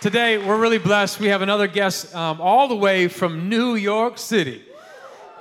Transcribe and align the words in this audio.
Today, 0.00 0.38
we're 0.38 0.58
really 0.58 0.78
blessed. 0.78 1.20
We 1.20 1.26
have 1.26 1.42
another 1.42 1.66
guest 1.66 2.14
um, 2.14 2.40
all 2.40 2.68
the 2.68 2.74
way 2.74 3.06
from 3.06 3.50
New 3.50 3.74
York 3.74 4.16
City. 4.16 4.64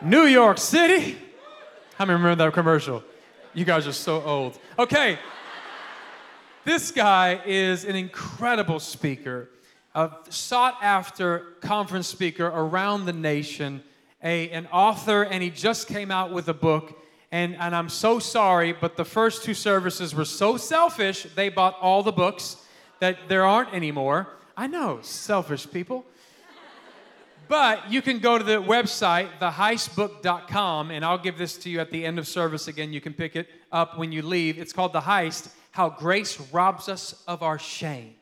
New 0.02 0.24
York 0.24 0.58
City? 0.58 1.18
How 1.96 2.04
many 2.04 2.18
remember 2.18 2.44
that 2.44 2.52
commercial? 2.52 3.02
You 3.54 3.64
guys 3.64 3.88
are 3.88 3.94
so 3.94 4.22
old. 4.22 4.60
Okay. 4.78 5.18
This 6.66 6.92
guy 6.92 7.40
is 7.46 7.86
an 7.86 7.96
incredible 7.96 8.82
speaker, 8.82 9.50
a 9.96 10.12
sought 10.28 10.76
after 10.82 11.54
conference 11.62 12.08
speaker 12.08 12.48
around 12.48 13.06
the 13.06 13.14
nation, 13.14 13.82
a, 14.22 14.50
an 14.50 14.68
author, 14.74 15.24
and 15.24 15.42
he 15.42 15.52
just 15.52 15.88
came 15.88 16.12
out 16.12 16.34
with 16.34 16.50
a 16.50 16.54
book. 16.54 17.02
And, 17.32 17.56
and 17.56 17.74
I'm 17.74 17.88
so 17.88 18.20
sorry, 18.20 18.74
but 18.74 18.98
the 18.98 19.06
first 19.06 19.46
two 19.46 19.54
services 19.54 20.14
were 20.14 20.26
so 20.26 20.58
selfish, 20.58 21.28
they 21.34 21.48
bought 21.48 21.78
all 21.80 22.04
the 22.04 22.12
books 22.12 22.58
that 23.00 23.30
there 23.30 23.46
aren't 23.46 23.74
anymore. 23.74 24.28
I 24.60 24.68
know, 24.68 25.00
selfish 25.04 25.72
people. 25.72 26.04
But 27.48 27.90
you 27.90 28.02
can 28.02 28.20
go 28.20 28.38
to 28.38 28.44
the 28.44 28.62
website, 28.62 29.30
theheistbook.com, 29.40 30.92
and 30.92 31.06
I'll 31.06 31.18
give 31.18 31.38
this 31.38 31.56
to 31.60 31.70
you 31.70 31.80
at 31.80 31.92
the 31.92 32.04
end 32.04 32.20
of 32.20 32.28
service 32.28 32.68
again. 32.68 32.92
You 32.92 33.00
can 33.00 33.14
pick 33.14 33.38
it 33.38 33.48
up 33.72 33.98
when 33.98 34.12
you 34.12 34.22
leave. 34.22 34.60
It's 34.60 34.74
called 34.74 34.92
The 34.92 35.00
Heist 35.00 35.48
How 35.72 35.90
Grace 35.90 36.38
Robs 36.52 36.90
Us 36.90 37.24
of 37.26 37.42
Our 37.42 37.58
Shame. 37.58 38.16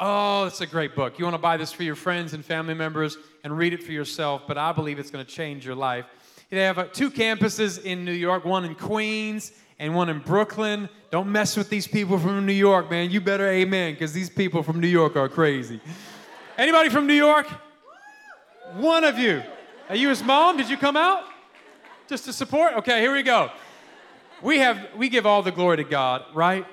Oh, 0.00 0.46
it's 0.46 0.60
a 0.60 0.66
great 0.66 0.96
book. 0.96 1.16
You 1.20 1.26
want 1.26 1.36
to 1.36 1.40
buy 1.40 1.56
this 1.56 1.70
for 1.70 1.84
your 1.84 1.94
friends 1.94 2.34
and 2.34 2.44
family 2.44 2.74
members 2.74 3.16
and 3.44 3.56
read 3.56 3.72
it 3.72 3.84
for 3.84 3.92
yourself, 3.92 4.42
but 4.48 4.58
I 4.58 4.72
believe 4.72 4.98
it's 4.98 5.12
going 5.12 5.24
to 5.24 5.30
change 5.30 5.64
your 5.64 5.76
life. 5.76 6.06
They 6.50 6.58
have 6.58 6.78
uh, 6.78 6.86
two 6.92 7.08
campuses 7.08 7.80
in 7.80 8.04
New 8.04 8.10
York, 8.10 8.44
one 8.44 8.64
in 8.64 8.74
Queens 8.74 9.52
and 9.82 9.96
one 9.96 10.08
in 10.08 10.20
Brooklyn. 10.20 10.88
Don't 11.10 11.30
mess 11.30 11.56
with 11.56 11.68
these 11.68 11.88
people 11.88 12.16
from 12.16 12.46
New 12.46 12.52
York, 12.52 12.88
man. 12.88 13.10
You 13.10 13.20
better 13.20 13.48
amen, 13.48 13.94
because 13.94 14.12
these 14.12 14.30
people 14.30 14.62
from 14.62 14.78
New 14.78 14.86
York 14.86 15.16
are 15.16 15.28
crazy. 15.28 15.80
Anybody 16.56 16.88
from 16.88 17.08
New 17.08 17.14
York? 17.14 17.48
One 18.76 19.02
of 19.02 19.18
you. 19.18 19.42
Are 19.88 19.96
you 19.96 20.08
his 20.08 20.22
mom? 20.22 20.56
Did 20.56 20.70
you 20.70 20.76
come 20.76 20.96
out? 20.96 21.24
Just 22.08 22.24
to 22.26 22.32
support? 22.32 22.74
Okay, 22.74 23.00
here 23.00 23.12
we 23.12 23.24
go. 23.24 23.50
We 24.40 24.60
have 24.60 24.78
we 24.96 25.08
give 25.08 25.26
all 25.26 25.42
the 25.42 25.50
glory 25.50 25.78
to 25.78 25.84
God, 25.84 26.22
right? 26.32 26.64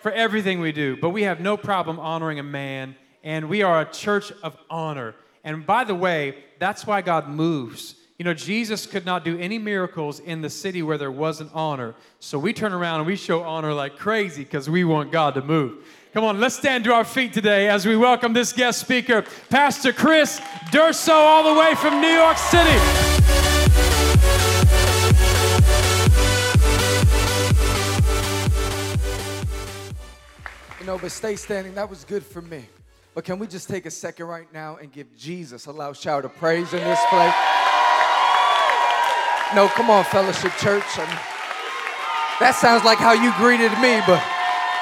For 0.00 0.10
everything 0.10 0.58
we 0.60 0.72
do, 0.72 0.96
but 0.96 1.10
we 1.10 1.24
have 1.24 1.40
no 1.40 1.58
problem 1.58 2.00
honoring 2.00 2.38
a 2.38 2.42
man, 2.42 2.96
and 3.22 3.50
we 3.50 3.62
are 3.62 3.82
a 3.82 3.84
church 3.84 4.32
of 4.42 4.56
honor. 4.70 5.14
And 5.44 5.66
by 5.66 5.84
the 5.84 5.94
way, 5.94 6.44
that's 6.58 6.86
why 6.86 7.02
God 7.02 7.28
moves. 7.28 7.94
You 8.18 8.24
know, 8.24 8.34
Jesus 8.34 8.84
could 8.84 9.06
not 9.06 9.24
do 9.24 9.38
any 9.38 9.58
miracles 9.58 10.18
in 10.18 10.40
the 10.40 10.50
city 10.50 10.82
where 10.82 10.98
there 10.98 11.08
wasn't 11.08 11.52
honor. 11.54 11.94
So 12.18 12.36
we 12.36 12.52
turn 12.52 12.72
around 12.72 12.98
and 12.98 13.06
we 13.06 13.14
show 13.14 13.44
honor 13.44 13.72
like 13.72 13.96
crazy 13.96 14.42
because 14.42 14.68
we 14.68 14.82
want 14.82 15.12
God 15.12 15.34
to 15.34 15.40
move. 15.40 15.86
Come 16.12 16.24
on, 16.24 16.40
let's 16.40 16.56
stand 16.56 16.82
to 16.82 16.92
our 16.92 17.04
feet 17.04 17.32
today 17.32 17.68
as 17.68 17.86
we 17.86 17.96
welcome 17.96 18.32
this 18.32 18.52
guest 18.52 18.80
speaker, 18.80 19.22
Pastor 19.50 19.92
Chris 19.92 20.40
Durso, 20.72 21.12
all 21.12 21.54
the 21.54 21.60
way 21.60 21.76
from 21.76 22.00
New 22.00 22.08
York 22.08 22.38
City. 22.38 22.72
You 30.80 30.86
know, 30.86 30.98
but 30.98 31.12
stay 31.12 31.36
standing. 31.36 31.72
That 31.76 31.88
was 31.88 32.02
good 32.02 32.24
for 32.24 32.42
me. 32.42 32.64
But 33.14 33.22
can 33.22 33.38
we 33.38 33.46
just 33.46 33.68
take 33.68 33.86
a 33.86 33.92
second 33.92 34.26
right 34.26 34.52
now 34.52 34.76
and 34.82 34.90
give 34.90 35.16
Jesus 35.16 35.66
a 35.66 35.72
loud 35.72 35.96
shout 35.96 36.24
of 36.24 36.34
praise 36.34 36.72
in 36.72 36.82
this 36.82 37.00
place? 37.10 37.67
No, 39.54 39.68
come 39.68 39.90
on, 39.90 40.04
Fellowship 40.04 40.52
Church. 40.58 40.84
I 40.96 41.06
that 42.40 42.54
sounds 42.54 42.84
like 42.84 42.98
how 42.98 43.12
you 43.12 43.34
greeted 43.38 43.72
me, 43.82 43.98
but 44.06 44.22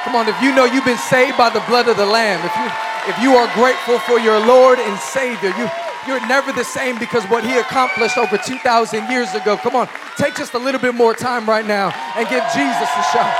Come 0.06 0.14
on, 0.14 0.28
if 0.28 0.40
you 0.40 0.54
know 0.54 0.66
you've 0.66 0.84
been 0.84 0.96
saved 1.10 1.36
by 1.36 1.50
the 1.50 1.58
blood 1.66 1.88
of 1.88 1.96
the 1.96 2.06
Lamb, 2.06 2.38
if 2.46 2.54
you 2.54 2.70
if 3.10 3.18
you 3.20 3.34
are 3.34 3.52
grateful 3.54 3.98
for 3.98 4.20
your 4.20 4.38
Lord 4.38 4.78
and 4.78 4.96
Savior, 5.00 5.50
you 5.58 5.68
you're 6.06 6.24
never 6.28 6.52
the 6.52 6.62
same 6.62 6.96
because 7.00 7.24
what 7.24 7.42
he 7.42 7.58
accomplished 7.58 8.16
over 8.16 8.38
2,000 8.38 9.10
years 9.10 9.34
ago. 9.34 9.56
Come 9.56 9.74
on, 9.74 9.88
take 10.16 10.36
just 10.36 10.54
a 10.54 10.60
little 10.60 10.80
bit 10.80 10.94
more 10.94 11.12
time 11.12 11.44
right 11.44 11.66
now 11.66 11.90
and 12.14 12.28
give 12.28 12.44
Jesus 12.54 12.86
a 12.86 13.02
shout. 13.10 13.34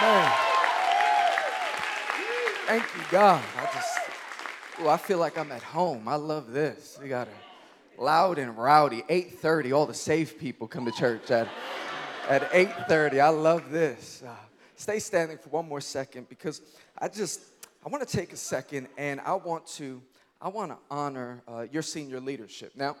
Man. 0.00 0.32
Thank 2.64 2.84
you, 2.96 3.02
God. 3.10 3.44
I 3.58 3.64
just, 3.74 3.98
oh, 4.80 4.88
I 4.88 4.96
feel 4.96 5.18
like 5.18 5.36
I'm 5.36 5.52
at 5.52 5.62
home. 5.62 6.08
I 6.08 6.14
love 6.14 6.50
this. 6.50 6.98
We 6.98 7.08
got 7.08 7.28
a 7.28 7.43
loud 7.98 8.38
and 8.38 8.56
rowdy. 8.56 9.02
8:30. 9.08 9.72
All 9.72 9.86
the 9.86 9.94
safe 9.94 10.38
people 10.38 10.68
come 10.68 10.84
to 10.84 10.92
church 10.92 11.30
at 11.30 11.48
at 12.28 12.50
8:30. 12.52 13.20
I 13.20 13.28
love 13.28 13.70
this. 13.70 14.22
Uh, 14.26 14.34
stay 14.76 14.98
standing 14.98 15.38
for 15.38 15.50
one 15.50 15.68
more 15.68 15.80
second 15.80 16.28
because 16.28 16.60
I 16.98 17.08
just 17.08 17.40
I 17.84 17.88
want 17.88 18.06
to 18.06 18.16
take 18.16 18.32
a 18.32 18.36
second 18.36 18.88
and 18.96 19.20
I 19.20 19.34
want 19.34 19.66
to 19.78 20.02
I 20.40 20.48
want 20.48 20.72
to 20.72 20.78
honor 20.90 21.42
uh, 21.48 21.66
your 21.70 21.82
senior 21.82 22.20
leadership. 22.20 22.72
Now, 22.76 22.96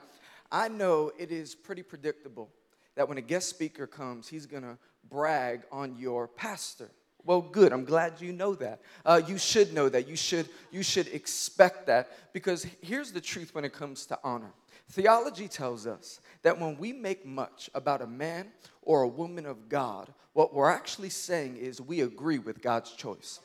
I 0.50 0.68
know 0.68 1.12
it 1.18 1.30
is 1.30 1.54
pretty 1.54 1.82
predictable 1.82 2.50
that 2.94 3.08
when 3.08 3.18
a 3.18 3.22
guest 3.22 3.48
speaker 3.48 3.86
comes, 3.86 4.28
he's 4.28 4.46
gonna 4.46 4.78
brag 5.08 5.62
on 5.72 5.96
your 5.98 6.28
pastor. 6.28 6.90
Well, 7.24 7.40
good. 7.40 7.72
I'm 7.72 7.84
glad 7.84 8.20
you 8.20 8.32
know 8.32 8.54
that. 8.56 8.82
Uh, 9.04 9.22
you 9.26 9.38
should 9.38 9.72
know 9.72 9.88
that. 9.88 10.06
You 10.06 10.16
should 10.16 10.48
you 10.70 10.82
should 10.82 11.08
expect 11.08 11.86
that 11.86 12.32
because 12.32 12.66
here's 12.82 13.12
the 13.12 13.20
truth 13.20 13.54
when 13.54 13.64
it 13.64 13.72
comes 13.72 14.06
to 14.06 14.18
honor. 14.22 14.52
Theology 14.90 15.48
tells 15.48 15.86
us 15.86 16.20
that 16.42 16.60
when 16.60 16.76
we 16.78 16.92
make 16.92 17.26
much 17.26 17.70
about 17.74 18.02
a 18.02 18.06
man 18.06 18.48
or 18.82 19.02
a 19.02 19.08
woman 19.08 19.46
of 19.46 19.68
God, 19.68 20.12
what 20.34 20.54
we're 20.54 20.70
actually 20.70 21.10
saying 21.10 21.56
is 21.56 21.80
we 21.80 22.02
agree 22.02 22.38
with 22.38 22.60
God's 22.60 22.92
choice. 22.92 23.40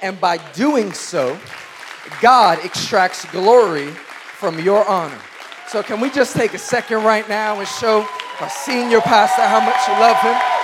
And 0.00 0.20
by 0.20 0.38
doing 0.52 0.92
so, 0.92 1.38
God 2.20 2.58
extracts 2.64 3.24
glory 3.26 3.88
from 3.90 4.60
your 4.60 4.86
honor. 4.88 5.18
So, 5.66 5.82
can 5.82 6.00
we 6.00 6.08
just 6.10 6.34
take 6.34 6.54
a 6.54 6.58
second 6.58 7.04
right 7.04 7.28
now 7.28 7.58
and 7.58 7.68
show 7.68 8.06
our 8.40 8.48
senior 8.48 9.00
pastor 9.00 9.42
how 9.42 9.60
much 9.60 9.76
you 9.86 9.94
love 10.00 10.16
him? 10.22 10.58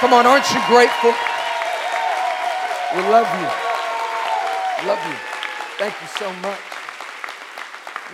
Come 0.00 0.12
on, 0.12 0.26
aren't 0.26 0.48
you 0.52 0.60
grateful? 0.68 1.14
We 2.94 3.02
love 3.10 3.26
you. 3.40 4.88
Love 4.88 5.00
you. 5.08 5.16
Thank 5.78 5.94
you 6.00 6.06
so 6.06 6.32
much. 6.34 6.73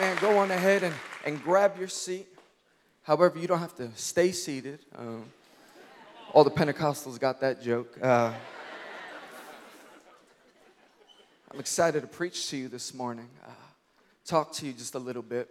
Man, 0.01 0.17
go 0.19 0.39
on 0.39 0.51
ahead 0.51 0.83
and, 0.83 0.95
and 1.27 1.43
grab 1.45 1.79
your 1.79 1.87
seat. 1.87 2.27
However, 3.03 3.39
you 3.39 3.47
don't 3.47 3.59
have 3.59 3.75
to 3.75 3.91
stay 3.97 4.33
seated. 4.33 4.79
Um, 4.97 5.27
all 6.33 6.43
the 6.43 6.51
Pentecostals 6.51 7.21
got 7.21 7.39
that 7.43 7.61
joke. 7.61 7.99
Uh, 8.01 8.33
I'm 11.53 11.61
excited 11.61 12.01
to 12.01 12.07
preach 12.07 12.49
to 12.49 12.57
you 12.57 12.69
this 12.69 12.95
morning, 12.95 13.29
uh, 13.47 13.51
talk 14.25 14.53
to 14.53 14.67
you 14.67 14.73
just 14.73 14.95
a 14.95 14.99
little 14.99 15.21
bit. 15.21 15.51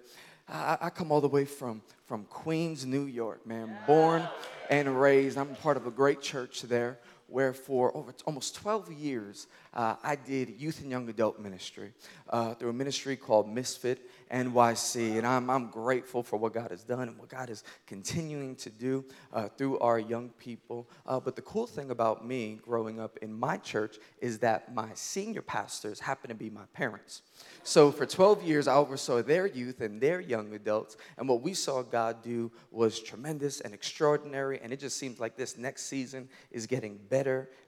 I, 0.52 0.80
I, 0.82 0.90
come 0.90 1.12
all 1.12 1.22
the 1.22 1.28
way 1.28 1.46
from, 1.46 1.84
from 2.08 2.24
Queens, 2.24 2.88
New 2.88 3.06
York, 3.06 3.46
man, 3.46 3.78
born 3.86 4.28
and 4.72 5.00
raised. 5.00 5.38
I'm 5.38 5.54
part 5.58 5.78
of 5.78 5.86
a 5.86 5.92
great 5.92 6.24
church 6.24 6.64
there 6.64 6.98
where 7.32 7.54
for 7.54 7.96
over 7.96 8.14
almost 8.26 8.56
12 8.56 8.92
years 8.92 9.48
uh, 9.74 9.96
I 10.04 10.16
did 10.16 10.50
youth 10.60 10.82
and 10.82 10.90
young 10.90 11.08
adult 11.10 11.40
ministry 11.40 11.92
uh, 12.30 12.56
through 12.56 12.70
a 12.70 12.74
ministry 12.74 13.16
called 13.16 13.48
Misfit 13.48 14.10
NYC. 14.32 15.18
And 15.18 15.28
I'm, 15.28 15.50
I'm 15.50 15.70
grateful 15.70 16.24
for 16.24 16.38
what 16.38 16.54
God 16.54 16.72
has 16.72 16.84
done 16.84 17.08
and 17.08 17.18
what 17.18 17.30
God 17.30 17.50
is 17.50 17.64
continuing 17.86 18.56
to 18.58 18.70
do 18.70 19.06
uh, 19.32 19.48
through 19.50 19.80
our 19.80 20.00
young 20.00 20.30
people. 20.40 20.90
Uh, 21.06 21.20
but 21.20 21.36
the 21.36 21.42
cool 21.44 21.68
thing 21.68 21.92
about 21.92 22.26
me 22.26 22.60
growing 22.64 23.00
up 23.00 23.18
in 23.22 23.32
my 23.32 23.58
church 23.58 23.98
is 24.22 24.40
that 24.40 24.74
my 24.74 24.90
senior 24.96 25.42
pastors 25.42 26.00
happen 26.00 26.30
to 26.30 26.36
be 26.36 26.50
my 26.50 26.66
parents. 26.74 27.22
So 27.64 27.92
for 27.92 28.06
12 28.06 28.44
years, 28.44 28.68
I 28.68 28.76
oversaw 28.76 29.22
their 29.22 29.46
youth 29.46 29.82
and 29.82 30.02
their 30.02 30.20
young 30.20 30.54
adults. 30.54 30.98
And 31.18 31.30
what 31.30 31.42
we 31.42 31.54
saw 31.54 31.84
God 31.84 32.24
do 32.24 32.52
was 32.72 33.00
tremendous 33.00 33.62
and 33.62 33.74
extraordinary. 33.74 34.60
And 34.62 34.74
it 34.74 34.80
just 34.80 34.98
seems 34.98 35.20
like 35.20 35.36
this 35.36 35.58
next 35.58 35.86
season 35.86 36.28
is 36.52 36.66
getting 36.66 36.98
better. 37.10 37.19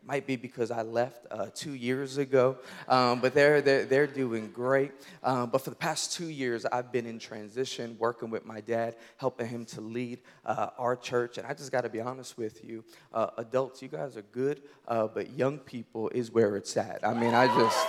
Might 0.03 0.25
be 0.25 0.35
because 0.35 0.72
I 0.72 0.81
left 0.81 1.28
uh, 1.29 1.47
two 1.53 1.73
years 1.73 2.17
ago, 2.17 2.57
um, 2.88 3.22
but 3.22 3.35
they're, 3.35 3.61
they're, 3.61 3.85
they're 3.85 4.08
doing 4.08 4.49
great. 4.52 4.91
Um, 5.23 5.52
but 5.52 5.61
for 5.61 5.70
the 5.70 5.75
past 5.75 6.14
two 6.14 6.29
years, 6.29 6.66
I've 6.66 6.91
been 6.91 7.05
in 7.05 7.20
transition, 7.20 7.96
working 7.99 8.31
with 8.31 8.43
my 8.43 8.61
dad, 8.61 8.96
helping 9.17 9.47
him 9.47 9.66
to 9.66 9.81
lead 9.81 10.20
uh, 10.43 10.70
our 10.79 10.96
church. 10.96 11.37
And 11.37 11.46
I 11.46 11.53
just 11.53 11.72
got 11.72 11.81
to 11.81 11.90
be 11.90 12.02
honest 12.02 12.37
with 12.37 12.64
you 12.64 12.84
uh, 13.14 13.28
adults, 13.37 13.81
you 13.84 13.90
guys 13.90 14.17
are 14.17 14.23
good, 14.23 14.64
uh, 14.87 15.08
but 15.08 15.37
young 15.37 15.59
people 15.59 16.09
is 16.09 16.31
where 16.31 16.55
it's 16.55 16.75
at. 16.78 17.05
I 17.05 17.14
mean, 17.14 17.34
I 17.34 17.47
just. 17.47 17.87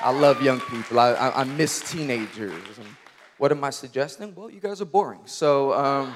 I 0.00 0.10
love 0.10 0.42
young 0.42 0.60
people. 0.60 1.00
I, 1.00 1.12
I, 1.12 1.40
I 1.40 1.44
miss 1.44 1.90
teenagers. 1.90 2.78
And 2.78 2.86
what 3.38 3.50
am 3.50 3.64
I 3.64 3.70
suggesting? 3.70 4.34
Well, 4.34 4.50
you 4.50 4.60
guys 4.60 4.80
are 4.80 4.86
boring. 4.86 5.20
So, 5.24 5.72
um, 5.72 6.14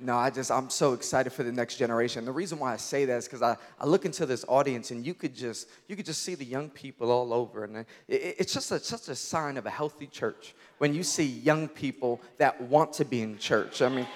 no, 0.00 0.16
I 0.16 0.30
just, 0.30 0.50
I'm 0.50 0.70
so 0.70 0.94
excited 0.94 1.32
for 1.32 1.42
the 1.42 1.52
next 1.52 1.76
generation. 1.76 2.24
The 2.24 2.32
reason 2.32 2.58
why 2.58 2.72
I 2.72 2.76
say 2.76 3.04
that 3.04 3.16
is 3.18 3.24
because 3.26 3.42
I, 3.42 3.56
I 3.78 3.86
look 3.86 4.04
into 4.04 4.26
this 4.26 4.44
audience 4.48 4.90
and 4.90 5.04
you 5.06 5.14
could 5.14 5.34
just, 5.34 5.68
you 5.88 5.96
could 5.96 6.06
just 6.06 6.22
see 6.22 6.34
the 6.34 6.44
young 6.44 6.70
people 6.70 7.10
all 7.10 7.32
over. 7.32 7.64
And 7.64 7.76
it, 7.78 7.86
it's 8.08 8.52
just 8.52 8.68
such 8.68 9.08
a 9.08 9.14
sign 9.14 9.56
of 9.56 9.66
a 9.66 9.70
healthy 9.70 10.06
church 10.06 10.54
when 10.78 10.94
you 10.94 11.02
see 11.02 11.24
young 11.24 11.68
people 11.68 12.20
that 12.38 12.60
want 12.62 12.92
to 12.94 13.04
be 13.04 13.22
in 13.22 13.38
church. 13.38 13.82
I 13.82 13.88
mean, 13.88 14.06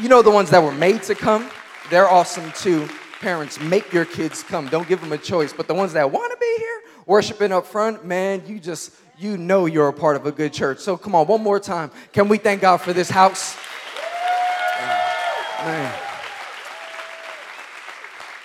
you 0.00 0.08
know 0.08 0.22
the 0.22 0.30
ones 0.30 0.50
that 0.50 0.62
were 0.62 0.72
made 0.72 1.02
to 1.04 1.14
come? 1.14 1.50
They're 1.90 2.08
awesome 2.08 2.50
too 2.52 2.88
Parents, 3.24 3.58
make 3.58 3.90
your 3.90 4.04
kids 4.04 4.42
come. 4.42 4.68
Don't 4.68 4.86
give 4.86 5.00
them 5.00 5.10
a 5.12 5.16
choice. 5.16 5.50
But 5.50 5.66
the 5.66 5.72
ones 5.72 5.94
that 5.94 6.10
want 6.10 6.30
to 6.30 6.36
be 6.38 6.56
here, 6.58 6.82
worshiping 7.06 7.52
up 7.52 7.64
front, 7.64 8.04
man, 8.04 8.42
you 8.46 8.60
just, 8.60 8.92
you 9.18 9.38
know 9.38 9.64
you're 9.64 9.88
a 9.88 9.94
part 9.94 10.16
of 10.16 10.26
a 10.26 10.30
good 10.30 10.52
church. 10.52 10.80
So 10.80 10.98
come 10.98 11.14
on, 11.14 11.26
one 11.26 11.42
more 11.42 11.58
time. 11.58 11.90
Can 12.12 12.28
we 12.28 12.36
thank 12.36 12.60
God 12.60 12.78
for 12.82 12.92
this 12.92 13.08
house? 13.08 13.56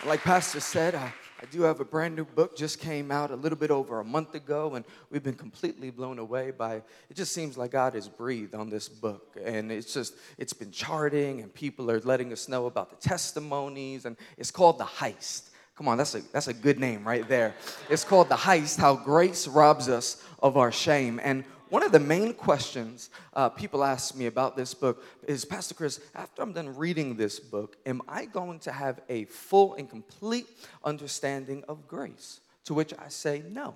Like 0.06 0.22
Pastor 0.22 0.62
said, 0.62 0.96
I, 0.96 1.14
I 1.42 1.46
do 1.52 1.64
have 1.64 1.82
a 1.82 1.86
brand 1.86 2.16
new 2.16 2.24
book, 2.24 2.56
just 2.56 2.80
came 2.80 3.12
out 3.12 3.30
a 3.30 3.36
little 3.36 3.58
bit 3.58 3.72
over 3.72 4.00
a 4.00 4.06
month 4.06 4.36
ago, 4.36 4.76
and 4.76 4.86
we've 5.12 5.22
been 5.22 5.34
completely 5.34 5.90
blown 5.90 6.18
away 6.18 6.52
by 6.52 6.76
it. 6.76 6.86
Just 7.14 7.34
seems 7.34 7.58
like 7.58 7.72
God 7.72 7.94
has 7.96 8.08
breathed 8.08 8.56
on 8.56 8.70
this 8.70 8.88
book, 8.88 9.36
and 9.44 9.70
it's 9.70 9.94
just, 9.94 10.14
it's 10.38 10.54
been 10.54 10.72
charting, 10.72 11.42
and 11.42 11.54
people 11.54 11.92
are 11.92 12.00
letting 12.00 12.32
us 12.32 12.48
know 12.48 12.68
about 12.68 12.90
the 12.90 12.96
testimonies, 13.10 14.06
and 14.06 14.16
it's 14.38 14.52
called 14.52 14.78
The 14.78 14.86
Heist. 14.86 15.50
Come 15.76 15.90
on, 15.90 15.98
that's 15.98 16.16
a, 16.16 16.22
that's 16.32 16.48
a 16.48 16.54
good 16.54 16.80
name 16.80 17.06
right 17.06 17.28
there. 17.28 17.54
It's 17.90 18.06
called 18.06 18.30
The 18.30 18.36
Heist 18.36 18.80
How 18.80 18.96
Grace 18.96 19.46
Robs 19.46 19.90
Us 19.90 20.24
of 20.42 20.56
Our 20.56 20.72
Shame. 20.72 21.20
And 21.22 21.44
one 21.70 21.84
of 21.84 21.92
the 21.92 22.00
main 22.00 22.34
questions 22.34 23.10
uh, 23.34 23.50
people 23.50 23.84
ask 23.84 24.16
me 24.16 24.26
about 24.26 24.58
this 24.58 24.74
book 24.74 25.04
is 25.28 25.46
Pastor 25.46 25.76
Chris, 25.76 26.00
after 26.16 26.42
I'm 26.42 26.54
done 26.54 26.76
reading 26.76 27.16
this 27.16 27.40
book, 27.40 27.78
am 27.86 28.02
I 28.08 28.26
going 28.26 28.60
to 28.60 28.72
have 28.72 29.02
a 29.08 29.26
full 29.26 29.76
and 29.76 29.90
complete 29.90 30.48
understanding 30.84 31.64
of 31.68 31.88
grace? 31.88 32.40
To 32.66 32.74
which 32.74 32.94
I 32.98 33.10
say, 33.10 33.44
no, 33.50 33.76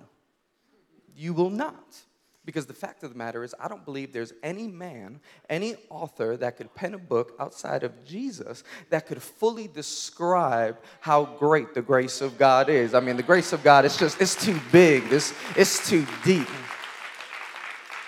you 1.16 1.32
will 1.32 1.50
not. 1.50 1.96
Because 2.44 2.66
the 2.66 2.74
fact 2.74 3.02
of 3.02 3.10
the 3.10 3.16
matter 3.16 3.42
is, 3.42 3.54
I 3.58 3.68
don't 3.68 3.84
believe 3.86 4.12
there's 4.12 4.34
any 4.42 4.68
man, 4.68 5.20
any 5.48 5.76
author 5.88 6.36
that 6.36 6.58
could 6.58 6.74
pen 6.74 6.92
a 6.92 6.98
book 6.98 7.34
outside 7.40 7.84
of 7.84 8.04
Jesus 8.04 8.64
that 8.90 9.06
could 9.06 9.22
fully 9.22 9.66
describe 9.66 10.76
how 11.00 11.24
great 11.24 11.72
the 11.72 11.80
grace 11.80 12.20
of 12.20 12.36
God 12.36 12.68
is. 12.68 12.92
I 12.92 13.00
mean, 13.00 13.16
the 13.16 13.22
grace 13.22 13.54
of 13.54 13.62
God 13.62 13.86
is 13.86 13.96
just, 13.96 14.20
it's 14.20 14.34
too 14.34 14.60
big, 14.70 15.04
it's, 15.10 15.32
it's 15.56 15.88
too 15.88 16.06
deep. 16.22 16.48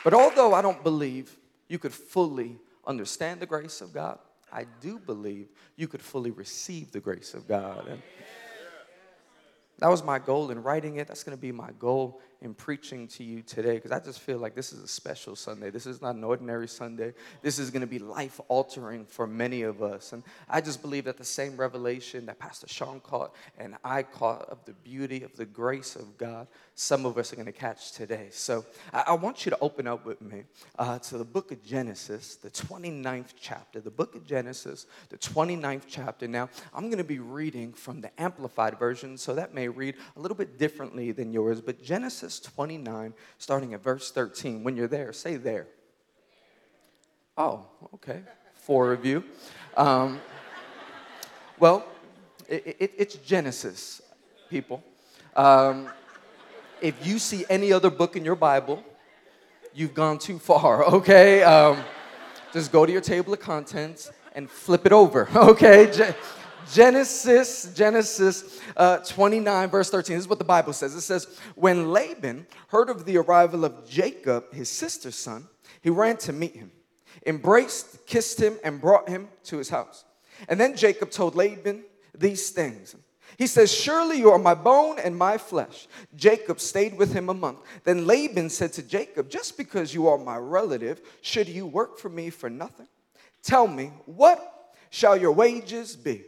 But 0.07 0.15
although 0.15 0.55
I 0.55 0.63
don't 0.63 0.85
believe 0.85 1.37
you 1.67 1.81
could 1.81 1.93
fully 1.93 2.61
understand 2.87 3.41
the 3.41 3.47
grace 3.47 3.81
of 3.81 3.93
God, 3.93 4.21
I 4.53 4.65
do 4.81 5.01
believe 5.01 5.49
you 5.75 5.89
could 5.89 6.01
fully 6.01 6.31
receive 6.31 6.93
the 6.93 7.01
grace 7.01 7.35
of 7.35 7.49
God. 7.49 7.89
And 7.89 8.01
that 9.81 9.89
was 9.89 10.05
my 10.05 10.21
goal 10.21 10.53
in 10.53 10.63
writing 10.63 10.99
it. 10.99 11.09
That's 11.09 11.25
going 11.25 11.37
to 11.37 11.41
be 11.43 11.51
my 11.51 11.71
goal 11.81 12.21
in 12.47 12.55
preaching 12.55 13.09
to 13.09 13.25
you 13.25 13.43
today 13.43 13.75
because 13.75 13.93
I 13.93 13.99
just 13.99 14.21
feel 14.21 14.39
like 14.39 14.55
this 14.55 14.73
is 14.73 14.83
a 14.83 14.89
special 14.89 15.37
Sunday. 15.37 15.69
This 15.69 15.85
is 15.85 16.01
not 16.01 16.15
an 16.15 16.25
ordinary 16.25 16.69
Sunday. 16.69 17.13
This 17.43 17.59
is 17.59 17.71
going 17.71 17.83
to 17.83 17.87
be 17.87 17.99
life 17.99 18.41
altering 18.49 19.05
for 19.05 19.27
many 19.27 19.63
of 19.63 19.83
us. 19.83 20.15
And 20.15 20.23
I 20.49 20.63
just 20.63 20.81
believe 20.81 21.05
that 21.05 21.19
the 21.19 21.25
same 21.25 21.57
revelation 21.57 22.25
that 22.27 22.39
Pastor 22.39 22.69
Sean 22.69 23.01
caught 23.01 23.35
and 23.59 23.77
I 23.85 24.05
caught 24.05 24.49
of 24.49 24.65
the 24.65 24.73
beauty 24.73 25.25
of 25.25 25.37
the 25.37 25.45
grace 25.45 25.97
of 25.97 26.17
God, 26.17 26.47
some 26.77 27.05
of 27.05 27.19
us 27.19 27.33
are 27.33 27.37
going 27.37 27.47
to 27.47 27.53
catch 27.53 27.93
today. 27.93 28.29
So 28.31 28.65
I, 28.93 29.05
I 29.09 29.13
want 29.15 29.45
you 29.45 29.51
to 29.51 29.59
open 29.61 29.87
up 29.87 30.07
with 30.07 30.23
me 30.23 30.45
uh, 30.79 30.99
to 31.01 31.19
the 31.19 31.25
book 31.25 31.51
of 31.51 31.63
Genesis, 31.65 32.37
the 32.37 32.51
29th 32.51 33.35
chapter. 33.39 33.81
The 33.81 33.91
book 33.91 34.15
of 34.15 34.25
Genesis, 34.25 34.87
the 35.09 35.19
29th 35.19 35.83
chapter. 35.89 36.29
Now, 36.29 36.49
I'm 36.73 36.85
going 36.85 36.99
to 36.99 37.05
be 37.05 37.19
reading 37.19 37.73
from 37.73 38.01
the 38.01 38.11
Amplified 38.21 38.79
Version, 38.79 39.19
so 39.19 39.35
that 39.35 39.53
may 39.53 39.69
read 39.69 39.97
a 40.17 40.21
little 40.21 40.37
bit 40.37 40.59
differently 40.59 41.11
than 41.11 41.33
yours, 41.33 41.61
but 41.61 41.83
Genesis 41.83 42.36
Genesis 42.37 42.55
29, 42.55 43.15
starting 43.39 43.75
at 43.75 43.83
verse 43.83 44.11
13. 44.11 44.63
When 44.65 44.77
you're 44.77 44.89
there, 44.89 45.13
say 45.13 45.37
there. 45.37 45.67
Oh, 47.37 47.67
okay. 47.95 48.21
Four 48.55 48.93
of 48.93 49.05
you. 49.05 49.25
Um, 49.77 50.21
well, 51.59 51.85
it, 52.49 52.77
it, 52.79 52.93
it's 52.97 53.15
Genesis, 53.17 54.03
people. 54.51 54.83
Um, 55.35 55.89
if 56.81 57.07
you 57.07 57.19
see 57.19 57.45
any 57.49 57.73
other 57.73 57.91
book 57.91 58.17
in 58.17 58.25
your 58.25 58.37
Bible, 58.37 58.83
you've 59.75 59.95
gone 59.95 60.19
too 60.19 60.39
far, 60.39 60.85
okay? 60.97 61.43
Um, 61.43 61.83
just 62.53 62.73
go 62.73 62.87
to 62.87 62.93
your 62.93 63.01
table 63.03 63.33
of 63.33 63.41
contents 63.41 64.11
and 64.35 64.51
flip 64.51 64.87
it 64.87 64.93
over, 64.93 65.29
okay? 65.37 65.91
Genesis, 66.73 67.73
Genesis 67.75 68.61
uh, 68.77 68.99
29, 68.99 69.69
verse 69.71 69.91
13. 69.91 70.17
This 70.17 70.25
is 70.25 70.29
what 70.29 70.39
the 70.39 70.45
Bible 70.45 70.73
says. 70.73 70.95
It 70.95 71.03
says, 71.03 71.39
When 71.55 71.91
Laban 71.93 72.47
heard 72.69 72.91
of 72.91 73.05
the 73.05 73.19
arrival 73.19 73.65
of 73.65 73.89
Jacob, 73.89 74.53
his 74.53 74.69
sister's 74.69 75.17
son, 75.17 75.49
he 75.81 75.91
ran 75.91 76.17
to 76.19 76.33
meet 76.33 76.57
him, 76.57 76.73
embraced, 77.27 78.07
kissed 78.07 78.41
him, 78.41 78.59
and 78.65 78.81
brought 78.81 79.09
him 79.09 79.29
to 79.45 79.59
his 79.59 79.69
house. 79.69 80.05
And 80.49 80.61
then 80.61 80.77
Jacob 80.77 81.11
told 81.11 81.35
Laban 81.35 81.85
these 82.17 82.51
things. 82.51 82.97
He 83.39 83.47
says, 83.47 83.73
Surely 83.73 84.19
you 84.19 84.31
are 84.31 84.39
my 84.39 84.55
bone 84.55 84.99
and 84.99 85.17
my 85.17 85.39
flesh. 85.39 85.89
Jacob 86.15 86.61
stayed 86.61 86.97
with 86.97 87.13
him 87.13 87.29
a 87.29 87.35
month. 87.35 87.61
Then 87.85 88.07
Laban 88.07 88.51
said 88.51 88.73
to 88.75 88.83
Jacob, 88.83 89.29
Just 89.29 89.57
because 89.57 89.95
you 89.95 90.09
are 90.09 90.19
my 90.19 90.37
relative, 90.37 91.01
should 91.21 91.49
you 91.49 91.67
work 91.67 91.99
for 91.99 92.09
me 92.09 92.31
for 92.31 92.49
nothing? 92.49 92.89
Tell 93.43 93.67
me, 93.67 93.93
what 94.07 94.75
shall 94.91 95.17
your 95.17 95.33
wages 95.33 95.95
be? 95.95 96.25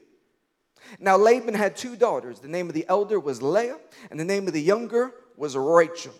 Now, 0.98 1.16
Laban 1.16 1.54
had 1.54 1.76
two 1.76 1.96
daughters. 1.96 2.40
The 2.40 2.48
name 2.48 2.68
of 2.68 2.74
the 2.74 2.86
elder 2.88 3.20
was 3.20 3.42
Leah, 3.42 3.78
and 4.10 4.18
the 4.18 4.24
name 4.24 4.46
of 4.46 4.52
the 4.52 4.62
younger 4.62 5.12
was 5.36 5.56
Rachel. 5.56 6.14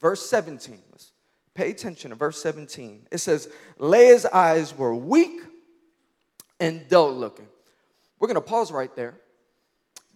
Verse 0.00 0.28
17. 0.28 0.78
Let's 0.90 1.12
pay 1.54 1.70
attention 1.70 2.10
to 2.10 2.16
verse 2.16 2.40
17. 2.42 3.08
It 3.10 3.18
says, 3.18 3.50
Leah's 3.78 4.26
eyes 4.26 4.76
were 4.76 4.94
weak 4.94 5.40
and 6.60 6.88
dull 6.88 7.12
looking. 7.12 7.48
We're 8.18 8.28
going 8.28 8.36
to 8.36 8.40
pause 8.40 8.72
right 8.72 8.94
there 8.96 9.20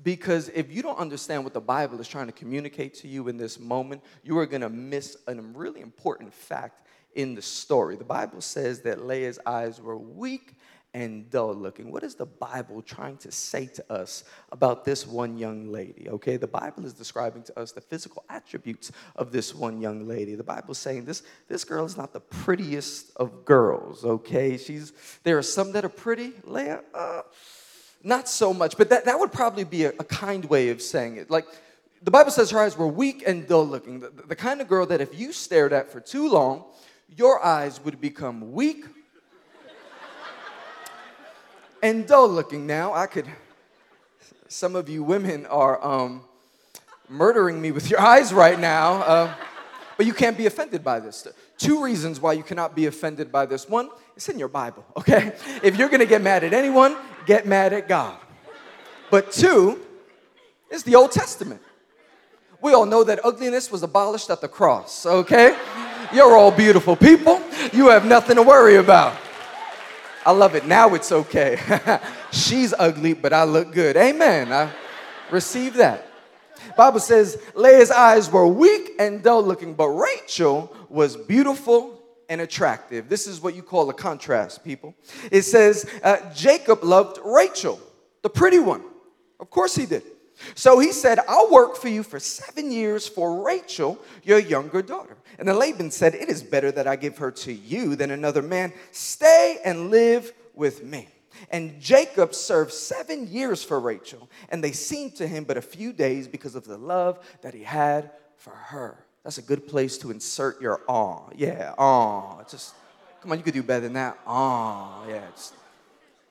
because 0.02 0.48
if 0.54 0.72
you 0.72 0.82
don't 0.82 0.98
understand 0.98 1.44
what 1.44 1.54
the 1.54 1.60
Bible 1.60 2.00
is 2.00 2.08
trying 2.08 2.26
to 2.26 2.32
communicate 2.32 2.94
to 2.94 3.08
you 3.08 3.28
in 3.28 3.36
this 3.36 3.60
moment, 3.60 4.02
you 4.22 4.36
are 4.38 4.46
going 4.46 4.62
to 4.62 4.68
miss 4.68 5.16
a 5.26 5.34
really 5.34 5.80
important 5.80 6.32
fact 6.32 6.86
in 7.14 7.34
the 7.34 7.42
story. 7.42 7.96
The 7.96 8.04
Bible 8.04 8.40
says 8.40 8.80
that 8.82 9.06
Leah's 9.06 9.38
eyes 9.46 9.80
were 9.80 9.96
weak 9.96 10.56
and 10.94 11.30
dull 11.30 11.54
looking. 11.54 11.90
What 11.90 12.02
is 12.02 12.14
the 12.14 12.26
Bible 12.26 12.82
trying 12.82 13.16
to 13.18 13.32
say 13.32 13.66
to 13.66 13.92
us 13.92 14.24
about 14.50 14.84
this 14.84 15.06
one 15.06 15.38
young 15.38 15.72
lady? 15.72 16.08
Okay, 16.08 16.36
the 16.36 16.46
Bible 16.46 16.84
is 16.84 16.92
describing 16.92 17.42
to 17.44 17.58
us 17.58 17.72
the 17.72 17.80
physical 17.80 18.24
attributes 18.28 18.92
of 19.16 19.32
this 19.32 19.54
one 19.54 19.80
young 19.80 20.06
lady. 20.06 20.34
The 20.34 20.44
Bible's 20.44 20.78
saying 20.78 21.06
this, 21.06 21.22
this 21.48 21.64
girl 21.64 21.84
is 21.84 21.96
not 21.96 22.12
the 22.12 22.20
prettiest 22.20 23.10
of 23.16 23.44
girls, 23.44 24.04
okay? 24.04 24.58
She's 24.58 24.92
there 25.22 25.38
are 25.38 25.42
some 25.42 25.72
that 25.72 25.84
are 25.84 25.88
pretty, 25.88 26.32
Leah, 26.44 26.82
uh, 26.94 27.22
not 28.02 28.28
so 28.28 28.52
much, 28.52 28.76
but 28.76 28.90
that, 28.90 29.06
that 29.06 29.18
would 29.18 29.32
probably 29.32 29.64
be 29.64 29.84
a, 29.84 29.90
a 29.90 30.04
kind 30.04 30.44
way 30.46 30.68
of 30.68 30.82
saying 30.82 31.16
it. 31.16 31.30
Like 31.30 31.46
the 32.02 32.10
Bible 32.10 32.32
says 32.32 32.50
her 32.50 32.58
eyes 32.58 32.76
were 32.76 32.88
weak 32.88 33.22
and 33.26 33.46
dull 33.46 33.66
looking. 33.66 34.00
The, 34.00 34.10
the 34.10 34.36
kind 34.36 34.60
of 34.60 34.68
girl 34.68 34.84
that 34.86 35.00
if 35.00 35.18
you 35.18 35.32
stared 35.32 35.72
at 35.72 35.90
for 35.90 36.00
too 36.00 36.28
long, 36.28 36.64
your 37.16 37.42
eyes 37.44 37.82
would 37.84 38.00
become 38.00 38.52
weak 38.52 38.84
and 41.82 42.06
dull 42.06 42.28
looking 42.28 42.66
now. 42.66 42.94
I 42.94 43.06
could, 43.06 43.26
some 44.48 44.76
of 44.76 44.88
you 44.88 45.02
women 45.02 45.44
are 45.46 45.84
um, 45.84 46.22
murdering 47.08 47.60
me 47.60 47.72
with 47.72 47.90
your 47.90 48.00
eyes 48.00 48.32
right 48.32 48.58
now, 48.58 48.94
uh, 49.02 49.34
but 49.96 50.06
you 50.06 50.14
can't 50.14 50.38
be 50.38 50.46
offended 50.46 50.82
by 50.82 51.00
this. 51.00 51.26
Two 51.58 51.82
reasons 51.82 52.20
why 52.20 52.32
you 52.32 52.42
cannot 52.42 52.74
be 52.74 52.86
offended 52.86 53.30
by 53.30 53.46
this. 53.46 53.68
One, 53.68 53.90
it's 54.16 54.28
in 54.28 54.38
your 54.38 54.48
Bible, 54.48 54.84
okay? 54.96 55.32
If 55.62 55.76
you're 55.76 55.88
gonna 55.88 56.06
get 56.06 56.22
mad 56.22 56.44
at 56.44 56.54
anyone, 56.54 56.96
get 57.26 57.46
mad 57.46 57.72
at 57.72 57.88
God. 57.88 58.16
But 59.10 59.32
two, 59.32 59.80
it's 60.70 60.84
the 60.84 60.94
Old 60.94 61.12
Testament. 61.12 61.60
We 62.62 62.72
all 62.72 62.86
know 62.86 63.04
that 63.04 63.24
ugliness 63.24 63.70
was 63.70 63.82
abolished 63.82 64.30
at 64.30 64.40
the 64.40 64.48
cross, 64.48 65.04
okay? 65.04 65.56
You're 66.14 66.36
all 66.36 66.52
beautiful 66.52 66.94
people. 66.94 67.42
You 67.72 67.88
have 67.88 68.04
nothing 68.04 68.36
to 68.36 68.42
worry 68.42 68.76
about. 68.76 69.16
I 70.24 70.30
love 70.30 70.54
it. 70.54 70.66
Now 70.66 70.94
it's 70.94 71.10
okay. 71.10 71.58
She's 72.32 72.72
ugly, 72.78 73.12
but 73.12 73.32
I 73.32 73.44
look 73.44 73.72
good. 73.72 73.96
Amen. 73.96 74.52
I 74.52 74.70
receive 75.30 75.74
that. 75.74 76.06
Bible 76.76 77.00
says 77.00 77.42
Leah's 77.54 77.90
eyes 77.90 78.30
were 78.30 78.46
weak 78.46 78.92
and 78.98 79.22
dull 79.22 79.42
looking, 79.42 79.74
but 79.74 79.88
Rachel 79.88 80.74
was 80.88 81.16
beautiful 81.16 82.00
and 82.28 82.40
attractive. 82.40 83.08
This 83.08 83.26
is 83.26 83.40
what 83.40 83.56
you 83.56 83.62
call 83.62 83.90
a 83.90 83.94
contrast, 83.94 84.64
people. 84.64 84.94
It 85.30 85.42
says 85.42 85.90
uh, 86.04 86.18
Jacob 86.34 86.84
loved 86.84 87.18
Rachel, 87.24 87.80
the 88.22 88.30
pretty 88.30 88.60
one. 88.60 88.82
Of 89.40 89.50
course 89.50 89.74
he 89.74 89.86
did. 89.86 90.04
So 90.54 90.78
he 90.78 90.92
said, 90.92 91.18
I'll 91.28 91.50
work 91.50 91.76
for 91.76 91.88
you 91.88 92.02
for 92.02 92.18
seven 92.20 92.70
years 92.70 93.06
for 93.06 93.44
Rachel, 93.44 93.98
your 94.22 94.38
younger 94.38 94.82
daughter. 94.82 95.16
And 95.38 95.48
then 95.48 95.58
Laban 95.58 95.90
said, 95.90 96.14
It 96.14 96.28
is 96.28 96.42
better 96.42 96.70
that 96.72 96.86
I 96.86 96.96
give 96.96 97.18
her 97.18 97.30
to 97.30 97.52
you 97.52 97.96
than 97.96 98.10
another 98.10 98.42
man. 98.42 98.72
Stay 98.90 99.58
and 99.64 99.90
live 99.90 100.32
with 100.54 100.84
me. 100.84 101.08
And 101.50 101.80
Jacob 101.80 102.34
served 102.34 102.72
seven 102.72 103.26
years 103.26 103.64
for 103.64 103.80
Rachel, 103.80 104.30
and 104.48 104.62
they 104.62 104.72
seemed 104.72 105.16
to 105.16 105.26
him 105.26 105.44
but 105.44 105.56
a 105.56 105.62
few 105.62 105.92
days 105.92 106.28
because 106.28 106.54
of 106.54 106.64
the 106.64 106.78
love 106.78 107.18
that 107.42 107.54
he 107.54 107.62
had 107.62 108.10
for 108.36 108.50
her. 108.50 109.04
That's 109.24 109.38
a 109.38 109.42
good 109.42 109.66
place 109.66 109.98
to 109.98 110.10
insert 110.10 110.60
your 110.60 110.80
awe. 110.88 111.28
Yeah, 111.34 111.74
awe. 111.78 112.42
Just 112.48 112.74
come 113.20 113.32
on, 113.32 113.38
you 113.38 113.44
could 113.44 113.54
do 113.54 113.62
better 113.62 113.82
than 113.82 113.94
that. 113.94 114.18
Awe. 114.26 115.06
Yeah. 115.08 115.22
Just, 115.34 115.54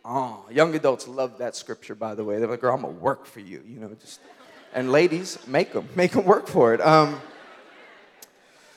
Oh, 0.03 0.45
young 0.49 0.73
adults 0.73 1.07
love 1.07 1.37
that 1.37 1.55
scripture, 1.55 1.93
by 1.93 2.15
the 2.15 2.23
way. 2.23 2.39
They're 2.39 2.47
like, 2.47 2.61
girl, 2.61 2.73
I'm 2.73 2.81
gonna 2.81 2.93
work 2.93 3.25
for 3.25 3.39
you, 3.39 3.63
you 3.65 3.79
know, 3.79 3.95
just. 3.99 4.19
And 4.73 4.91
ladies, 4.91 5.37
make 5.47 5.73
them, 5.73 5.87
make 5.95 6.11
them 6.11 6.25
work 6.25 6.47
for 6.47 6.73
it. 6.73 6.81
Um, 6.81 7.19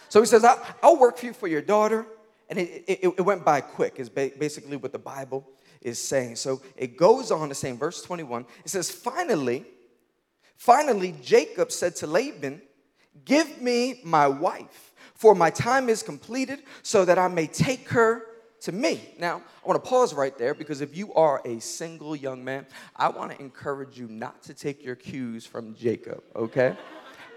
so 0.08 0.20
he 0.20 0.26
says, 0.26 0.44
I'll 0.82 0.98
work 0.98 1.18
for 1.18 1.26
you 1.26 1.32
for 1.32 1.46
your 1.48 1.62
daughter. 1.62 2.06
And 2.48 2.58
it, 2.58 2.84
it, 2.86 3.14
it 3.16 3.20
went 3.20 3.44
by 3.44 3.60
quick, 3.60 3.94
is 3.98 4.08
basically 4.08 4.76
what 4.76 4.92
the 4.92 4.98
Bible 4.98 5.48
is 5.80 6.00
saying. 6.00 6.36
So 6.36 6.62
it 6.76 6.96
goes 6.96 7.30
on 7.30 7.48
to 7.48 7.54
say 7.54 7.70
in 7.70 7.78
verse 7.78 8.02
21, 8.02 8.44
it 8.64 8.70
says, 8.70 8.90
Finally, 8.90 9.64
finally, 10.56 11.14
Jacob 11.22 11.72
said 11.72 11.96
to 11.96 12.06
Laban, 12.06 12.60
Give 13.24 13.60
me 13.62 14.00
my 14.04 14.26
wife, 14.26 14.92
for 15.14 15.34
my 15.34 15.50
time 15.50 15.88
is 15.88 16.02
completed, 16.02 16.60
so 16.82 17.04
that 17.04 17.18
I 17.18 17.28
may 17.28 17.46
take 17.46 17.88
her 17.90 18.26
to 18.64 18.72
me. 18.72 19.00
Now, 19.18 19.42
I 19.62 19.68
want 19.68 19.82
to 19.82 19.88
pause 19.88 20.14
right 20.14 20.36
there 20.36 20.54
because 20.54 20.80
if 20.80 20.96
you 20.96 21.12
are 21.14 21.42
a 21.44 21.60
single 21.60 22.16
young 22.16 22.42
man, 22.42 22.66
I 22.96 23.10
want 23.10 23.30
to 23.32 23.40
encourage 23.40 23.98
you 23.98 24.08
not 24.08 24.42
to 24.44 24.54
take 24.54 24.82
your 24.82 24.96
cues 24.96 25.44
from 25.44 25.74
Jacob, 25.74 26.22
okay? 26.34 26.74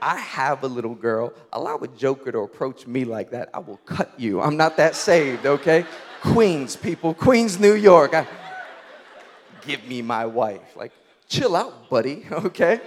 I 0.02 0.18
have 0.18 0.64
a 0.64 0.68
little 0.68 0.96
girl. 0.96 1.34
Allow 1.52 1.80
a 1.80 1.88
joker 1.90 2.32
to 2.32 2.40
approach 2.40 2.88
me 2.88 3.04
like 3.04 3.32
that. 3.32 3.50
I 3.54 3.60
will 3.60 3.78
cut 3.78 4.18
you. 4.18 4.42
I'm 4.42 4.56
not 4.56 4.78
that 4.78 4.96
saved, 4.96 5.46
okay? 5.46 5.86
Queens, 6.22 6.78
people, 6.78 7.14
Queens, 7.14 7.60
New 7.60 7.74
York. 7.74 8.14
I, 8.14 8.26
give 9.66 9.86
me 9.86 10.02
my 10.02 10.26
wife. 10.26 10.78
Like, 10.78 10.94
chill 11.28 11.58
out, 11.58 11.90
buddy, 11.90 12.26
okay? 12.32 12.80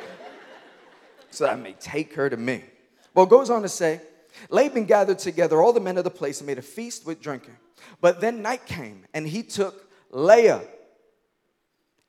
So 1.31 1.45
that 1.45 1.53
I 1.53 1.57
may 1.57 1.73
take 1.75 2.15
her 2.15 2.31
to 2.31 2.37
me. 2.39 2.65
Well, 3.13 3.27
it 3.27 3.29
goes 3.29 3.51
on 3.51 3.61
to 3.63 3.69
say, 3.69 4.01
Laban 4.49 4.85
gathered 4.85 5.19
together 5.19 5.61
all 5.61 5.73
the 5.73 5.81
men 5.81 5.99
of 5.99 6.05
the 6.05 6.11
place 6.11 6.41
and 6.41 6.47
made 6.47 6.59
a 6.59 6.63
feast 6.63 7.07
with 7.07 7.21
drinking. 7.21 7.57
But 8.01 8.21
then 8.21 8.43
night 8.43 8.67
came, 8.67 9.07
and 9.15 9.27
he 9.27 9.43
took 9.43 9.89
Leah, 10.11 10.63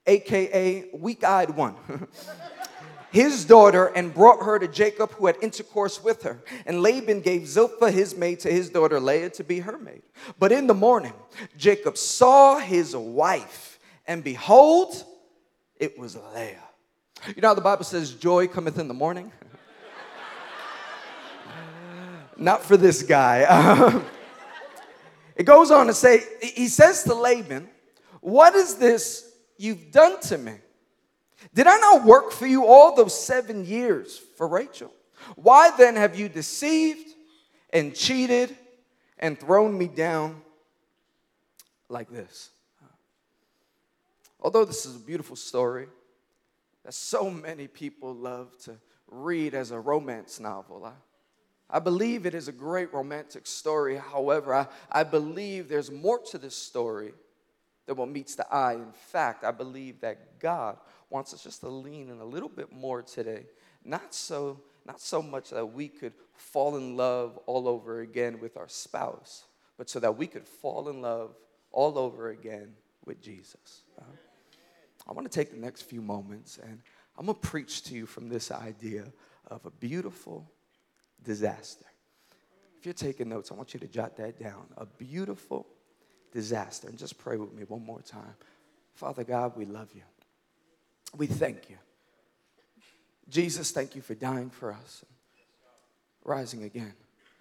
aka 0.06 0.90
weak 0.94 1.24
eyed 1.24 1.52
one. 1.52 1.76
his 3.12 3.46
daughter 3.46 3.88
and 3.88 4.14
brought 4.14 4.44
her 4.44 4.58
to 4.58 4.68
Jacob, 4.68 5.12
who 5.12 5.28
had 5.28 5.36
intercourse 5.42 6.04
with 6.04 6.24
her. 6.24 6.42
And 6.66 6.82
Laban 6.82 7.22
gave 7.22 7.48
Zilpah, 7.48 7.92
his 7.92 8.16
maid, 8.16 8.40
to 8.42 8.52
his 8.52 8.70
daughter 8.70 9.00
Leah 9.00 9.30
to 9.32 9.44
be 9.44 9.60
her 9.60 9.78
maid. 9.78 10.02
But 10.40 10.52
in 10.52 10.68
the 10.68 10.74
morning, 10.74 11.14
Jacob 11.58 11.98
saw 11.98 12.58
his 12.58 12.96
wife, 12.96 13.80
and 14.08 14.24
behold, 14.24 15.04
it 15.78 16.00
was 16.00 16.16
Leah. 16.34 16.64
You 17.36 17.42
know 17.42 17.50
how 17.50 17.54
the 17.54 17.62
Bible 17.62 17.84
says, 17.84 18.14
Joy 18.14 18.48
cometh 18.48 18.80
in 18.80 18.88
the 18.88 18.94
morning? 18.94 19.32
Not 22.42 22.64
for 22.64 22.76
this 22.76 23.04
guy. 23.04 24.02
it 25.36 25.44
goes 25.44 25.70
on 25.70 25.86
to 25.88 25.94
say, 25.94 26.24
he 26.42 26.68
says 26.68 27.04
to 27.04 27.14
Laban, 27.14 27.70
What 28.20 28.56
is 28.56 28.76
this 28.76 29.32
you've 29.58 29.92
done 29.92 30.20
to 30.22 30.40
me? 30.40 30.56
Did 31.54 31.68
I 31.68 31.78
not 31.78 32.04
work 32.04 32.32
for 32.32 32.48
you 32.48 32.66
all 32.66 32.96
those 32.96 33.18
seven 33.18 33.64
years 33.64 34.18
for 34.38 34.48
Rachel? 34.48 34.92
Why 35.36 35.70
then 35.78 35.96
have 35.96 36.18
you 36.18 36.30
deceived 36.30 37.10
and 37.72 37.94
cheated 37.94 38.58
and 39.20 39.40
thrown 39.40 39.78
me 39.78 39.88
down 39.88 40.42
like 41.90 42.10
this? 42.10 42.50
Although 44.40 44.66
this 44.66 44.88
is 44.88 44.96
a 44.96 45.00
beautiful 45.00 45.36
story 45.36 45.88
that 46.86 46.96
so 46.96 47.30
many 47.30 47.68
people 47.68 48.16
love 48.16 48.58
to 48.64 48.78
read 49.08 49.54
as 49.54 49.70
a 49.70 49.80
romance 49.80 50.40
novel, 50.40 50.86
I, 50.86 50.94
I 51.72 51.80
believe 51.80 52.26
it 52.26 52.36
is 52.36 52.48
a 52.48 52.52
great 52.52 52.94
romantic 52.94 53.48
story. 53.48 53.98
However, 53.98 54.54
I, 54.54 54.68
I 54.92 55.04
believe 55.04 55.70
there's 55.70 55.90
more 55.90 56.20
to 56.32 56.38
this 56.38 56.56
story 56.56 57.14
than 57.86 57.96
what 57.96 58.10
meets 58.10 58.36
the 58.36 58.52
eye. 58.54 58.74
In 58.74 58.92
fact, 58.92 59.44
I 59.44 59.52
believe 59.52 60.02
that 60.02 60.40
God 60.40 60.78
wants 61.10 61.34
us 61.34 61.44
just 61.44 61.62
to 61.62 61.70
lean 61.70 62.10
in 62.10 62.20
a 62.20 62.26
little 62.26 62.50
bit 62.50 62.72
more 62.72 63.02
today. 63.02 63.46
Not 63.86 64.14
so, 64.14 64.60
not 64.86 65.00
so 65.00 65.22
much 65.22 65.50
that 65.52 65.66
we 65.66 65.88
could 65.88 66.14
fall 66.34 66.76
in 66.76 66.98
love 66.98 67.38
all 67.46 67.68
over 67.68 68.02
again 68.02 68.40
with 68.40 68.58
our 68.58 68.68
spouse, 68.68 69.46
but 69.78 69.90
so 69.90 70.00
that 70.00 70.18
we 70.18 70.28
could 70.28 70.46
fall 70.46 70.90
in 70.90 71.02
love 71.02 71.36
all 71.72 71.98
over 71.98 72.30
again 72.30 72.74
with 73.06 73.22
Jesus. 73.22 73.84
Uh, 74.00 74.04
I 75.08 75.14
want 75.14 75.30
to 75.30 75.34
take 75.34 75.52
the 75.52 75.60
next 75.60 75.84
few 75.84 76.02
moments 76.02 76.60
and 76.62 76.80
I'm 77.18 77.26
going 77.26 77.38
to 77.40 77.48
preach 77.48 77.84
to 77.84 77.96
you 77.96 78.06
from 78.06 78.30
this 78.30 78.52
idea 78.52 79.06
of 79.48 79.66
a 79.66 79.72
beautiful 79.72 80.50
disaster. 81.24 81.86
If 82.80 82.86
you're 82.86 82.94
taking 82.94 83.30
notes, 83.30 83.52
I 83.52 83.56
want 83.56 83.74
you 83.74 83.80
to 83.80 83.88
jot 83.88 84.18
that 84.18 84.40
down. 84.40 84.66
A 84.78 84.86
beautiful 84.86 85.68
disaster. 86.32 86.88
And 86.88 86.98
just 86.98 87.18
pray 87.18 87.38
with 87.38 87.54
me 87.54 87.64
one 87.64 87.86
more 87.86 88.02
time. 88.02 88.36
Father 88.96 89.24
God, 89.24 89.56
we 89.56 89.66
love 89.66 89.90
you. 89.94 90.02
We 91.16 91.28
thank 91.28 91.70
you. 91.70 91.78
Jesus, 93.30 93.72
thank 93.72 93.96
you 93.96 94.02
for 94.02 94.16
dying 94.16 94.50
for 94.50 94.74
us, 94.74 95.06
rising 96.24 96.64
again. 96.64 96.94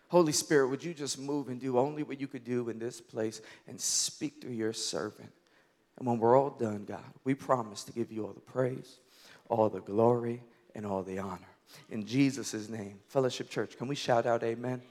Holy 0.09 0.33
Spirit, 0.33 0.69
would 0.69 0.85
you 0.85 0.93
just 0.93 1.19
move 1.19 1.49
and 1.49 1.61
do 1.61 1.79
only 1.79 2.03
what 2.03 2.21
you 2.21 2.27
could 2.27 2.45
do 2.45 2.69
in 2.69 2.79
this 2.79 3.01
place 3.01 3.41
and 3.67 3.81
speak 3.81 4.41
through 4.41 4.53
your 4.53 4.73
servant? 4.73 5.31
And 5.99 6.07
when 6.07 6.19
we're 6.19 6.37
all 6.37 6.51
done, 6.51 6.85
God, 6.85 7.05
we 7.25 7.35
promise 7.35 7.85
to 7.85 7.93
give 7.93 8.11
you 8.11 8.27
all 8.27 8.33
the 8.33 8.41
praise, 8.41 8.99
all 9.49 9.69
the 9.69 9.81
glory, 9.81 10.43
and 10.75 10.87
all 10.87 11.03
the 11.03 11.19
honor. 11.19 11.50
In 11.91 12.07
Jesus' 12.07 12.69
name, 12.69 13.01
Fellowship 13.09 13.51
Church, 13.51 13.77
can 13.77 13.89
we 13.89 13.95
shout 13.95 14.27
out 14.27 14.43
amen? 14.43 14.83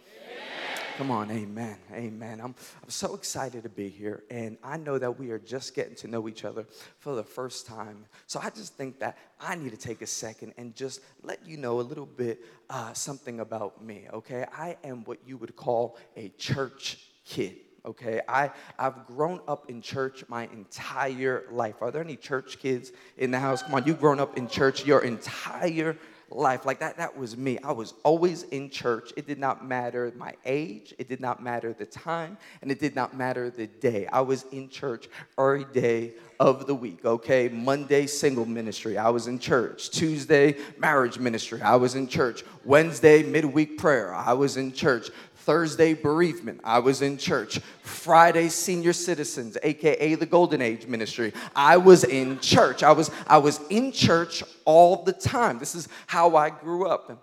Come 1.00 1.12
on, 1.12 1.32
amen, 1.32 1.78
amen. 1.94 2.42
I'm, 2.42 2.54
I'm 2.84 2.90
so 2.90 3.16
excited 3.16 3.64
to 3.64 3.70
be 3.70 3.88
here, 3.88 4.24
and 4.30 4.58
I 4.62 4.76
know 4.76 4.98
that 4.98 5.18
we 5.18 5.32
are 5.32 5.40
just 5.40 5.74
getting 5.74 5.96
to 5.96 6.10
know 6.10 6.28
each 6.28 6.44
other 6.44 6.66
for 6.98 7.16
the 7.16 7.24
first 7.24 7.66
time. 7.66 8.04
So 8.28 8.42
I 8.44 8.50
just 8.50 8.74
think 8.74 9.00
that 9.00 9.18
I 9.40 9.56
need 9.56 9.72
to 9.72 9.78
take 9.78 10.02
a 10.02 10.06
second 10.06 10.56
and 10.58 10.76
just 10.76 11.00
let 11.24 11.48
you 11.48 11.56
know 11.56 11.80
a 11.80 11.84
little 11.84 12.06
bit 12.06 12.42
uh, 12.70 12.92
something 12.92 13.40
about 13.40 13.82
me, 13.82 14.08
okay? 14.12 14.46
I 14.52 14.76
am 14.84 15.06
what 15.06 15.20
you 15.26 15.38
would 15.38 15.56
call 15.56 15.96
a 16.18 16.34
church 16.38 16.98
kid 17.24 17.56
okay 17.86 18.20
I, 18.28 18.52
i've 18.78 19.06
grown 19.06 19.40
up 19.48 19.70
in 19.70 19.82
church 19.82 20.26
my 20.28 20.50
entire 20.52 21.46
life 21.50 21.76
are 21.80 21.92
there 21.92 22.04
any 22.04 22.18
church 22.18 22.60
kids 22.60 22.92
in 23.18 23.32
the 23.32 23.40
house 23.40 23.64
come 23.64 23.76
on 23.76 23.86
you've 23.86 24.02
grown 24.02 24.20
up 24.20 24.38
in 24.38 24.50
church 24.50 24.86
your 24.86 25.02
entire 25.02 25.96
life. 26.32 26.66
Like 26.66 26.80
that, 26.80 26.98
that 26.98 27.18
was 27.18 27.38
me. 27.38 27.58
I 27.64 27.72
was 27.72 27.94
always 28.04 28.44
in 28.44 28.70
church. 28.70 29.12
It 29.18 29.28
did 29.28 29.40
not 29.40 29.68
matter 29.68 30.12
my 30.16 30.34
age, 30.46 30.94
it 30.98 31.08
did 31.08 31.22
not 31.22 31.42
matter 31.42 31.74
the 31.74 31.86
time, 31.86 32.38
and 32.62 32.72
it 32.72 32.80
did 32.80 32.96
not 32.96 33.16
matter 33.16 33.50
the 33.50 33.68
day. 33.68 34.08
I 34.08 34.22
was 34.22 34.46
in 34.52 34.70
church 34.70 35.08
every 35.38 35.66
day 35.66 36.14
of 36.40 36.68
the 36.68 36.76
week, 36.76 37.04
okay? 37.04 37.50
Monday, 37.50 38.08
single 38.08 38.46
ministry, 38.46 38.98
I 38.98 39.10
was 39.10 39.28
in 39.28 39.40
church. 39.40 39.90
Tuesday, 39.90 40.56
marriage 40.78 41.20
ministry, 41.20 41.62
I 41.62 41.76
was 41.76 41.96
in 41.96 42.08
church. 42.08 42.44
Wednesday, 42.64 43.24
midweek 43.24 43.78
prayer, 43.78 44.14
I 44.14 44.34
was 44.34 44.56
in 44.56 44.72
church. 44.72 45.10
Thursday, 45.40 45.94
bereavement. 45.94 46.62
I 46.64 46.80
was 46.80 47.02
in 47.02 47.18
church. 47.18 47.60
Friday, 47.82 48.50
senior 48.50 48.94
citizens, 48.94 49.58
aka 49.64 50.16
the 50.16 50.26
Golden 50.26 50.62
Age 50.62 50.86
ministry. 50.86 51.34
I 51.56 51.78
was 51.78 52.04
in 52.04 52.40
church. 52.40 52.84
I 52.84 52.92
was, 52.92 53.10
I 53.28 53.38
was 53.38 53.60
in 53.70 53.92
church 53.92 54.44
all 54.66 55.04
the 55.04 55.14
time. 55.14 55.60
This 55.60 55.76
is 55.76 55.88
how 56.08 56.36
I 56.36 56.50
grew 56.50 56.88
up. 56.88 57.10
And 57.10 57.18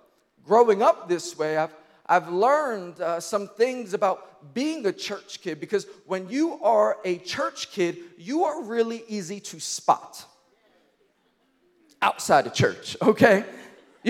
growing 0.44 0.82
up 0.82 1.08
this 1.08 1.38
way, 1.38 1.56
I've, 1.56 1.74
I've 2.06 2.28
learned 2.28 3.00
uh, 3.00 3.20
some 3.20 3.48
things 3.48 3.94
about 3.94 4.54
being 4.54 4.86
a 4.86 4.92
church 4.92 5.40
kid 5.40 5.60
because 5.60 5.86
when 6.06 6.28
you 6.28 6.60
are 6.62 6.98
a 7.04 7.18
church 7.18 7.70
kid, 7.70 7.98
you 8.16 8.44
are 8.44 8.62
really 8.62 9.02
easy 9.08 9.40
to 9.40 9.60
spot 9.60 10.24
outside 12.02 12.46
of 12.46 12.54
church, 12.54 12.96
okay? 13.02 13.44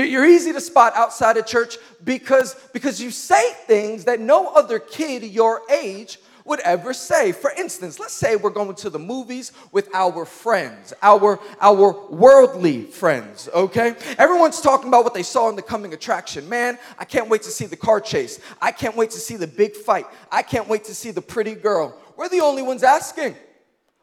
You're 0.04 0.26
easy 0.26 0.52
to 0.52 0.60
spot 0.60 0.92
outside 0.94 1.38
of 1.38 1.46
church 1.46 1.78
because, 2.04 2.54
because 2.74 3.00
you 3.00 3.10
say 3.10 3.52
things 3.66 4.04
that 4.04 4.20
no 4.20 4.48
other 4.48 4.78
kid 4.78 5.22
your 5.22 5.62
age 5.70 6.18
would 6.44 6.60
ever 6.60 6.92
say. 6.92 7.32
For 7.32 7.50
instance, 7.50 7.98
let's 7.98 8.12
say 8.12 8.36
we're 8.36 8.50
going 8.50 8.74
to 8.76 8.90
the 8.90 8.98
movies 8.98 9.52
with 9.72 9.88
our 9.94 10.26
friends, 10.26 10.92
our, 11.00 11.40
our 11.62 12.08
worldly 12.10 12.82
friends, 12.82 13.48
okay? 13.54 13.96
Everyone's 14.18 14.60
talking 14.60 14.88
about 14.88 15.02
what 15.02 15.14
they 15.14 15.22
saw 15.22 15.48
in 15.48 15.56
the 15.56 15.62
coming 15.62 15.94
attraction. 15.94 16.46
Man, 16.46 16.78
I 16.98 17.06
can't 17.06 17.30
wait 17.30 17.42
to 17.44 17.50
see 17.50 17.64
the 17.64 17.74
car 17.74 17.98
chase. 17.98 18.38
I 18.60 18.72
can't 18.72 18.96
wait 18.96 19.12
to 19.12 19.18
see 19.18 19.36
the 19.36 19.46
big 19.46 19.74
fight. 19.74 20.04
I 20.30 20.42
can't 20.42 20.68
wait 20.68 20.84
to 20.84 20.94
see 20.94 21.10
the 21.10 21.22
pretty 21.22 21.54
girl. 21.54 21.98
We're 22.18 22.28
the 22.28 22.42
only 22.42 22.62
ones 22.62 22.82
asking, 22.82 23.34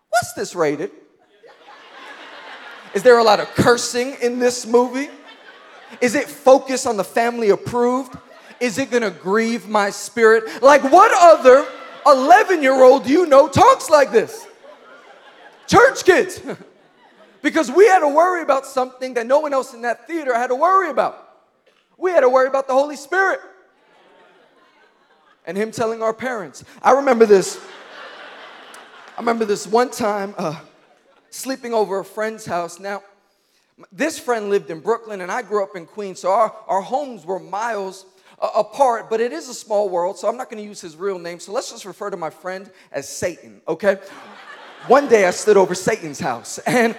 what's 0.09 0.33
this 0.33 0.55
rated? 0.55 0.89
Is 2.95 3.03
there 3.03 3.19
a 3.19 3.23
lot 3.23 3.39
of 3.39 3.47
cursing 3.49 4.17
in 4.23 4.39
this 4.39 4.65
movie? 4.65 5.09
Is 6.01 6.15
it 6.15 6.27
focused 6.27 6.87
on 6.87 6.97
the 6.97 7.03
family 7.03 7.49
approved? 7.49 8.15
Is 8.59 8.77
it 8.77 8.91
gonna 8.91 9.11
grieve 9.11 9.67
my 9.67 9.89
spirit? 9.89 10.61
Like, 10.61 10.83
what 10.83 11.11
other 11.13 11.65
11 12.05 12.61
year 12.61 12.81
old 12.81 13.07
you 13.07 13.25
know 13.25 13.47
talks 13.47 13.89
like 13.89 14.11
this? 14.11 14.47
Church 15.67 16.03
kids. 16.03 16.41
because 17.41 17.69
we 17.69 17.87
had 17.87 17.99
to 17.99 18.07
worry 18.07 18.41
about 18.41 18.65
something 18.65 19.13
that 19.15 19.27
no 19.27 19.39
one 19.39 19.53
else 19.53 19.73
in 19.73 19.81
that 19.81 20.07
theater 20.07 20.33
had 20.33 20.47
to 20.47 20.55
worry 20.55 20.89
about. 20.89 21.19
We 21.97 22.11
had 22.11 22.21
to 22.21 22.29
worry 22.29 22.47
about 22.47 22.67
the 22.67 22.73
Holy 22.73 22.95
Spirit 22.95 23.39
and 25.45 25.57
Him 25.57 25.71
telling 25.71 26.01
our 26.01 26.13
parents. 26.13 26.63
I 26.81 26.93
remember 26.93 27.25
this. 27.25 27.59
I 29.15 29.19
remember 29.19 29.45
this 29.45 29.67
one 29.67 29.91
time. 29.91 30.33
Uh, 30.37 30.59
sleeping 31.29 31.73
over 31.73 31.99
a 31.99 32.05
friend's 32.05 32.45
house. 32.45 32.79
Now, 32.79 33.03
this 33.91 34.19
friend 34.19 34.49
lived 34.49 34.69
in 34.69 34.79
Brooklyn 34.79 35.21
and 35.21 35.31
I 35.31 35.41
grew 35.41 35.63
up 35.63 35.75
in 35.75 35.85
Queens, 35.85 36.19
so 36.19 36.29
our, 36.29 36.55
our 36.67 36.81
homes 36.81 37.25
were 37.25 37.39
miles 37.39 38.05
uh, 38.39 38.49
apart, 38.55 39.09
but 39.09 39.21
it 39.21 39.31
is 39.31 39.49
a 39.49 39.53
small 39.53 39.89
world, 39.89 40.17
so 40.17 40.27
I'm 40.27 40.37
not 40.37 40.49
gonna 40.49 40.61
use 40.61 40.81
his 40.81 40.95
real 40.95 41.19
name. 41.19 41.39
So 41.39 41.51
let's 41.51 41.71
just 41.71 41.85
refer 41.85 42.09
to 42.09 42.17
my 42.17 42.29
friend 42.29 42.69
as 42.91 43.07
Satan, 43.07 43.61
okay? 43.67 43.97
One 44.87 45.07
day 45.07 45.25
I 45.25 45.31
stood 45.31 45.55
over 45.57 45.75
Satan's 45.75 46.19
house 46.19 46.57
and 46.67 46.95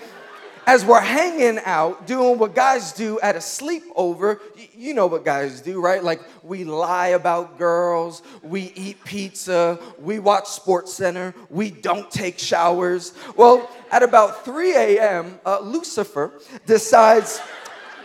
as 0.66 0.85
we're 0.85 1.00
hanging 1.00 1.61
out, 1.64 2.06
doing 2.06 2.38
what 2.38 2.54
guys 2.54 2.92
do 2.92 3.21
at 3.21 3.37
a 3.37 3.38
sleepover, 3.38 4.40
you 4.75 4.94
know 4.94 5.06
what 5.06 5.25
guys 5.25 5.61
do, 5.61 5.80
right? 5.80 6.02
Like 6.02 6.21
we 6.42 6.64
lie 6.64 7.09
about 7.09 7.59
girls, 7.59 8.23
we 8.42 8.73
eat 8.75 9.02
pizza, 9.04 9.78
we 9.99 10.18
watch 10.18 10.49
Sports 10.49 10.92
Center, 10.94 11.35
we 11.50 11.71
don't 11.71 12.11
take 12.11 12.38
showers. 12.38 13.12
Well, 13.37 13.71
at 13.90 14.02
about 14.02 14.44
3 14.44 14.75
a.m., 14.75 15.38
uh, 15.44 15.61
Lucifer 15.61 16.33
decides 16.66 17.40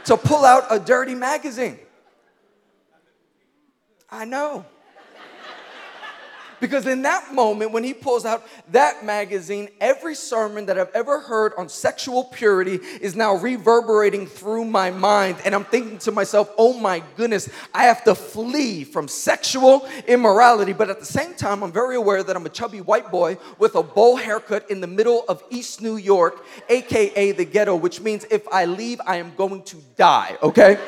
to 0.05 0.17
pull 0.17 0.45
out 0.45 0.65
a 0.69 0.79
dirty 0.79 1.15
magazine. 1.15 1.79
I 4.09 4.25
know. 4.25 4.65
Because 6.59 6.87
in 6.87 7.03
that 7.03 7.33
moment, 7.33 7.71
when 7.71 7.83
he 7.83 7.93
pulls 7.93 8.25
out 8.25 8.45
that 8.71 9.05
magazine, 9.05 9.69
every 9.79 10.15
sermon 10.15 10.65
that 10.65 10.77
I've 10.77 10.91
ever 10.93 11.19
heard 11.19 11.53
on 11.57 11.69
sexual 11.69 12.25
purity 12.25 12.79
is 13.01 13.15
now 13.15 13.35
reverberating 13.35 14.27
through 14.27 14.65
my 14.65 14.91
mind. 14.91 15.37
And 15.45 15.55
I'm 15.55 15.63
thinking 15.65 15.97
to 15.99 16.11
myself, 16.11 16.51
oh 16.57 16.77
my 16.77 17.01
goodness, 17.15 17.49
I 17.73 17.83
have 17.85 18.03
to 18.03 18.15
flee 18.15 18.83
from 18.83 19.07
sexual 19.07 19.87
immorality. 20.07 20.73
But 20.73 20.89
at 20.89 20.99
the 20.99 21.05
same 21.05 21.33
time, 21.33 21.63
I'm 21.63 21.71
very 21.71 21.95
aware 21.95 22.23
that 22.23 22.35
I'm 22.35 22.45
a 22.45 22.49
chubby 22.49 22.81
white 22.81 23.09
boy 23.09 23.37
with 23.57 23.75
a 23.75 23.83
bowl 23.83 24.17
haircut 24.17 24.69
in 24.69 24.81
the 24.81 24.87
middle 24.87 25.23
of 25.29 25.43
East 25.49 25.81
New 25.81 25.95
York, 25.95 26.45
AKA 26.67 27.31
the 27.33 27.45
ghetto, 27.45 27.75
which 27.75 28.01
means 28.01 28.25
if 28.29 28.47
I 28.49 28.65
leave, 28.65 28.99
I 29.05 29.15
am 29.17 29.33
going 29.35 29.63
to 29.63 29.77
die, 29.95 30.37
okay? 30.43 30.77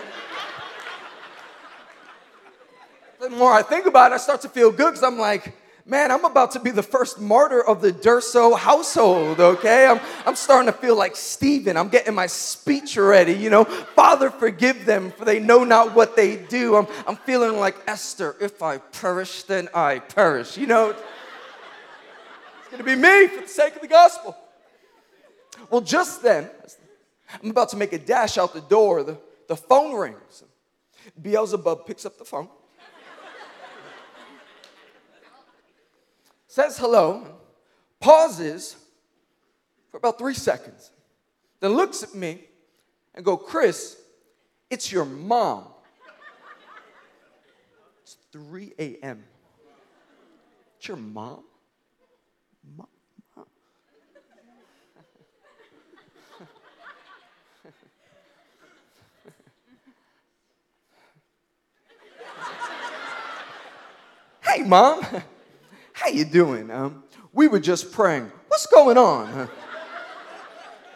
the 3.21 3.29
more 3.29 3.53
I 3.53 3.61
think 3.61 3.85
about 3.85 4.11
it, 4.11 4.15
I 4.15 4.17
start 4.17 4.41
to 4.41 4.49
feel 4.49 4.71
good 4.71 4.91
because 4.91 5.03
I'm 5.03 5.19
like, 5.19 5.53
man, 5.85 6.11
I'm 6.11 6.25
about 6.25 6.51
to 6.51 6.59
be 6.59 6.71
the 6.71 6.83
first 6.83 7.19
martyr 7.19 7.61
of 7.65 7.81
the 7.81 7.91
Durso 7.91 8.57
household, 8.57 9.39
okay? 9.39 9.87
I'm, 9.87 9.99
I'm 10.25 10.35
starting 10.35 10.71
to 10.71 10.77
feel 10.77 10.95
like 10.95 11.15
Stephen. 11.15 11.77
I'm 11.77 11.89
getting 11.89 12.13
my 12.13 12.27
speech 12.27 12.97
ready, 12.97 13.33
you 13.33 13.49
know? 13.49 13.65
Father, 13.65 14.29
forgive 14.29 14.85
them, 14.85 15.11
for 15.11 15.25
they 15.25 15.39
know 15.39 15.63
not 15.63 15.95
what 15.95 16.15
they 16.15 16.37
do. 16.37 16.75
I'm, 16.75 16.87
I'm 17.07 17.15
feeling 17.17 17.57
like 17.57 17.75
Esther. 17.87 18.35
If 18.39 18.61
I 18.61 18.77
perish, 18.77 19.43
then 19.43 19.69
I 19.73 19.99
perish, 19.99 20.57
you 20.57 20.67
know? 20.67 20.89
It's 20.91 22.69
gonna 22.71 22.83
be 22.83 22.95
me 22.95 23.27
for 23.27 23.41
the 23.41 23.47
sake 23.47 23.75
of 23.75 23.81
the 23.81 23.87
gospel. 23.87 24.35
Well, 25.69 25.81
just 25.81 26.21
then, 26.23 26.49
I'm 27.41 27.49
about 27.49 27.69
to 27.69 27.77
make 27.77 27.93
a 27.93 27.99
dash 27.99 28.37
out 28.37 28.53
the 28.53 28.61
door. 28.61 29.03
The, 29.03 29.17
the 29.47 29.55
phone 29.55 29.95
rings. 29.95 30.43
Beelzebub 31.21 31.85
picks 31.85 32.05
up 32.05 32.17
the 32.17 32.25
phone. 32.25 32.47
Says 36.51 36.77
hello, 36.77 37.25
pauses 38.01 38.75
for 39.89 39.95
about 39.95 40.17
three 40.19 40.33
seconds, 40.33 40.91
then 41.61 41.71
looks 41.71 42.03
at 42.03 42.13
me 42.13 42.41
and 43.15 43.23
go, 43.23 43.37
Chris, 43.37 43.97
it's 44.69 44.91
your 44.91 45.05
mom. 45.05 45.63
It's 48.03 48.17
3 48.33 48.73
a.m. 48.77 49.23
It's 50.77 50.89
your 50.89 50.97
mom? 50.97 51.45
Mom? 52.75 52.87
hey, 64.43 64.63
mom. 64.63 65.05
How 66.01 66.09
you 66.09 66.25
doing? 66.25 66.71
Um, 66.71 67.03
we 67.31 67.47
were 67.47 67.59
just 67.59 67.91
praying. 67.91 68.31
What's 68.47 68.65
going 68.65 68.97
on? 68.97 69.49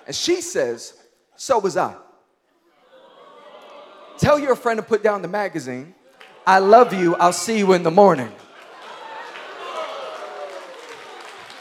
And 0.07 0.15
she 0.15 0.41
says, 0.41 0.93
So 1.35 1.57
was 1.57 1.77
I. 1.77 1.95
Tell 4.19 4.37
your 4.37 4.55
friend 4.55 4.77
to 4.77 4.83
put 4.83 5.01
down 5.01 5.23
the 5.23 5.27
magazine. 5.27 5.95
I 6.45 6.59
love 6.59 6.93
you. 6.93 7.15
I'll 7.15 7.33
see 7.33 7.57
you 7.57 7.73
in 7.73 7.81
the 7.81 7.89
morning. 7.89 8.31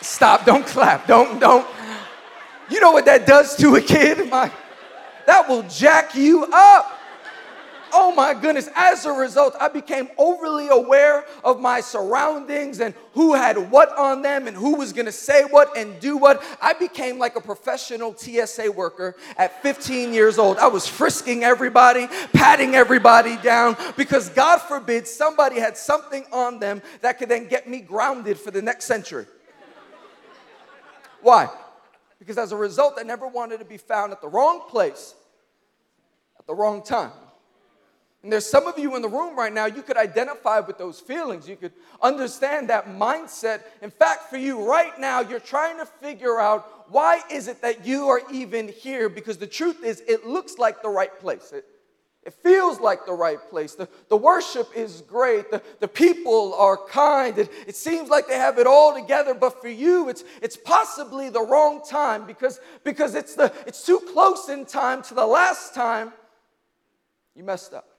Stop. 0.03 0.45
Don't 0.45 0.67
clap. 0.67 1.07
Don't, 1.07 1.41
don't. 1.41 1.67
You 2.69 2.81
know 2.81 2.93
what 2.93 3.07
that 3.07 3.27
does 3.27 3.57
to 3.57 3.77
a 3.77 3.81
kid? 3.81 4.29
My, 4.29 4.53
that 5.27 5.49
will 5.49 5.63
jack 5.63 6.15
you 6.15 6.47
up. 6.53 6.94
Oh 7.97 8.13
my 8.13 8.35
goodness. 8.35 8.69
As 8.75 9.07
a 9.07 9.13
result, 9.13 9.55
I 9.61 9.69
became 9.69 10.09
overly 10.19 10.67
aware 10.67 11.25
of 11.45 11.61
my 11.61 11.81
surroundings 11.81 12.81
and 12.81 12.93
who 13.13 13.35
had 13.35 13.71
what 13.71 13.97
on 13.97 14.21
them 14.21 14.49
and 14.49 14.57
who 14.57 14.75
was 14.75 14.93
to 14.93 15.13
say 15.13 15.45
what 15.45 15.77
and 15.77 16.01
do 16.01 16.17
what. 16.17 16.43
I 16.61 16.73
became 16.73 17.21
like 17.21 17.37
a 17.37 17.41
professional 17.41 18.13
TSA 18.13 18.73
worker 18.73 19.15
at 19.37 19.63
15 19.63 20.13
years 20.13 20.41
old. 20.41 20.59
I 20.59 20.67
was 20.67 20.89
frisking 20.89 21.45
everybody, 21.45 22.09
patting 22.33 22.75
everybody 22.75 23.37
down 23.37 23.77
because 23.97 24.29
God 24.29 24.59
forbid 24.59 25.07
somebody 25.07 25.61
had 25.61 25.77
something 25.77 26.25
on 26.33 26.59
them 26.59 26.83
that 27.01 27.21
could 27.21 27.29
then 27.29 27.47
get 27.47 27.69
me 27.69 27.81
grounded 27.81 28.41
for 28.41 28.51
the 28.51 28.61
next 28.61 28.87
century. 28.87 29.27
Why? 31.23 31.49
Because 32.19 32.39
as 32.39 32.51
a 32.51 32.57
result, 32.57 32.95
I 32.99 33.05
never 33.05 33.29
wanted 33.29 33.59
to 33.59 33.65
be 33.65 33.77
found 33.77 34.11
at 34.11 34.21
the 34.21 34.29
wrong 34.29 34.63
place 34.69 35.15
at 36.41 36.49
the 36.49 36.55
wrong 36.57 36.83
time. 36.83 37.13
And 38.25 38.33
there's 38.33 38.47
some 38.47 38.67
of 38.67 38.79
you 38.79 38.97
in 38.97 39.03
the 39.03 39.09
room 39.09 39.37
right 39.37 39.53
now, 39.53 39.67
you 39.67 39.83
could 39.83 39.99
identify 39.99 40.59
with 40.61 40.79
those 40.79 40.99
feelings. 40.99 41.47
You 41.47 41.57
could 41.57 41.73
understand 42.01 42.71
that 42.71 42.87
mindset. 42.87 43.61
In 43.83 43.91
fact, 43.91 44.31
for 44.31 44.39
you 44.39 44.67
right 44.67 44.99
now, 44.99 45.21
you're 45.21 45.39
trying 45.39 45.77
to 45.77 45.85
figure 45.85 46.41
out 46.41 46.91
why 46.91 47.21
is 47.31 47.49
it 47.49 47.61
that 47.61 47.85
you 47.85 48.09
are 48.09 48.23
even 48.33 48.69
here? 48.69 49.11
Because 49.11 49.37
the 49.37 49.47
truth 49.47 49.85
is, 49.85 50.03
it 50.09 50.27
looks 50.27 50.57
like 50.57 50.81
the 50.81 50.89
right 50.89 51.21
place. 51.21 51.53
It, 51.53 51.67
it 52.23 52.33
feels 52.33 52.81
like 52.81 53.05
the 53.05 53.13
right 53.13 53.37
place. 53.51 53.75
The, 53.75 53.91
the 54.09 54.17
worship 54.17 54.71
is 54.75 55.03
great. 55.03 55.51
The, 55.51 55.61
the 55.81 55.89
people 55.89 56.55
are 56.55 56.79
kind. 56.79 57.37
It, 57.37 57.53
it 57.67 57.77
seems 57.77 58.09
like 58.09 58.27
they 58.27 58.39
have 58.39 58.59
it 58.59 58.67
all 58.67 58.99
together, 58.99 59.35
but 59.35 59.61
for 59.61 59.69
you, 59.69 60.09
it's, 60.09 60.25
it's 60.41 60.57
possibly 60.57 61.29
the 61.29 61.43
wrong 61.43 61.83
time 61.87 62.27
because, 62.27 62.59
because 62.85 63.15
it's, 63.15 63.35
the, 63.35 63.53
it's 63.67 63.85
too 63.85 64.01
close 64.15 64.49
in 64.49 64.65
time 64.65 65.03
to 65.03 65.15
the 65.15 65.27
last 65.27 65.75
time 65.75 66.15
you 67.37 67.45
messed 67.45 67.75
up. 67.75 67.91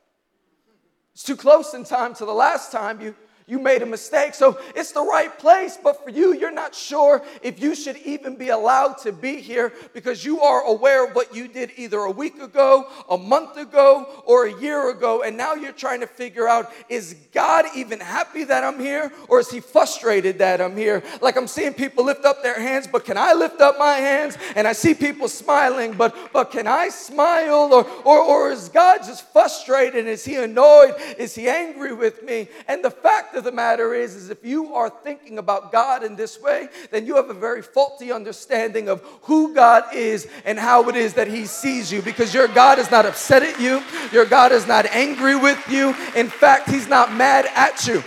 It's 1.16 1.24
too 1.24 1.38
close 1.38 1.74
in 1.74 1.86
time 1.86 2.14
to 2.16 2.26
the 2.26 2.34
last 2.34 2.74
time 2.74 3.00
you 3.00 3.16
you 3.48 3.60
made 3.60 3.84
a 3.84 3.86
mistake. 3.86 4.34
So 4.34 4.60
it's 4.76 4.92
the 4.92 5.04
right 5.04 5.38
place, 5.38 5.78
but 5.82 6.04
for 6.04 6.10
you, 6.10 6.34
you're 6.34 6.52
not 6.52 6.74
sure 6.74 7.24
if 7.44 7.62
you 7.62 7.76
should 7.76 7.98
even 7.98 8.36
be 8.36 8.50
allowed 8.50 8.98
to 9.00 9.12
be 9.12 9.40
here 9.40 9.72
because 9.94 10.26
you 10.26 10.42
are 10.42 10.64
aware 10.64 11.08
of 11.08 11.16
what 11.16 11.36
you 11.36 11.48
did 11.48 11.72
either 11.78 12.00
a 12.00 12.12
week 12.12 12.42
ago, 12.42 12.88
a 13.08 13.18
month 13.18 13.58
ago, 13.58 14.24
or 14.26 14.48
a 14.48 14.60
year 14.60 14.90
ago. 14.90 15.22
And 15.22 15.38
now 15.38 15.54
you're 15.54 15.74
trying 15.74 16.00
to 16.00 16.08
figure 16.08 16.48
out 16.48 16.72
is 16.90 17.16
God 17.34 17.66
even 17.76 18.00
happy 18.00 18.46
that 18.46 18.64
I'm 18.64 18.80
here 18.80 19.12
or 19.30 19.40
is 19.40 19.52
he 19.52 19.60
frustrated 19.60 20.40
that 20.40 20.60
I'm 20.60 20.76
here? 20.76 21.04
Like 21.22 21.38
I'm 21.38 21.48
seeing 21.48 21.76
people 21.76 22.06
lift 22.06 22.26
up 22.26 22.42
their 22.42 22.60
hands, 22.60 22.88
but 22.88 23.06
can 23.06 23.18
I 23.18 23.34
lift 23.34 23.62
up 23.62 23.78
my 23.78 23.94
hands? 23.94 24.40
And 24.56 24.68
I 24.68 24.74
see 24.74 24.96
people 24.96 25.28
smiling, 25.28 25.94
but 25.94 26.16
but 26.34 26.50
can 26.50 26.66
I 26.66 26.90
smile? 26.90 27.72
Or 27.72 27.88
or, 28.04 28.20
or 28.20 28.52
is 28.52 28.70
God 28.70 29.00
just 29.06 29.32
frustrated? 29.32 30.08
Is 30.08 30.26
he 30.26 30.36
annoyed? 30.36 30.96
Is 31.20 31.36
he 31.36 31.48
angry 31.48 31.94
with 31.94 32.24
me? 32.24 32.48
And 32.68 32.84
the 32.84 32.92
of 33.36 33.44
the 33.44 33.52
matter 33.52 33.94
is, 33.94 34.16
is 34.16 34.30
if 34.30 34.44
you 34.44 34.74
are 34.74 34.90
thinking 34.90 35.38
about 35.38 35.72
God 35.72 36.04
in 36.04 36.16
this 36.16 36.42
way, 36.42 36.70
then 36.92 37.06
you 37.06 37.16
have 37.16 37.30
a 37.30 37.34
very 37.34 37.62
faulty 37.62 38.12
understanding 38.12 38.90
of 38.90 39.02
who 39.24 39.54
God 39.54 39.84
is 39.94 40.28
and 40.46 40.58
how 40.58 40.88
it 40.90 40.96
is 40.96 41.14
that 41.14 41.28
He 41.28 41.46
sees 41.46 41.92
you. 41.92 42.02
Because 42.02 42.34
your 42.34 42.48
God 42.48 42.80
is 42.80 42.92
not 42.92 43.06
upset 43.06 43.44
at 43.44 43.60
you, 43.60 43.84
your 44.12 44.26
God 44.26 44.52
is 44.52 44.68
not 44.68 44.86
angry 44.88 45.36
with 45.36 45.64
you. 45.70 45.90
In 46.16 46.28
fact, 46.28 46.70
He's 46.70 46.88
not 46.88 47.14
mad 47.14 47.46
at 47.56 47.88
you, 47.88 48.04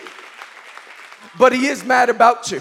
but 1.39 1.53
He 1.53 1.67
is 1.67 1.85
mad 1.85 2.11
about 2.11 2.51
you. 2.51 2.61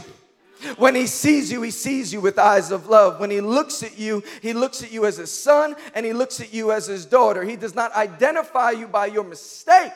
When 0.77 0.95
he 0.95 1.06
sees 1.06 1.51
you, 1.51 1.62
he 1.62 1.71
sees 1.71 2.12
you 2.12 2.19
with 2.19 2.39
eyes 2.39 2.71
of 2.71 2.88
love. 2.88 3.19
When 3.19 3.30
he 3.30 3.41
looks 3.41 3.84
at 3.84 3.97
you, 3.97 4.23
he 4.41 4.53
looks 4.53 4.82
at 4.82 4.91
you 4.91 5.06
as 5.06 5.17
his 5.17 5.32
son 5.32 5.75
and 5.93 6.06
he 6.06 6.13
looks 6.13 6.41
at 6.41 6.53
you 6.53 6.71
as 6.71 6.88
his 6.88 7.06
daughter. 7.06 7.43
He 7.43 7.56
does 7.56 7.75
not 7.75 7.93
identify 7.95 8.71
you 8.71 8.88
by 8.88 9.06
your 9.06 9.23
mistake, 9.23 9.91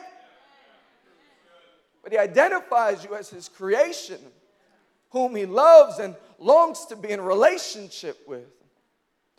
but 2.03 2.11
he 2.11 2.17
identifies 2.17 3.03
you 3.03 3.15
as 3.15 3.29
his 3.29 3.49
creation, 3.49 4.19
whom 5.09 5.35
he 5.35 5.45
loves 5.45 5.99
and 5.99 6.15
longs 6.39 6.85
to 6.85 6.95
be 6.95 7.09
in 7.09 7.21
relationship 7.21 8.17
with. 8.27 8.47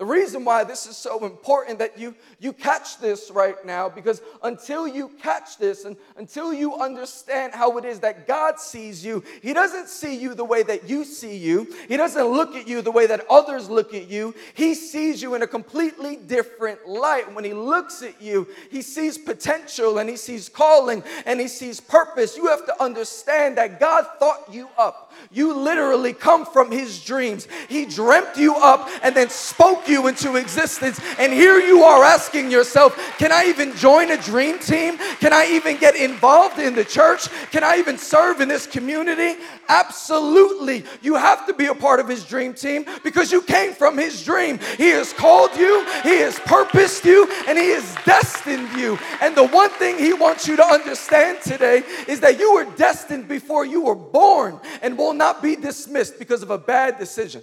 The 0.03 0.09
reason 0.09 0.45
why 0.45 0.65
this 0.65 0.87
is 0.87 0.97
so 0.97 1.25
important 1.25 1.79
that 1.79 1.97
you, 1.97 2.17
you 2.41 2.53
catch 2.53 2.99
this 2.99 3.31
right 3.31 3.65
now, 3.65 3.89
because 3.89 4.21
until 4.43 4.89
you 4.89 5.13
catch 5.23 5.59
this 5.59 5.85
and 5.85 5.97
until 6.17 6.53
you 6.53 6.75
understand 6.75 7.55
how 7.55 7.79
it 7.79 7.85
is 7.85 8.01
that 8.01 8.27
God 8.27 8.59
sees 8.59 9.05
you, 9.07 9.23
He 9.43 9.53
doesn't 9.53 9.89
see 9.89 10.17
you 10.17 10.35
the 10.35 10.45
way 10.45 10.65
that 10.65 10.91
you 10.91 11.05
see 11.05 11.37
you. 11.37 11.73
He 11.87 11.97
doesn't 11.97 12.27
look 12.27 12.57
at 12.57 12.67
you 12.67 12.83
the 12.83 12.91
way 12.91 13.07
that 13.07 13.25
others 13.31 13.71
look 13.71 13.95
at 13.95 14.09
you. 14.09 14.35
He 14.55 14.75
sees 14.75 15.23
you 15.23 15.37
in 15.37 15.43
a 15.43 15.47
completely 15.47 16.17
different 16.17 16.89
light. 16.89 17.33
When 17.33 17.45
He 17.45 17.53
looks 17.53 18.03
at 18.03 18.21
you, 18.21 18.49
He 18.73 18.83
sees 18.83 19.17
potential 19.17 19.99
and 19.99 20.11
He 20.11 20.17
sees 20.17 20.49
calling 20.49 21.05
and 21.27 21.39
He 21.39 21.47
sees 21.47 21.79
purpose. 21.79 22.37
You 22.37 22.49
have 22.49 22.67
to 22.67 22.83
understand 22.83 23.57
that 23.59 23.79
God 23.79 24.05
thought 24.19 24.53
you 24.53 24.69
up. 24.77 25.13
You 25.31 25.55
literally 25.55 26.13
come 26.13 26.45
from 26.45 26.73
His 26.73 27.05
dreams. 27.05 27.47
He 27.69 27.85
dreamt 27.85 28.37
you 28.37 28.57
up 28.57 28.89
and 29.05 29.15
then 29.15 29.31
spoke 29.31 29.87
you 29.87 29.92
into 29.93 30.37
existence. 30.37 31.01
And 31.19 31.33
here 31.33 31.59
you 31.59 31.83
are 31.83 32.03
asking 32.05 32.51
yourself, 32.51 32.97
can 33.19 33.33
I 33.33 33.45
even 33.47 33.75
join 33.77 34.11
a 34.11 34.17
dream 34.17 34.59
team? 34.59 34.99
Can 35.21 35.33
I 35.33 35.47
even 35.53 35.77
get 35.79 35.95
involved 35.97 36.59
in 36.59 36.75
the 36.75 36.85
church? 36.85 37.29
Can 37.51 37.63
I 37.65 37.77
even 37.79 37.99
serve 37.99 38.41
in 38.41 38.49
this 38.49 38.67
community? 38.67 39.41
Absolutely. 39.69 40.85
You 41.03 41.15
have 41.15 41.47
to 41.47 41.55
be 41.55 41.67
a 41.67 41.75
part 41.75 42.01
of 42.01 42.09
his 42.09 42.25
dream 42.25 42.55
team 42.55 42.87
because 43.05 43.31
you 43.31 43.43
came 43.43 43.73
from 43.73 43.97
his 43.99 44.25
dream. 44.25 44.59
He 44.77 44.89
has 44.91 45.13
called 45.13 45.55
you, 45.57 45.85
he 46.03 46.19
has 46.19 46.39
purposed 46.41 47.05
you, 47.05 47.31
and 47.47 47.59
he 47.59 47.71
has 47.71 47.97
destined 48.05 48.69
you. 48.77 48.99
And 49.21 49.37
the 49.37 49.47
one 49.47 49.71
thing 49.71 49.99
he 49.99 50.13
wants 50.13 50.49
you 50.49 50.57
to 50.57 50.65
understand 50.65 51.41
today 51.43 51.83
is 52.09 52.21
that 52.21 52.39
you 52.39 52.55
were 52.55 52.65
destined 52.77 53.29
before 53.29 53.65
you 53.65 53.83
were 53.83 53.95
born 53.95 54.61
and 54.81 54.97
will 54.97 55.15
not 55.15 55.43
be 55.43 55.57
dismissed 55.57 56.19
because 56.19 56.43
of 56.43 56.51
a 56.51 56.59
bad 56.59 56.99
decision. 56.99 57.43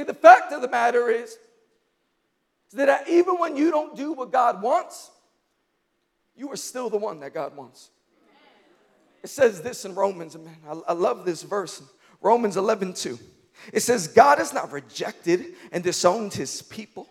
See, 0.00 0.04
the 0.04 0.14
fact 0.14 0.50
of 0.54 0.62
the 0.62 0.68
matter 0.68 1.10
is, 1.10 1.28
is 1.28 1.38
that 2.72 3.06
even 3.06 3.34
when 3.34 3.54
you 3.54 3.70
don't 3.70 3.94
do 3.94 4.14
what 4.14 4.32
God 4.32 4.62
wants, 4.62 5.10
you 6.34 6.50
are 6.50 6.56
still 6.56 6.88
the 6.88 6.96
one 6.96 7.20
that 7.20 7.34
God 7.34 7.54
wants. 7.54 7.90
It 9.22 9.28
says 9.28 9.60
this 9.60 9.84
in 9.84 9.94
Romans, 9.94 10.38
man, 10.38 10.56
I, 10.66 10.80
I 10.88 10.92
love 10.94 11.26
this 11.26 11.42
verse, 11.42 11.82
Romans 12.22 12.56
11 12.56 12.94
2. 12.94 13.18
It 13.74 13.80
says, 13.80 14.08
God 14.08 14.38
has 14.38 14.54
not 14.54 14.72
rejected 14.72 15.44
and 15.70 15.84
disowned 15.84 16.32
his 16.32 16.62
people, 16.62 17.06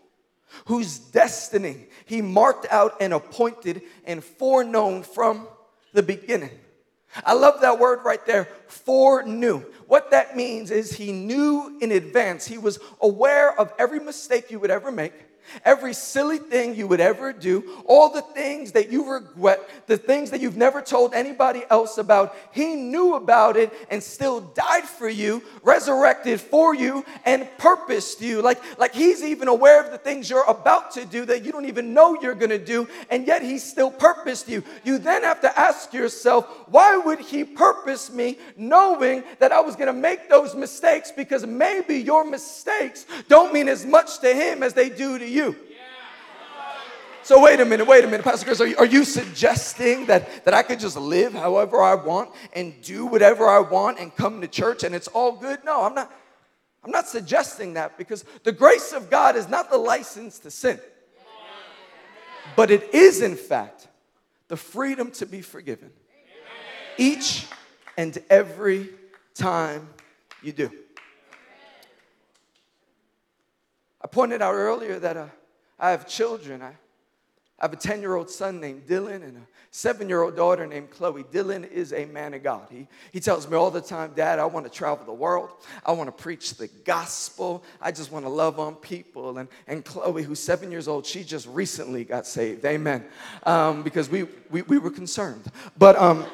whose 0.66 0.98
destiny 0.98 1.90
he 2.08 2.24
marked 2.24 2.66
out 2.72 2.96
and 3.00 3.14
appointed 3.14 3.84
and 4.04 4.24
foreknown 4.24 5.04
from 5.04 5.48
the 5.94 6.02
beginning. 6.02 6.58
I 7.26 7.34
love 7.34 7.62
that 7.62 7.80
word 7.80 8.00
right 8.04 8.24
there, 8.26 8.48
foreknew. 8.68 9.60
What 9.88 10.12
that 10.12 10.36
means 10.36 10.72
is 10.72 10.94
he 10.94 11.12
knew 11.12 11.78
in 11.82 11.92
advance. 11.92 12.46
He 12.46 12.58
was 12.58 12.80
aware 13.02 13.58
of 13.60 13.74
every 13.80 14.00
mistake 14.00 14.52
you 14.52 14.60
would 14.60 14.72
ever 14.72 14.92
make 14.92 15.14
every 15.66 15.94
silly 15.94 16.38
thing 16.38 16.76
you 16.76 16.88
would 16.88 17.00
ever 17.00 17.34
do, 17.34 17.82
all 17.86 18.10
the 18.10 18.22
things 18.22 18.72
that 18.74 18.92
you 18.92 19.12
regret, 19.12 19.70
the 19.88 19.98
things 19.98 20.32
that 20.32 20.42
you've 20.42 20.58
never 20.58 20.82
told 20.82 21.14
anybody 21.14 21.64
else 21.70 21.98
about. 21.98 22.36
He 22.52 22.76
knew 22.76 23.16
about 23.16 23.58
it 23.58 23.74
and 23.90 24.02
still 24.02 24.42
died 24.42 24.84
for 24.84 25.10
you, 25.10 25.44
resurrected 25.64 26.42
for 26.42 26.74
you, 26.76 27.06
and 27.26 27.48
purposed 27.58 28.22
you. 28.22 28.42
Like, 28.42 28.62
like 28.80 28.94
he's 28.94 29.24
even 29.24 29.48
aware 29.48 29.84
of 29.84 29.92
the 29.92 29.98
things 29.98 30.30
you're 30.30 30.46
about 30.46 30.92
to 30.92 31.06
do 31.06 31.26
that 31.26 31.44
you 31.44 31.52
don't 31.52 31.66
even 31.66 31.94
know 31.94 32.22
you're 32.22 32.36
gonna 32.36 32.58
do, 32.58 32.88
and 33.10 33.26
yet 33.28 33.42
he 33.42 33.58
still 33.58 33.92
purposed 33.92 34.50
you. 34.50 34.64
You 34.84 34.98
then 34.98 35.24
have 35.24 35.42
to 35.42 35.60
ask 35.60 35.94
yourself, 35.94 36.46
why 36.68 36.98
would 36.98 37.20
he 37.20 37.44
purpose 37.44 38.12
me 38.12 38.38
knowing 38.56 39.24
that 39.40 39.52
I 39.52 39.62
was 39.62 39.76
gonna 39.76 39.94
make 39.94 40.30
those 40.30 40.56
mistakes? 40.56 41.12
Because 41.12 41.46
maybe 41.46 41.98
your 41.98 42.24
mistakes 42.24 43.06
don't 43.28 43.54
mean 43.54 43.68
as 43.68 43.86
much 43.86 44.20
to 44.20 44.34
him 44.34 44.64
as 44.64 44.74
they 44.74 44.90
do 44.90 45.18
to 45.18 45.28
you 45.28 45.39
you. 45.40 45.56
So 47.24 47.40
wait 47.40 47.60
a 47.60 47.66
minute, 47.66 47.86
wait 47.86 48.04
a 48.04 48.08
minute, 48.08 48.24
Pastor 48.24 48.46
Chris. 48.46 48.60
Are 48.60 48.66
you, 48.66 48.78
are 48.78 48.86
you, 48.86 49.04
suggesting 49.04 50.08
that, 50.08 50.46
that 50.46 50.54
I 50.56 50.64
could 50.64 50.80
just 50.80 50.98
live 50.98 51.34
however 51.34 51.80
I 51.80 51.94
want 51.94 52.32
and 52.54 52.74
do 52.82 53.06
whatever 53.06 53.48
I 53.48 53.60
want 53.60 54.00
and 54.00 54.16
come 54.16 54.42
to 54.42 54.48
church 54.48 54.84
and 54.84 54.96
it's 54.96 55.08
all 55.08 55.34
good? 55.34 55.64
No, 55.64 55.84
I'm 55.84 55.94
not. 55.94 56.12
I'm 56.84 56.92
not 56.92 57.08
suggesting 57.08 57.74
that 57.74 57.98
because 57.98 58.24
the 58.44 58.54
grace 58.54 58.94
of 58.94 59.10
God 59.10 59.36
is 59.36 59.50
not 59.50 59.70
the 59.70 59.78
license 59.78 60.40
to 60.40 60.50
sin, 60.50 60.80
but 62.56 62.72
it 62.72 62.94
is, 62.94 63.22
in 63.22 63.36
fact, 63.36 63.90
the 64.48 64.58
freedom 64.58 65.12
to 65.12 65.26
be 65.26 65.42
forgiven 65.42 65.92
each 66.98 67.46
and 67.98 68.18
every 68.30 68.90
time 69.36 69.90
you 70.42 70.54
do. 70.54 70.72
I 74.02 74.08
pointed 74.08 74.42
out 74.42 74.54
earlier 74.54 75.00
that 75.00 75.18
uh, 75.18 75.28
I 75.80 75.92
have 75.92 76.08
children. 76.08 76.62
I, 76.62 76.74
I 77.60 77.66
have 77.66 77.74
a 77.74 77.78
10 77.78 78.02
year 78.02 78.16
old 78.16 78.30
son 78.30 78.62
named 78.62 78.88
Dylan 78.88 79.24
and 79.24 79.38
a 79.38 79.42
seven 79.72 80.08
year 80.08 80.22
old 80.22 80.36
daughter 80.36 80.66
named 80.66 80.92
Chloe. 80.92 81.24
Dylan 81.24 81.70
is 81.70 81.92
a 81.92 82.06
man 82.06 82.34
of 82.34 82.42
God. 82.42 82.68
He, 82.72 82.88
he 83.12 83.20
tells 83.20 83.50
me 83.50 83.58
all 83.58 83.70
the 83.70 83.82
time, 83.82 84.14
Dad, 84.16 84.40
I 84.40 84.46
want 84.46 84.66
to 84.66 84.72
travel 84.72 85.06
the 85.06 85.14
world. 85.14 85.50
I 85.86 85.92
want 85.92 86.08
to 86.08 86.24
preach 86.24 86.56
the 86.56 86.68
gospel. 86.86 87.64
I 87.82 87.92
just 87.92 88.12
want 88.12 88.26
to 88.26 88.30
love 88.30 88.60
on 88.60 88.76
people. 88.76 89.38
And, 89.38 89.50
and 89.68 89.84
Chloe, 89.84 90.24
who's 90.24 90.40
seven 90.40 90.72
years 90.72 90.88
old, 90.88 91.06
she 91.06 91.24
just 91.24 91.48
recently 91.48 92.06
got 92.06 92.26
saved. 92.26 92.64
Amen. 92.66 93.04
Um, 93.44 93.84
because 93.84 94.10
we, 94.10 94.24
we, 94.50 94.62
we 94.64 94.78
were 94.78 94.92
concerned. 94.92 95.44
But 95.78 95.98
um, 95.98 96.26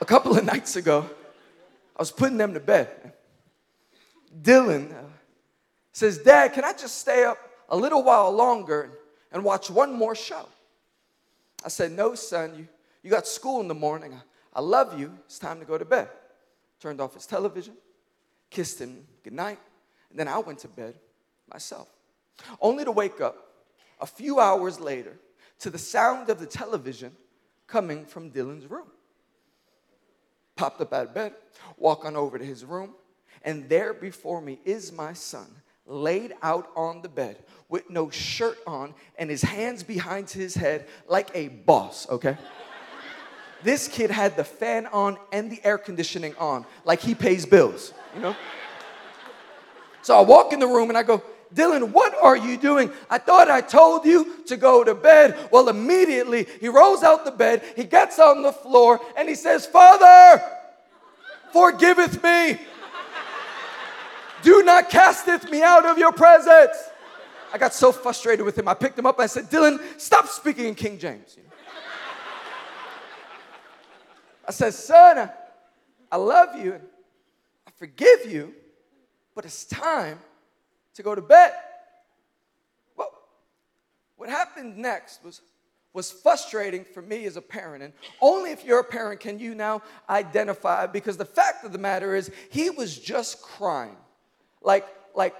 a 0.00 0.04
couple 0.04 0.36
of 0.36 0.44
nights 0.44 0.76
ago, 0.76 1.08
I 1.96 2.02
was 2.02 2.10
putting 2.10 2.36
them 2.36 2.54
to 2.54 2.60
bed. 2.60 3.12
Dylan, 4.42 4.92
uh, 4.92 5.11
says, 5.92 6.18
Dad, 6.18 6.54
can 6.54 6.64
I 6.64 6.72
just 6.72 6.98
stay 6.98 7.24
up 7.24 7.38
a 7.68 7.76
little 7.76 8.02
while 8.02 8.32
longer 8.32 8.90
and 9.30 9.44
watch 9.44 9.70
one 9.70 9.92
more 9.92 10.14
show? 10.14 10.48
I 11.64 11.68
said, 11.68 11.92
No, 11.92 12.14
son, 12.14 12.54
you, 12.56 12.68
you 13.02 13.10
got 13.10 13.26
school 13.26 13.60
in 13.60 13.68
the 13.68 13.74
morning. 13.74 14.14
I, 14.14 14.58
I 14.58 14.60
love 14.60 14.98
you. 14.98 15.16
It's 15.26 15.38
time 15.38 15.60
to 15.60 15.64
go 15.64 15.78
to 15.78 15.84
bed. 15.84 16.08
Turned 16.80 17.00
off 17.00 17.14
his 17.14 17.26
television, 17.26 17.74
kissed 18.50 18.80
him 18.80 19.06
goodnight, 19.22 19.60
and 20.10 20.18
then 20.18 20.26
I 20.26 20.38
went 20.38 20.58
to 20.60 20.68
bed 20.68 20.94
myself. 21.50 21.88
Only 22.60 22.84
to 22.84 22.90
wake 22.90 23.20
up 23.20 23.36
a 24.00 24.06
few 24.06 24.40
hours 24.40 24.80
later 24.80 25.16
to 25.60 25.70
the 25.70 25.78
sound 25.78 26.28
of 26.28 26.40
the 26.40 26.46
television 26.46 27.12
coming 27.68 28.04
from 28.04 28.30
Dylan's 28.30 28.68
room. 28.68 28.88
Popped 30.56 30.80
up 30.80 30.92
out 30.92 31.06
of 31.06 31.14
bed, 31.14 31.34
walk 31.76 32.04
on 32.04 32.16
over 32.16 32.38
to 32.38 32.44
his 32.44 32.64
room, 32.64 32.94
and 33.42 33.68
there 33.68 33.94
before 33.94 34.40
me 34.40 34.58
is 34.64 34.92
my 34.92 35.12
son 35.12 35.46
laid 35.86 36.34
out 36.42 36.70
on 36.76 37.02
the 37.02 37.08
bed 37.08 37.36
with 37.68 37.88
no 37.90 38.10
shirt 38.10 38.58
on 38.66 38.94
and 39.18 39.30
his 39.30 39.42
hands 39.42 39.82
behind 39.82 40.30
his 40.30 40.54
head 40.54 40.86
like 41.08 41.30
a 41.34 41.48
boss, 41.48 42.08
okay? 42.08 42.36
this 43.62 43.88
kid 43.88 44.10
had 44.10 44.36
the 44.36 44.44
fan 44.44 44.86
on 44.86 45.16
and 45.32 45.50
the 45.50 45.60
air 45.64 45.78
conditioning 45.78 46.34
on, 46.36 46.66
like 46.84 47.00
he 47.00 47.14
pays 47.14 47.46
bills, 47.46 47.92
you 48.14 48.20
know? 48.20 48.36
So 50.02 50.18
I 50.18 50.22
walk 50.22 50.52
in 50.52 50.58
the 50.58 50.66
room 50.66 50.88
and 50.88 50.98
I 50.98 51.02
go, 51.02 51.22
Dylan, 51.54 51.92
what 51.92 52.14
are 52.20 52.36
you 52.36 52.56
doing? 52.56 52.90
I 53.10 53.18
thought 53.18 53.50
I 53.50 53.60
told 53.60 54.04
you 54.04 54.42
to 54.46 54.56
go 54.56 54.82
to 54.82 54.94
bed. 54.94 55.48
Well, 55.52 55.68
immediately 55.68 56.46
he 56.60 56.68
rolls 56.68 57.02
out 57.02 57.24
the 57.24 57.30
bed, 57.30 57.62
he 57.76 57.84
gets 57.84 58.18
on 58.18 58.42
the 58.42 58.52
floor, 58.52 59.00
and 59.16 59.28
he 59.28 59.34
says, 59.34 59.66
Father, 59.66 60.42
forgiveth 61.52 62.22
me. 62.22 62.58
Do 64.42 64.62
not 64.62 64.90
casteth 64.90 65.50
me 65.50 65.62
out 65.62 65.86
of 65.86 65.98
your 65.98 66.12
presence. 66.12 66.76
I 67.52 67.58
got 67.58 67.74
so 67.74 67.92
frustrated 67.92 68.44
with 68.44 68.56
him. 68.56 68.66
I 68.66 68.74
picked 68.74 68.98
him 68.98 69.06
up. 69.06 69.20
I 69.20 69.26
said, 69.26 69.50
Dylan, 69.50 69.78
stop 70.00 70.26
speaking 70.26 70.66
in 70.66 70.74
King 70.74 70.98
James. 70.98 71.36
I 74.46 74.50
said, 74.50 74.74
son, 74.74 75.30
I 76.10 76.16
love 76.16 76.56
you. 76.56 76.72
And 76.72 76.82
I 77.66 77.70
forgive 77.76 78.26
you, 78.26 78.54
but 79.34 79.44
it's 79.44 79.64
time 79.64 80.18
to 80.94 81.02
go 81.02 81.14
to 81.14 81.22
bed. 81.22 81.52
Well, 82.96 83.12
what 84.16 84.28
happened 84.28 84.78
next 84.78 85.22
was, 85.24 85.42
was 85.92 86.10
frustrating 86.10 86.84
for 86.84 87.02
me 87.02 87.26
as 87.26 87.36
a 87.36 87.42
parent. 87.42 87.84
And 87.84 87.92
only 88.20 88.50
if 88.50 88.64
you're 88.64 88.80
a 88.80 88.84
parent 88.84 89.20
can 89.20 89.38
you 89.38 89.54
now 89.54 89.82
identify, 90.10 90.86
because 90.86 91.16
the 91.16 91.24
fact 91.24 91.64
of 91.64 91.72
the 91.72 91.78
matter 91.78 92.16
is, 92.16 92.30
he 92.50 92.70
was 92.70 92.98
just 92.98 93.42
crying 93.42 93.96
like, 94.64 94.86
like 95.14 95.34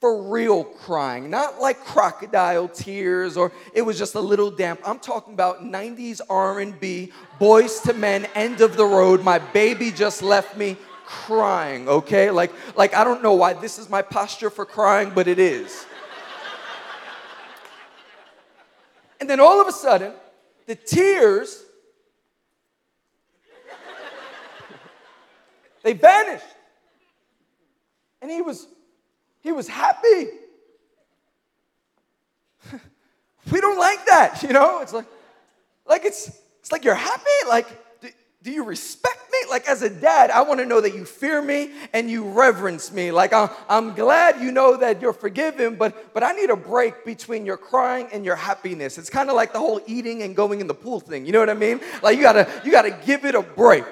for 0.00 0.22
real 0.22 0.64
crying, 0.64 1.30
not 1.30 1.60
like 1.60 1.82
crocodile 1.84 2.68
tears 2.68 3.36
or 3.36 3.52
it 3.72 3.82
was 3.82 3.98
just 3.98 4.14
a 4.14 4.20
little 4.20 4.50
damp. 4.50 4.80
I'm 4.84 4.98
talking 4.98 5.32
about 5.32 5.62
90s 5.62 6.20
R&B, 6.28 7.12
Boyz 7.40 7.88
II 7.88 7.98
Men, 7.98 8.26
end 8.34 8.60
of 8.60 8.76
the 8.76 8.84
road. 8.84 9.22
My 9.24 9.38
baby 9.38 9.90
just 9.90 10.22
left 10.22 10.56
me 10.56 10.76
crying, 11.06 11.88
okay? 11.88 12.30
Like, 12.30 12.52
like 12.76 12.94
I 12.94 13.04
don't 13.04 13.22
know 13.22 13.34
why 13.34 13.54
this 13.54 13.78
is 13.78 13.88
my 13.88 14.02
posture 14.02 14.50
for 14.50 14.66
crying, 14.66 15.12
but 15.14 15.26
it 15.28 15.38
is. 15.38 15.86
and 19.20 19.30
then 19.30 19.40
all 19.40 19.60
of 19.60 19.68
a 19.68 19.72
sudden, 19.72 20.12
the 20.66 20.74
tears 20.74 21.64
they 25.82 25.92
vanished. 25.92 26.44
And 28.24 28.32
he 28.32 28.40
was 28.40 28.66
He 29.42 29.52
was 29.52 29.68
happy. 29.68 30.28
we 33.52 33.60
don't 33.60 33.78
like 33.78 34.06
that, 34.06 34.42
you 34.42 34.48
know? 34.48 34.80
It's 34.80 34.94
like, 34.94 35.04
like 35.86 36.06
it's, 36.06 36.30
it's 36.60 36.72
like 36.72 36.84
you're 36.84 36.94
happy. 36.94 37.22
Like, 37.46 37.66
do, 38.42 38.50
you 38.50 38.64
respect 38.64 39.30
me? 39.30 39.38
Like, 39.50 39.68
as 39.68 39.82
a 39.82 39.90
dad, 39.90 40.30
I 40.30 40.40
want 40.40 40.60
to 40.60 40.64
know 40.64 40.80
that 40.80 40.94
you 40.94 41.04
fear 41.04 41.42
me 41.42 41.72
and 41.92 42.10
you 42.10 42.24
reverence 42.24 42.90
me. 42.90 43.10
Like, 43.10 43.34
I'm 43.34 43.94
glad 43.94 44.40
you 44.40 44.52
know 44.52 44.78
that 44.78 45.02
you're 45.02 45.12
forgiven, 45.12 45.76
but, 45.76 46.14
but 46.14 46.22
I 46.22 46.32
need 46.32 46.48
a 46.48 46.56
break 46.56 47.04
between 47.04 47.44
your 47.44 47.58
crying 47.58 48.08
and 48.10 48.24
your 48.24 48.36
happiness. 48.36 48.96
It's 48.96 49.10
kind 49.10 49.28
of 49.28 49.36
like 49.36 49.52
the 49.52 49.58
whole 49.58 49.82
eating 49.86 50.22
and 50.22 50.34
going 50.34 50.62
in 50.62 50.66
the 50.66 50.74
pool 50.74 50.98
thing. 50.98 51.26
You 51.26 51.32
know 51.32 51.40
what 51.40 51.50
I 51.50 51.54
mean? 51.54 51.78
Like, 52.02 52.16
you 52.16 52.22
gotta, 52.22 52.50
you 52.64 52.72
gotta 52.72 52.98
give 53.04 53.26
it 53.26 53.34
a 53.34 53.42
break. 53.42 53.84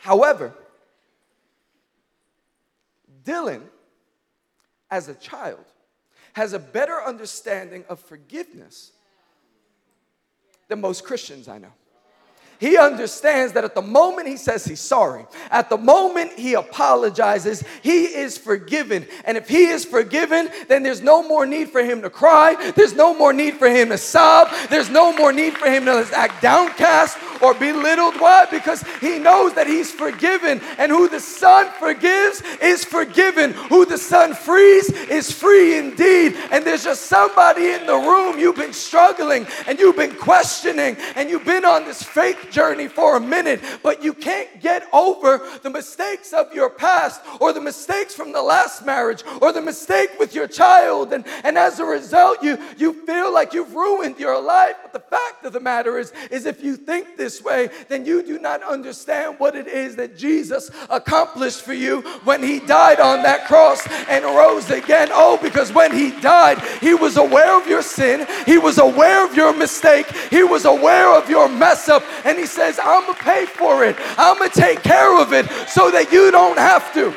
However, 0.00 0.52
Dylan, 3.24 3.62
as 4.90 5.08
a 5.08 5.14
child, 5.14 5.64
has 6.34 6.52
a 6.52 6.58
better 6.58 7.00
understanding 7.00 7.84
of 7.88 8.00
forgiveness 8.00 8.92
than 10.68 10.80
most 10.80 11.04
Christians 11.04 11.48
I 11.48 11.58
know. 11.58 11.72
He 12.62 12.78
understands 12.78 13.54
that 13.54 13.64
at 13.64 13.74
the 13.74 13.82
moment 13.82 14.28
he 14.28 14.36
says 14.36 14.64
he's 14.64 14.78
sorry, 14.78 15.26
at 15.50 15.68
the 15.68 15.76
moment 15.76 16.38
he 16.38 16.54
apologizes, 16.54 17.64
he 17.82 18.04
is 18.04 18.38
forgiven. 18.38 19.04
And 19.24 19.36
if 19.36 19.48
he 19.48 19.64
is 19.64 19.84
forgiven, 19.84 20.48
then 20.68 20.84
there's 20.84 21.02
no 21.02 21.26
more 21.26 21.44
need 21.44 21.70
for 21.70 21.82
him 21.82 22.02
to 22.02 22.08
cry. 22.08 22.72
There's 22.76 22.94
no 22.94 23.18
more 23.18 23.32
need 23.32 23.54
for 23.54 23.66
him 23.66 23.88
to 23.88 23.98
sob. 23.98 24.46
There's 24.70 24.90
no 24.90 25.12
more 25.12 25.32
need 25.32 25.54
for 25.54 25.68
him 25.68 25.86
to 25.86 26.08
act 26.14 26.40
downcast 26.40 27.18
or 27.42 27.52
belittled. 27.52 28.20
Why? 28.20 28.46
Because 28.48 28.84
he 29.00 29.18
knows 29.18 29.54
that 29.54 29.66
he's 29.66 29.90
forgiven. 29.90 30.60
And 30.78 30.92
who 30.92 31.08
the 31.08 31.18
Son 31.18 31.68
forgives 31.80 32.44
is 32.62 32.84
forgiven. 32.84 33.54
Who 33.70 33.86
the 33.86 33.98
Son 33.98 34.34
frees 34.34 34.88
is 34.88 35.32
free 35.32 35.78
indeed. 35.78 36.36
And 36.52 36.64
there's 36.64 36.84
just 36.84 37.06
somebody 37.06 37.70
in 37.70 37.86
the 37.86 37.96
room 37.96 38.38
you've 38.38 38.54
been 38.54 38.72
struggling 38.72 39.48
and 39.66 39.80
you've 39.80 39.96
been 39.96 40.14
questioning 40.14 40.96
and 41.16 41.28
you've 41.28 41.44
been 41.44 41.64
on 41.64 41.86
this 41.86 42.04
faith 42.04 42.50
journey 42.52 42.86
for 42.86 43.16
a 43.16 43.20
minute, 43.20 43.60
but 43.82 44.02
you 44.04 44.12
can't 44.12 44.60
get 44.60 44.86
over 44.92 45.40
the 45.62 45.70
mistakes 45.70 46.32
of 46.32 46.52
your 46.54 46.70
past 46.70 47.20
or 47.40 47.52
the 47.52 47.60
mistakes 47.60 48.14
from 48.14 48.32
the 48.32 48.42
last 48.42 48.84
marriage 48.84 49.24
or 49.40 49.52
the 49.52 49.60
mistake 49.60 50.10
with 50.18 50.34
your 50.34 50.46
child. 50.46 51.12
And, 51.12 51.24
and 51.42 51.58
as 51.58 51.80
a 51.80 51.84
result, 51.84 52.42
you, 52.42 52.58
you 52.76 53.04
feel 53.06 53.32
like 53.32 53.54
you've 53.54 53.74
ruined 53.74 54.18
your 54.18 54.40
life. 54.40 54.76
But 54.82 54.92
the 54.92 55.16
fact 55.16 55.44
of 55.44 55.52
the 55.52 55.60
matter 55.60 55.98
is, 55.98 56.12
is 56.30 56.46
if 56.46 56.62
you 56.62 56.76
think 56.76 57.16
this 57.16 57.42
way, 57.42 57.70
then 57.88 58.04
you 58.04 58.22
do 58.22 58.38
not 58.38 58.62
understand 58.62 59.38
what 59.38 59.56
it 59.56 59.66
is 59.66 59.96
that 59.96 60.16
Jesus 60.16 60.70
accomplished 60.90 61.62
for 61.62 61.72
you 61.72 62.02
when 62.24 62.42
he 62.42 62.60
died 62.60 63.00
on 63.00 63.22
that 63.22 63.46
cross 63.46 63.86
and 64.08 64.24
rose 64.24 64.70
again. 64.70 65.08
Oh, 65.12 65.38
because 65.40 65.72
when 65.72 65.92
he 65.92 66.10
died, 66.20 66.60
he 66.80 66.94
was 66.94 67.16
aware 67.16 67.58
of 67.58 67.66
your 67.66 67.82
sin, 67.82 68.26
he 68.46 68.58
was 68.58 68.78
aware 68.78 69.24
of 69.24 69.34
your 69.34 69.56
mistake, 69.56 70.06
he 70.30 70.42
was 70.42 70.64
aware 70.64 71.16
of 71.16 71.28
your 71.30 71.48
mess 71.48 71.88
up, 71.88 72.02
and 72.24 72.38
he 72.42 72.46
says, 72.46 72.80
I'm 72.82 73.04
going 73.04 73.16
to 73.16 73.22
pay 73.22 73.46
for 73.46 73.84
it. 73.84 73.96
I'm 74.18 74.36
going 74.36 74.50
to 74.50 74.60
take 74.60 74.82
care 74.82 75.20
of 75.20 75.32
it 75.32 75.48
so 75.68 75.92
that 75.92 76.10
you 76.10 76.32
don't 76.32 76.58
have 76.58 76.92
to. 76.94 77.14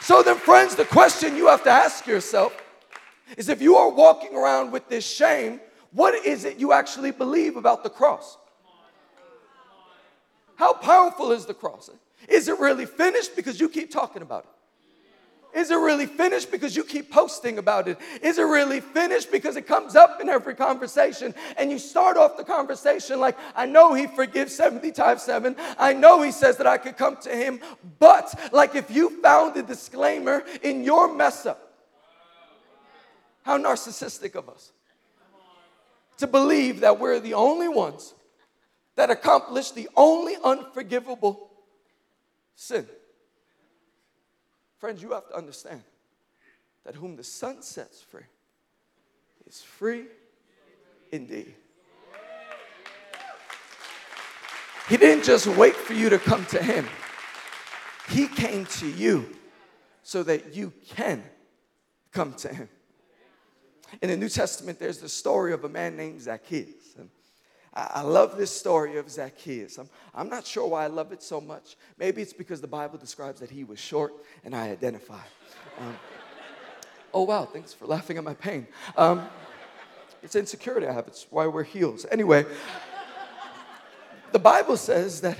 So 0.00 0.22
then, 0.22 0.36
friends, 0.36 0.76
the 0.76 0.84
question 0.84 1.36
you 1.36 1.48
have 1.48 1.64
to 1.64 1.70
ask 1.70 2.06
yourself 2.06 2.56
is 3.36 3.48
if 3.48 3.60
you 3.60 3.74
are 3.74 3.90
walking 3.90 4.36
around 4.36 4.70
with 4.70 4.88
this 4.88 5.04
shame, 5.04 5.60
what 5.92 6.14
is 6.24 6.44
it 6.44 6.58
you 6.58 6.72
actually 6.72 7.10
believe 7.10 7.56
about 7.56 7.82
the 7.82 7.90
cross? 7.90 8.38
How 10.54 10.72
powerful 10.72 11.32
is 11.32 11.44
the 11.44 11.54
cross? 11.54 11.90
Is 12.28 12.46
it 12.46 12.58
really 12.60 12.86
finished 12.86 13.34
because 13.34 13.60
you 13.60 13.68
keep 13.68 13.90
talking 13.90 14.22
about 14.22 14.44
it? 14.44 14.50
Is 15.58 15.72
it 15.72 15.74
really 15.74 16.06
finished 16.06 16.52
because 16.52 16.76
you 16.76 16.84
keep 16.84 17.10
posting 17.10 17.58
about 17.58 17.88
it? 17.88 17.98
Is 18.22 18.38
it 18.38 18.44
really 18.44 18.80
finished 18.80 19.32
because 19.32 19.56
it 19.56 19.66
comes 19.66 19.96
up 19.96 20.20
in 20.20 20.28
every 20.28 20.54
conversation 20.54 21.34
and 21.56 21.68
you 21.68 21.80
start 21.80 22.16
off 22.16 22.36
the 22.36 22.44
conversation 22.44 23.18
like, 23.18 23.36
I 23.56 23.66
know 23.66 23.92
he 23.92 24.06
forgives 24.06 24.54
70 24.54 24.92
times 24.92 25.22
7. 25.22 25.56
I 25.76 25.94
know 25.94 26.22
he 26.22 26.30
says 26.30 26.58
that 26.58 26.68
I 26.68 26.78
could 26.78 26.96
come 26.96 27.16
to 27.22 27.30
him, 27.30 27.58
but 27.98 28.32
like 28.52 28.76
if 28.76 28.88
you 28.88 29.20
found 29.20 29.56
a 29.56 29.64
disclaimer 29.64 30.44
in 30.62 30.84
your 30.84 31.12
mess 31.12 31.44
up, 31.44 31.72
how 33.42 33.58
narcissistic 33.58 34.36
of 34.36 34.48
us 34.48 34.70
to 36.18 36.28
believe 36.28 36.80
that 36.80 37.00
we're 37.00 37.18
the 37.18 37.34
only 37.34 37.68
ones 37.68 38.14
that 38.94 39.10
accomplish 39.10 39.72
the 39.72 39.88
only 39.96 40.36
unforgivable 40.44 41.50
sin. 42.54 42.86
Friends, 44.78 45.02
you 45.02 45.12
have 45.12 45.28
to 45.28 45.36
understand 45.36 45.82
that 46.84 46.94
whom 46.94 47.16
the 47.16 47.24
Son 47.24 47.62
sets 47.62 48.00
free 48.00 48.22
is 49.46 49.60
free 49.60 50.04
indeed. 51.10 51.54
He 54.88 54.96
didn't 54.96 55.24
just 55.24 55.46
wait 55.46 55.74
for 55.74 55.92
you 55.92 56.08
to 56.08 56.18
come 56.18 56.46
to 56.46 56.62
Him, 56.62 56.86
He 58.08 58.26
came 58.28 58.64
to 58.66 58.88
you 58.88 59.36
so 60.02 60.22
that 60.22 60.54
you 60.54 60.72
can 60.88 61.22
come 62.12 62.32
to 62.34 62.48
Him. 62.48 62.68
In 64.00 64.10
the 64.10 64.16
New 64.16 64.28
Testament, 64.28 64.78
there's 64.78 64.98
the 64.98 65.08
story 65.08 65.52
of 65.52 65.64
a 65.64 65.68
man 65.68 65.96
named 65.96 66.22
Zacchaeus. 66.22 66.94
And 66.98 67.10
I 67.74 68.00
love 68.00 68.36
this 68.36 68.50
story 68.50 68.96
of 68.96 69.10
Zacchaeus. 69.10 69.78
I'm, 69.78 69.88
I'm 70.14 70.28
not 70.28 70.46
sure 70.46 70.66
why 70.66 70.84
I 70.84 70.86
love 70.88 71.12
it 71.12 71.22
so 71.22 71.40
much. 71.40 71.76
Maybe 71.98 72.22
it's 72.22 72.32
because 72.32 72.60
the 72.60 72.66
Bible 72.66 72.98
describes 72.98 73.40
that 73.40 73.50
he 73.50 73.64
was 73.64 73.78
short 73.78 74.14
and 74.44 74.54
I 74.54 74.70
identify. 74.70 75.20
Um, 75.78 75.96
oh, 77.12 77.22
wow, 77.22 77.44
thanks 77.44 77.72
for 77.72 77.86
laughing 77.86 78.18
at 78.18 78.24
my 78.24 78.34
pain. 78.34 78.66
Um, 78.96 79.28
it's 80.22 80.34
insecurity 80.34 80.86
I 80.86 80.92
have, 80.92 81.06
it's 81.06 81.26
why 81.30 81.46
we're 81.46 81.62
heels. 81.62 82.04
Anyway, 82.10 82.46
the 84.32 84.38
Bible 84.38 84.76
says 84.76 85.20
that, 85.20 85.38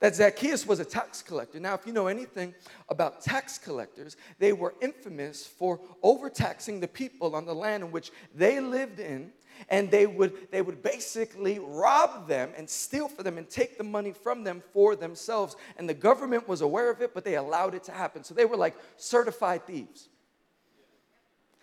that 0.00 0.14
Zacchaeus 0.14 0.66
was 0.66 0.80
a 0.80 0.84
tax 0.84 1.22
collector. 1.22 1.58
Now, 1.58 1.74
if 1.74 1.86
you 1.86 1.92
know 1.92 2.08
anything 2.08 2.54
about 2.90 3.22
tax 3.22 3.56
collectors, 3.56 4.16
they 4.38 4.52
were 4.52 4.74
infamous 4.82 5.46
for 5.46 5.80
overtaxing 6.02 6.80
the 6.80 6.88
people 6.88 7.34
on 7.34 7.46
the 7.46 7.54
land 7.54 7.84
in 7.84 7.90
which 7.90 8.10
they 8.34 8.60
lived 8.60 9.00
in 9.00 9.32
and 9.68 9.90
they 9.90 10.06
would 10.06 10.50
they 10.50 10.62
would 10.62 10.82
basically 10.82 11.58
rob 11.58 12.28
them 12.28 12.50
and 12.56 12.68
steal 12.68 13.08
for 13.08 13.22
them 13.22 13.38
and 13.38 13.48
take 13.48 13.78
the 13.78 13.84
money 13.84 14.12
from 14.12 14.44
them 14.44 14.62
for 14.72 14.96
themselves. 14.96 15.56
And 15.76 15.88
the 15.88 15.94
government 15.94 16.48
was 16.48 16.60
aware 16.60 16.90
of 16.90 17.00
it 17.00 17.14
but 17.14 17.24
they 17.24 17.36
allowed 17.36 17.74
it 17.74 17.84
to 17.84 17.92
happen. 17.92 18.24
So 18.24 18.34
they 18.34 18.44
were 18.44 18.56
like 18.56 18.76
certified 18.96 19.66
thieves. 19.66 20.08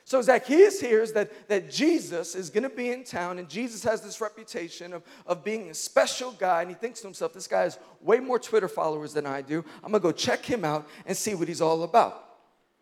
So 0.05 0.21
zacchaeus 0.21 0.81
hears 0.81 1.13
that, 1.13 1.47
that 1.47 1.71
jesus 1.71 2.35
is 2.35 2.49
going 2.49 2.63
to 2.63 2.69
be 2.69 2.89
in 2.89 3.03
town 3.03 3.39
and 3.39 3.49
jesus 3.49 3.83
has 3.83 4.01
this 4.01 4.19
reputation 4.19 4.93
of, 4.93 5.03
of 5.25 5.43
being 5.43 5.69
a 5.69 5.73
special 5.73 6.31
guy 6.31 6.61
and 6.61 6.69
he 6.69 6.75
thinks 6.75 6.99
to 7.01 7.07
himself 7.07 7.33
this 7.33 7.47
guy 7.47 7.61
has 7.61 7.79
way 8.01 8.19
more 8.19 8.37
twitter 8.37 8.67
followers 8.67 9.13
than 9.13 9.25
i 9.25 9.41
do. 9.41 9.63
I'm 9.81 9.91
going 9.91 10.01
to 10.01 10.07
go 10.07 10.11
check 10.11 10.45
him 10.45 10.65
out 10.65 10.87
and 11.05 11.15
see 11.15 11.35
what 11.35 11.47
he's 11.47 11.61
all 11.61 11.83
about 11.83 12.32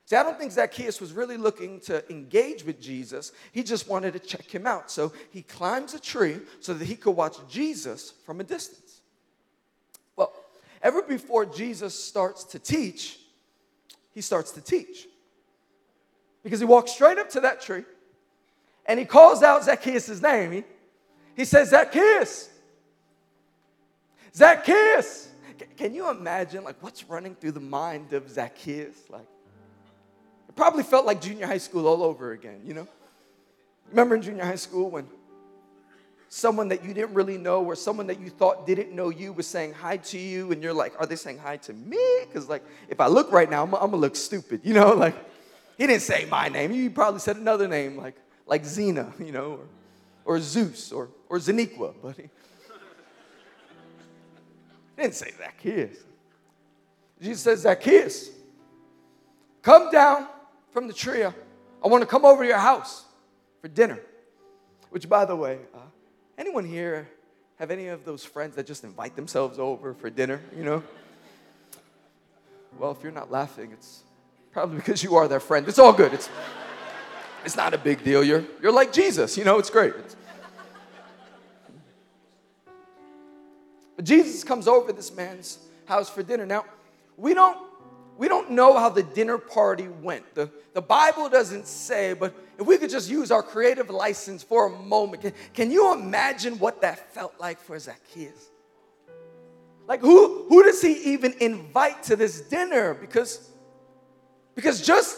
See, 0.06 0.16
I 0.16 0.24
don't 0.24 0.38
think 0.38 0.52
Zacchaeus 0.52 1.00
was 1.00 1.14
really 1.14 1.38
looking 1.38 1.80
to 1.82 2.10
engage 2.12 2.66
with 2.66 2.82
Jesus. 2.82 3.32
He 3.52 3.64
just 3.64 3.88
wanted 3.88 4.14
to 4.14 4.20
check 4.20 4.46
him 4.46 4.68
out. 4.68 4.92
So 4.92 5.14
he 5.32 5.42
climbs 5.42 5.94
a 5.94 6.00
tree 6.00 6.40
so 6.60 6.74
that 6.74 6.86
he 6.86 6.96
could 6.96 7.12
watch 7.12 7.38
Jesus 7.50 8.14
from 8.26 8.42
a 8.42 8.44
distance. 8.44 9.02
Well, 10.16 10.34
ever 10.84 11.02
before 11.02 11.46
Jesus 11.46 11.94
starts 11.94 12.44
to 12.46 12.60
teach, 12.60 13.20
he 14.14 14.22
starts 14.22 14.52
to 14.52 14.62
teach. 14.62 15.08
Because 16.44 16.60
he 16.60 16.66
walks 16.66 16.92
straight 16.92 17.18
up 17.18 17.30
to 17.30 17.42
that 17.42 17.62
tree 17.62 17.86
and 18.86 19.00
he 19.00 19.06
calls 19.06 19.44
out 19.44 19.64
Zacchaeus' 19.64 20.22
name. 20.22 20.52
He, 20.52 20.64
he 21.36 21.46
says, 21.46 21.70
Zacchaeus, 21.70 22.50
Zacchaeus. 24.36 25.30
Can 25.78 25.94
you 25.94 26.10
imagine 26.10 26.64
like 26.64 26.82
what's 26.82 27.04
running 27.04 27.36
through 27.36 27.52
the 27.52 27.60
mind 27.60 28.14
of 28.14 28.30
Zacchaeus? 28.30 28.98
Like, 29.10 29.28
it 30.52 30.56
probably 30.58 30.84
felt 30.84 31.06
like 31.06 31.22
junior 31.22 31.48
high 31.48 31.60
school 31.60 31.88
all 31.88 32.04
over 32.04 32.34
again, 32.34 32.60
you 32.66 32.74
know? 32.74 32.86
Remember 33.90 34.16
in 34.16 34.22
junior 34.22 34.44
high 34.44 34.56
school 34.56 34.90
when 34.90 35.08
someone 36.28 36.68
that 36.68 36.84
you 36.84 36.94
didn't 36.94 37.14
really 37.14 37.38
know 37.38 37.64
or 37.64 37.74
someone 37.74 38.06
that 38.08 38.20
you 38.20 38.30
thought 38.30 38.68
didn't 38.68 38.94
know 38.94 39.08
you 39.08 39.32
was 39.32 39.48
saying 39.48 39.72
hi 39.72 39.96
to 39.96 40.18
you 40.20 40.52
and 40.52 40.62
you're 40.62 40.74
like, 40.74 40.94
are 41.00 41.06
they 41.06 41.16
saying 41.16 41.38
hi 41.38 41.56
to 41.56 41.72
me? 41.72 42.06
Because 42.28 42.50
like, 42.50 42.66
if 42.90 43.00
I 43.00 43.08
look 43.08 43.32
right 43.32 43.50
now, 43.50 43.64
I'm, 43.64 43.74
I'm 43.74 43.92
gonna 43.92 43.96
look 43.96 44.18
stupid, 44.18 44.60
you 44.66 44.74
know? 44.74 44.94
Like, 44.98 45.16
he 45.78 45.88
didn't 45.88 46.02
say 46.02 46.26
my 46.30 46.50
name. 46.50 46.70
He 46.70 46.90
probably 46.90 47.22
said 47.22 47.38
another 47.38 47.70
name 47.70 47.96
like, 47.96 48.18
like 48.46 48.64
Xena, 48.64 49.18
you 49.26 49.32
know, 49.32 49.62
or, 50.26 50.36
or 50.36 50.40
Zeus 50.42 50.92
or, 50.92 51.12
or 51.30 51.38
Zaniqua, 51.38 51.94
he 52.18 52.30
didn't 55.02 55.16
say 55.16 55.32
Zacchaeus. 55.38 55.96
Jesus 57.22 57.42
says, 57.42 57.62
Zacchaeus, 57.62 58.32
come 59.62 59.90
down 59.92 60.28
from 60.72 60.88
the 60.88 60.94
trio. 60.94 61.34
I 61.84 61.88
want 61.88 62.02
to 62.02 62.08
come 62.08 62.26
over 62.26 62.44
to 62.44 62.48
your 62.48 62.58
house 62.58 63.06
for 63.62 63.68
dinner. 63.68 64.00
Which, 64.90 65.08
by 65.08 65.26
the 65.26 65.36
way, 65.36 65.60
uh, 65.74 65.80
anyone 66.38 66.66
here 66.66 67.08
have 67.58 67.72
any 67.72 67.88
of 67.88 68.06
those 68.06 68.24
friends 68.26 68.56
that 68.56 68.66
just 68.66 68.84
invite 68.84 69.16
themselves 69.16 69.60
over 69.60 69.94
for 69.94 70.10
dinner, 70.10 70.42
you 70.58 70.64
know? 70.64 70.84
Well, 72.78 72.92
if 72.92 73.04
you're 73.04 73.12
not 73.12 73.32
laughing, 73.32 73.72
it's 73.72 74.04
probably 74.52 74.78
because 74.78 75.04
you 75.04 75.16
are 75.16 75.28
their 75.28 75.40
friend. 75.40 75.68
It's 75.68 75.80
all 75.80 75.94
good. 75.94 76.14
It's, 76.14 76.30
it's 77.46 77.56
not 77.56 77.74
a 77.74 77.78
big 77.78 78.04
deal. 78.04 78.24
You're, 78.24 78.44
you're 78.62 78.72
like 78.72 78.92
Jesus, 78.92 79.38
you 79.38 79.44
know, 79.44 79.60
it's 79.60 79.70
great. 79.70 79.94
It's, 79.96 80.16
but 83.96 84.06
Jesus 84.06 84.44
comes 84.44 84.68
over 84.68 84.92
this 84.92 85.14
man's 85.16 85.60
house 85.86 86.10
for 86.10 86.24
dinner. 86.24 86.46
Now, 86.46 86.66
we 87.18 87.34
don't 87.34 87.58
we 88.18 88.28
don't 88.28 88.52
know 88.52 88.78
how 88.78 88.90
the 88.90 89.04
dinner 89.04 89.38
party 89.38 89.88
went. 89.88 90.36
The, 90.36 90.50
the 90.74 90.82
Bible 90.82 91.30
doesn't 91.30 91.68
say, 91.68 92.14
but 92.14 92.36
if 92.60 92.68
we 92.68 92.78
could 92.78 92.90
just 92.90 93.10
use 93.10 93.32
our 93.32 93.42
creative 93.42 93.90
license 93.90 94.44
for 94.44 94.68
a 94.68 94.70
moment, 94.70 95.24
can, 95.24 95.34
can 95.54 95.72
you 95.72 95.94
imagine 95.94 96.60
what 96.60 96.82
that 96.82 97.14
felt 97.14 97.34
like 97.40 97.60
for 97.60 97.78
Zacchaeus? 97.80 98.52
Like 99.88 100.02
who 100.02 100.46
who 100.48 100.64
does 100.64 100.82
he 100.82 101.14
even 101.14 101.34
invite 101.40 102.04
to 102.04 102.16
this 102.16 102.42
dinner? 102.42 102.94
Because 102.94 103.50
because 104.56 104.86
just 104.86 105.18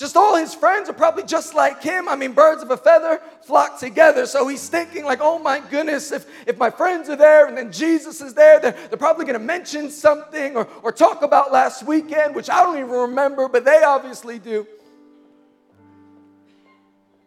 just 0.00 0.16
all 0.16 0.34
his 0.34 0.54
friends 0.54 0.88
are 0.88 0.94
probably 0.94 1.24
just 1.24 1.54
like 1.54 1.82
him. 1.82 2.08
I 2.08 2.16
mean, 2.16 2.32
birds 2.32 2.62
of 2.62 2.70
a 2.70 2.76
feather 2.78 3.20
flock 3.42 3.78
together. 3.78 4.24
So 4.24 4.48
he's 4.48 4.66
thinking, 4.66 5.04
like, 5.04 5.18
oh 5.20 5.38
my 5.38 5.60
goodness, 5.60 6.10
if, 6.10 6.26
if 6.48 6.56
my 6.56 6.70
friends 6.70 7.10
are 7.10 7.16
there 7.16 7.48
and 7.48 7.54
then 7.54 7.70
Jesus 7.70 8.22
is 8.22 8.32
there, 8.32 8.58
they're, 8.60 8.72
they're 8.88 8.96
probably 8.96 9.26
going 9.26 9.38
to 9.38 9.44
mention 9.44 9.90
something 9.90 10.56
or, 10.56 10.66
or 10.82 10.90
talk 10.90 11.20
about 11.20 11.52
last 11.52 11.82
weekend, 11.82 12.34
which 12.34 12.48
I 12.48 12.62
don't 12.62 12.78
even 12.78 12.88
remember, 12.88 13.46
but 13.46 13.66
they 13.66 13.82
obviously 13.82 14.38
do. 14.38 14.66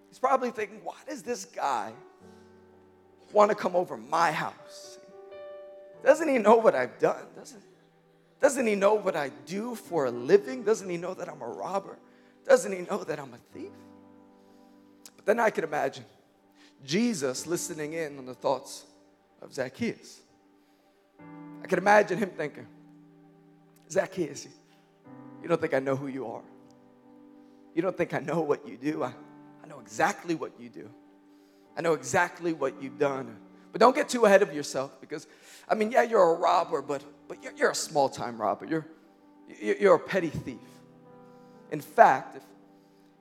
He's 0.09 0.17
probably 0.17 0.49
thinking, 0.49 0.79
why 0.83 0.95
does 1.07 1.21
this 1.21 1.45
guy 1.45 1.91
want 3.31 3.51
to 3.51 3.55
come 3.55 3.75
over 3.75 3.97
my 3.97 4.31
house? 4.31 4.97
Doesn't 6.03 6.27
he 6.27 6.39
know 6.39 6.55
what 6.55 6.73
I've 6.73 6.97
done? 6.97 7.21
Doesn't, 7.35 7.61
doesn't 8.41 8.65
he 8.65 8.73
know 8.73 8.95
what 8.95 9.15
I 9.15 9.29
do 9.45 9.75
for 9.75 10.05
a 10.05 10.11
living? 10.11 10.63
Doesn't 10.63 10.89
he 10.89 10.97
know 10.97 11.13
that 11.13 11.29
I'm 11.29 11.43
a 11.43 11.47
robber? 11.47 11.99
Doesn't 12.47 12.71
he 12.71 12.81
know 12.81 13.03
that 13.03 13.19
I'm 13.19 13.33
a 13.33 13.57
thief? 13.57 13.71
But 15.15 15.25
then 15.25 15.39
I 15.39 15.49
could 15.49 15.63
imagine 15.63 16.05
Jesus 16.85 17.47
listening 17.47 17.93
in 17.93 18.17
on 18.17 18.25
the 18.25 18.33
thoughts 18.33 18.85
of 19.41 19.53
Zacchaeus. 19.53 20.21
I 21.63 21.67
could 21.67 21.79
imagine 21.79 22.17
him 22.17 22.29
thinking, 22.29 22.67
Zacchaeus, 23.89 24.47
you 25.41 25.47
don't 25.47 25.61
think 25.61 25.73
I 25.73 25.79
know 25.79 25.95
who 25.95 26.07
you 26.07 26.27
are. 26.27 26.41
You 27.73 27.81
don't 27.81 27.97
think 27.97 28.13
I 28.13 28.19
know 28.19 28.41
what 28.41 28.67
you 28.67 28.77
do. 28.77 29.03
I, 29.03 29.13
I 29.63 29.67
know 29.67 29.79
exactly 29.79 30.35
what 30.35 30.51
you 30.59 30.69
do. 30.69 30.89
I 31.77 31.81
know 31.81 31.93
exactly 31.93 32.53
what 32.53 32.81
you've 32.81 32.99
done. 32.99 33.37
But 33.71 33.79
don't 33.79 33.95
get 33.95 34.09
too 34.09 34.25
ahead 34.25 34.41
of 34.41 34.53
yourself 34.53 34.99
because, 35.01 35.25
I 35.67 35.75
mean, 35.75 35.91
yeah, 35.91 36.03
you're 36.03 36.35
a 36.35 36.37
robber, 36.37 36.81
but, 36.81 37.03
but 37.27 37.43
you're, 37.43 37.53
you're 37.53 37.71
a 37.71 37.75
small 37.75 38.09
time 38.09 38.39
robber. 38.39 38.65
You're, 38.65 38.85
you're 39.59 39.95
a 39.95 39.99
petty 39.99 40.29
thief. 40.29 40.59
In 41.73 41.81
fact, 41.81 42.37
if, 42.37 42.43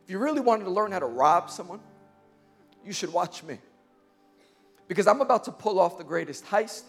if 0.05 0.11
you 0.11 0.19
really 0.19 0.41
wanted 0.41 0.65
to 0.65 0.71
learn 0.71 0.93
how 0.93 0.99
to 0.99 1.07
rob 1.07 1.51
someone, 1.51 1.81
you 2.85 2.93
should 2.93 3.11
watch 3.11 3.43
me. 3.43 3.59
Because 4.89 5.07
I'm 5.07 5.23
about 5.23 5.45
to 5.45 5.53
pull 5.53 5.81
off 5.81 5.97
the 5.97 6.05
greatest 6.05 6.45
heist 6.45 6.83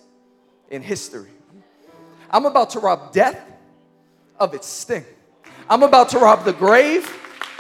in 0.69 0.82
history. 0.82 1.30
I'm 2.30 2.45
about 2.45 2.71
to 2.71 2.80
rob 2.80 3.13
death 3.13 3.39
of 4.38 4.54
its 4.54 4.67
sting. 4.67 5.06
I'm 5.69 5.84
about 5.84 6.10
to 6.10 6.19
rob 6.19 6.43
the 6.43 6.52
grave 6.52 7.10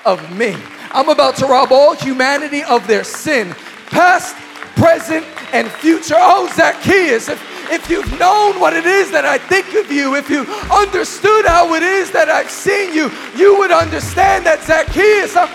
of 0.05 0.19
me. 0.37 0.53
I'm 0.91 1.07
about 1.07 1.37
to 1.37 1.45
rob 1.45 1.71
all 1.71 1.95
humanity 1.95 2.61
of 2.63 2.85
their 2.87 3.05
sin, 3.05 3.55
past, 3.87 4.35
present, 4.75 5.25
and 5.53 5.69
future. 5.69 6.15
Oh, 6.17 6.51
Zacchaeus, 6.53 7.29
if 7.29 7.52
if 7.73 7.89
you've 7.89 8.19
known 8.19 8.59
what 8.59 8.73
it 8.73 8.85
is 8.85 9.09
that 9.09 9.25
I 9.25 9.39
think 9.39 9.73
of 9.73 9.91
you, 9.91 10.15
if 10.15 10.29
you 10.29 10.45
understood 10.69 11.45
how 11.45 11.73
it 11.73 11.81
is 11.81 12.11
that 12.11 12.29
I've 12.29 12.49
seen 12.49 12.93
you, 12.93 13.09
you 13.35 13.57
would 13.57 13.71
understand 13.71 14.45
that 14.45 14.61
Zacchaeus, 14.61 15.35
I'm, 15.35 15.49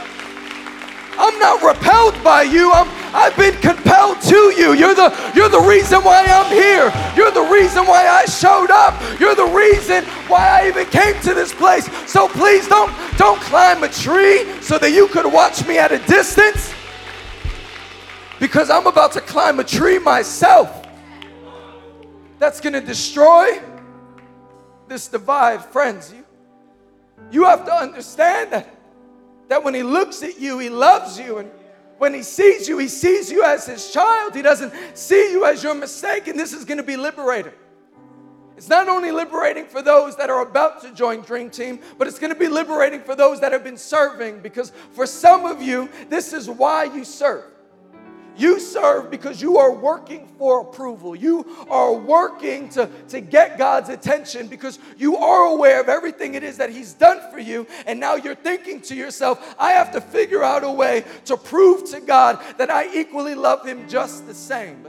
I'm 1.15 1.39
not 1.39 1.63
repelled 1.63 2.19
by 2.25 2.43
you. 2.43 2.73
I'm, 2.75 2.91
I've 3.15 3.37
been 3.37 3.55
compelled 3.63 4.21
to 4.23 4.51
you. 4.59 4.75
You're 4.75 4.99
the, 4.99 5.15
you're 5.35 5.49
the 5.49 5.63
reason 5.63 6.03
why 6.03 6.27
I'm 6.27 6.51
here. 6.51 6.91
You're 7.15 7.31
the 7.31 7.47
reason 7.55 7.87
why 7.87 8.09
I 8.11 8.27
showed 8.27 8.71
up. 8.71 8.99
You're 9.21 9.39
the 9.39 9.55
reason 9.55 10.03
why 10.27 10.43
I 10.43 10.69
even 10.69 10.87
came 10.91 11.15
to 11.23 11.35
this 11.35 11.55
place. 11.55 11.87
So 12.11 12.27
please 12.27 12.67
don't, 12.67 12.91
don't 13.17 13.41
climb 13.43 13.85
a 13.85 13.89
tree 13.89 14.43
so 14.61 14.77
that 14.79 14.91
you 14.91 15.07
could 15.07 15.27
watch 15.31 15.67
me 15.67 15.79
at 15.79 15.93
a 15.93 15.99
distance. 16.11 16.75
Because 18.41 18.71
I'm 18.71 18.87
about 18.87 19.13
to 19.13 19.21
climb 19.21 19.61
a 19.61 19.65
tree 19.65 19.99
myself 19.99 20.88
that's 22.39 22.61
going 22.61 22.73
to 22.73 22.81
destroy 22.81 23.61
this 24.87 25.09
divide. 25.09 25.65
Friends, 25.65 26.13
you, 26.13 26.25
you 27.31 27.45
have 27.45 27.65
to 27.65 27.73
understand 27.73 28.53
that, 28.53 28.75
that 29.49 29.63
when 29.63 29.75
He 29.75 29.83
looks 29.83 30.23
at 30.23 30.39
you, 30.39 30.59
He 30.59 30.71
loves 30.71 31.19
you. 31.19 31.39
And 31.39 31.51
when 31.99 32.15
He 32.15 32.23
sees 32.23 32.69
you, 32.69 32.79
He 32.79 32.89
sees 32.89 33.31
you 33.31 33.43
as 33.45 33.67
His 33.67 33.93
child. 33.93 34.35
He 34.35 34.43
doesn't 34.43 34.73
see 34.97 35.33
you 35.33 35.45
as 35.45 35.63
your 35.63 35.75
mistake. 35.75 36.29
And 36.29 36.39
this 36.39 36.53
is 36.53 36.65
going 36.65 36.79
to 36.79 36.85
be 36.85 36.97
liberating. 36.97 37.53
It's 38.57 38.69
not 38.69 38.89
only 38.89 39.13
liberating 39.13 39.67
for 39.67 39.83
those 39.83 40.17
that 40.17 40.31
are 40.31 40.43
about 40.43 40.83
to 40.83 40.93
join 40.93 41.21
Dream 41.21 41.49
Team, 41.49 41.79
but 41.97 42.09
it's 42.09 42.19
going 42.19 42.33
to 42.33 42.39
be 42.39 42.49
liberating 42.49 43.01
for 43.01 43.15
those 43.15 43.41
that 43.41 43.53
have 43.53 43.63
been 43.63 43.77
serving 43.77 44.41
because 44.41 44.73
for 44.91 45.07
some 45.07 45.47
of 45.47 45.63
you, 45.63 45.89
this 46.09 46.33
is 46.33 46.51
why 46.51 46.85
you 46.85 47.05
serve. 47.05 47.45
You 48.39 48.61
serve 48.61 49.11
because 49.11 49.43
you 49.43 49.59
are 49.59 49.73
working 49.73 50.29
for 50.39 50.61
approval. 50.61 51.17
You 51.17 51.45
are 51.69 51.93
working 51.93 52.69
to, 52.71 52.89
to 53.09 53.21
get 53.21 53.59
God's 53.59 53.89
attention 53.89 54.47
because 54.47 54.79
you 54.97 55.17
are 55.17 55.47
aware 55.47 55.81
of 55.81 55.89
everything 55.89 56.35
it 56.35 56.45
is 56.45 56.57
that 56.59 56.71
He's 56.71 56.95
done 56.95 57.21
for 57.33 57.41
you. 57.41 57.67
And 57.87 57.99
now 57.99 58.15
you're 58.15 58.37
thinking 58.37 58.81
to 58.83 58.95
yourself, 58.95 59.57
I 59.59 59.73
have 59.73 59.93
to 59.93 60.01
figure 60.01 60.45
out 60.45 60.63
a 60.63 60.71
way 60.71 61.05
to 61.25 61.37
prove 61.37 61.91
to 61.91 62.01
God 62.01 62.41
that 62.59 62.71
I 62.71 62.95
equally 62.95 63.35
love 63.35 63.67
Him 63.67 63.89
just 63.89 64.27
the 64.27 64.35
same. 64.35 64.87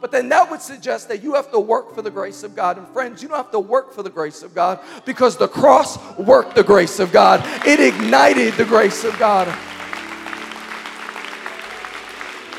But, 0.00 0.10
then 0.10 0.30
that 0.30 0.50
would 0.50 0.62
suggest 0.62 1.08
that 1.08 1.22
you 1.22 1.34
have 1.34 1.50
to 1.50 1.60
work 1.60 1.94
for 1.94 2.00
the 2.00 2.10
grace 2.10 2.42
of 2.42 2.56
God. 2.56 2.78
And 2.78 2.88
friends, 2.88 3.22
you 3.22 3.28
don't 3.28 3.36
have 3.36 3.50
to 3.50 3.60
work 3.60 3.92
for 3.92 4.02
the 4.02 4.08
grace 4.08 4.42
of 4.42 4.54
God 4.54 4.80
because 5.04 5.36
the 5.36 5.46
cross 5.46 5.98
worked 6.16 6.54
the 6.54 6.64
grace 6.64 6.98
of 7.00 7.12
God, 7.12 7.42
it 7.66 7.78
ignited 7.78 8.54
the 8.54 8.64
grace 8.64 9.04
of 9.04 9.18
God. 9.18 9.54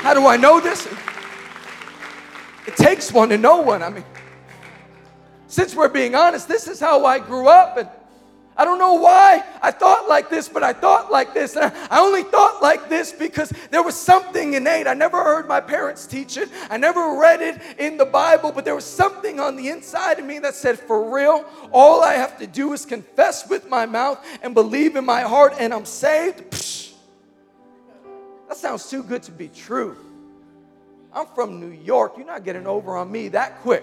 How 0.02 0.14
do 0.14 0.26
I 0.26 0.36
know 0.36 0.60
this? 0.60 0.88
It 2.66 2.74
takes 2.74 3.12
one 3.12 3.28
to 3.28 3.38
know 3.38 3.62
one. 3.62 3.84
I 3.84 3.88
mean, 3.88 4.04
since 5.46 5.76
we're 5.76 5.88
being 5.88 6.16
honest, 6.16 6.48
this 6.48 6.66
is 6.66 6.80
how 6.80 7.06
I 7.06 7.20
grew 7.20 7.46
up. 7.46 7.76
And 7.76 7.88
I 8.56 8.64
don't 8.64 8.80
know 8.80 8.94
why 8.94 9.44
I 9.62 9.70
thought 9.70 10.08
like 10.08 10.28
this, 10.28 10.48
but 10.48 10.64
I 10.64 10.72
thought 10.72 11.12
like 11.12 11.34
this. 11.34 11.54
And 11.54 11.72
I 11.88 12.00
only 12.00 12.24
thought 12.24 12.60
like 12.60 12.88
this 12.88 13.12
because 13.12 13.52
there 13.70 13.84
was 13.84 13.94
something 13.94 14.54
innate. 14.54 14.88
I 14.88 14.94
never 14.94 15.22
heard 15.22 15.46
my 15.46 15.60
parents 15.60 16.06
teach 16.08 16.36
it, 16.36 16.48
I 16.68 16.78
never 16.78 17.16
read 17.20 17.40
it 17.40 17.60
in 17.78 17.96
the 17.96 18.04
Bible, 18.04 18.50
but 18.50 18.64
there 18.64 18.74
was 18.74 18.84
something 18.84 19.38
on 19.38 19.54
the 19.54 19.68
inside 19.68 20.18
of 20.18 20.24
me 20.24 20.40
that 20.40 20.54
said, 20.56 20.80
for 20.80 21.14
real, 21.14 21.44
all 21.70 22.02
I 22.02 22.14
have 22.14 22.38
to 22.40 22.46
do 22.48 22.72
is 22.72 22.84
confess 22.84 23.48
with 23.48 23.68
my 23.70 23.86
mouth 23.86 24.18
and 24.42 24.52
believe 24.52 24.96
in 24.96 25.04
my 25.04 25.20
heart, 25.20 25.54
and 25.58 25.72
I'm 25.72 25.84
saved. 25.84 26.50
Psh, 26.50 26.91
that 28.52 28.58
sounds 28.58 28.90
too 28.90 29.02
good 29.02 29.22
to 29.22 29.32
be 29.32 29.48
true. 29.48 29.96
I'm 31.10 31.24
from 31.34 31.58
New 31.58 31.70
York. 31.70 32.18
You're 32.18 32.26
not 32.26 32.44
getting 32.44 32.66
over 32.66 32.98
on 32.98 33.10
me 33.10 33.28
that 33.28 33.62
quick. 33.62 33.82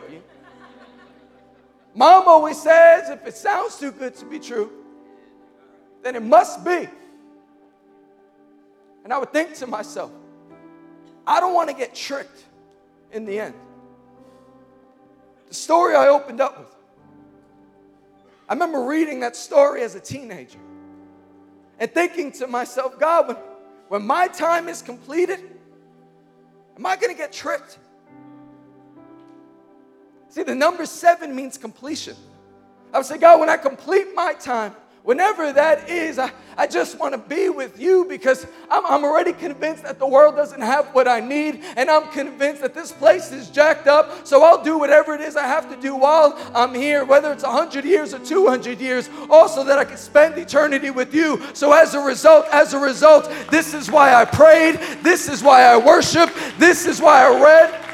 Mom 1.95 2.27
always 2.27 2.61
says 2.61 3.09
if 3.09 3.25
it 3.25 3.35
sounds 3.35 3.79
too 3.79 3.91
good 3.91 4.13
to 4.17 4.25
be 4.25 4.37
true, 4.37 4.69
then 6.03 6.15
it 6.15 6.21
must 6.21 6.63
be. 6.63 6.87
And 9.03 9.11
I 9.11 9.17
would 9.17 9.33
think 9.33 9.55
to 9.55 9.65
myself, 9.65 10.11
I 11.25 11.39
don't 11.39 11.55
want 11.55 11.71
to 11.71 11.75
get 11.75 11.95
tricked 11.95 12.45
in 13.11 13.25
the 13.25 13.39
end. 13.39 13.55
The 15.47 15.55
story 15.55 15.95
I 15.95 16.09
opened 16.09 16.41
up 16.41 16.59
with, 16.59 16.75
I 18.47 18.53
remember 18.53 18.83
reading 18.83 19.21
that 19.21 19.35
story 19.35 19.81
as 19.81 19.95
a 19.95 19.99
teenager 19.99 20.59
and 21.79 21.91
thinking 21.91 22.31
to 22.33 22.45
myself, 22.45 22.99
God, 22.99 23.29
when, 23.29 23.37
when 23.89 24.05
my 24.05 24.27
time 24.27 24.69
is 24.69 24.81
completed, 24.81 25.39
am 26.77 26.85
I 26.85 26.95
going 26.95 27.11
to 27.11 27.17
get 27.17 27.33
tricked? 27.33 27.77
See, 30.29 30.43
the 30.43 30.55
number 30.55 30.85
seven 30.85 31.35
means 31.35 31.57
completion. 31.57 32.15
I 32.93 32.97
would 32.97 33.05
say, 33.05 33.17
God, 33.17 33.39
when 33.39 33.49
I 33.49 33.57
complete 33.57 34.07
my 34.15 34.33
time, 34.33 34.75
whenever 35.03 35.51
that 35.53 35.89
is, 35.89 36.19
I, 36.19 36.31
I 36.57 36.67
just 36.67 36.99
want 36.99 37.13
to 37.13 37.17
be 37.17 37.49
with 37.49 37.79
you 37.79 38.05
because 38.05 38.45
I'm, 38.69 38.85
I'm 38.85 39.03
already 39.03 39.33
convinced 39.33 39.83
that 39.83 39.97
the 39.99 40.07
world 40.07 40.35
doesn't 40.35 40.61
have 40.61 40.87
what 40.93 41.07
I 41.07 41.19
need, 41.19 41.63
and 41.77 41.89
I'm 41.89 42.09
convinced 42.09 42.61
that 42.61 42.73
this 42.73 42.91
place 42.91 43.31
is 43.31 43.49
jacked 43.49 43.87
up. 43.87 44.27
So 44.27 44.43
I'll 44.43 44.63
do 44.63 44.77
whatever 44.77 45.13
it 45.13 45.21
is 45.21 45.35
I 45.35 45.47
have 45.47 45.69
to 45.69 45.81
do 45.81 45.95
while 45.95 46.37
I'm 46.53 46.73
here, 46.73 47.05
whether 47.05 47.31
it's 47.31 47.43
100 47.43 47.85
years 47.85 48.13
or 48.13 48.19
200 48.19 48.79
years, 48.79 49.09
also 49.29 49.63
that 49.63 49.79
I 49.79 49.85
can 49.85 49.97
spend 49.97 50.37
eternity 50.37 50.89
with 50.89 51.13
you. 51.13 51.41
So 51.53 51.71
as 51.73 51.93
a 51.95 51.99
result, 51.99 52.45
as 52.51 52.73
a 52.73 52.79
result, 52.79 53.31
this 53.49 53.73
is 53.73 53.89
why 53.89 54.13
I 54.13 54.25
prayed, 54.25 54.79
this 55.01 55.29
is 55.29 55.43
why 55.43 55.63
I 55.63 55.77
worship, 55.77 56.29
this 56.57 56.85
is 56.85 57.01
why 57.01 57.25
I 57.25 57.41
read. 57.41 57.85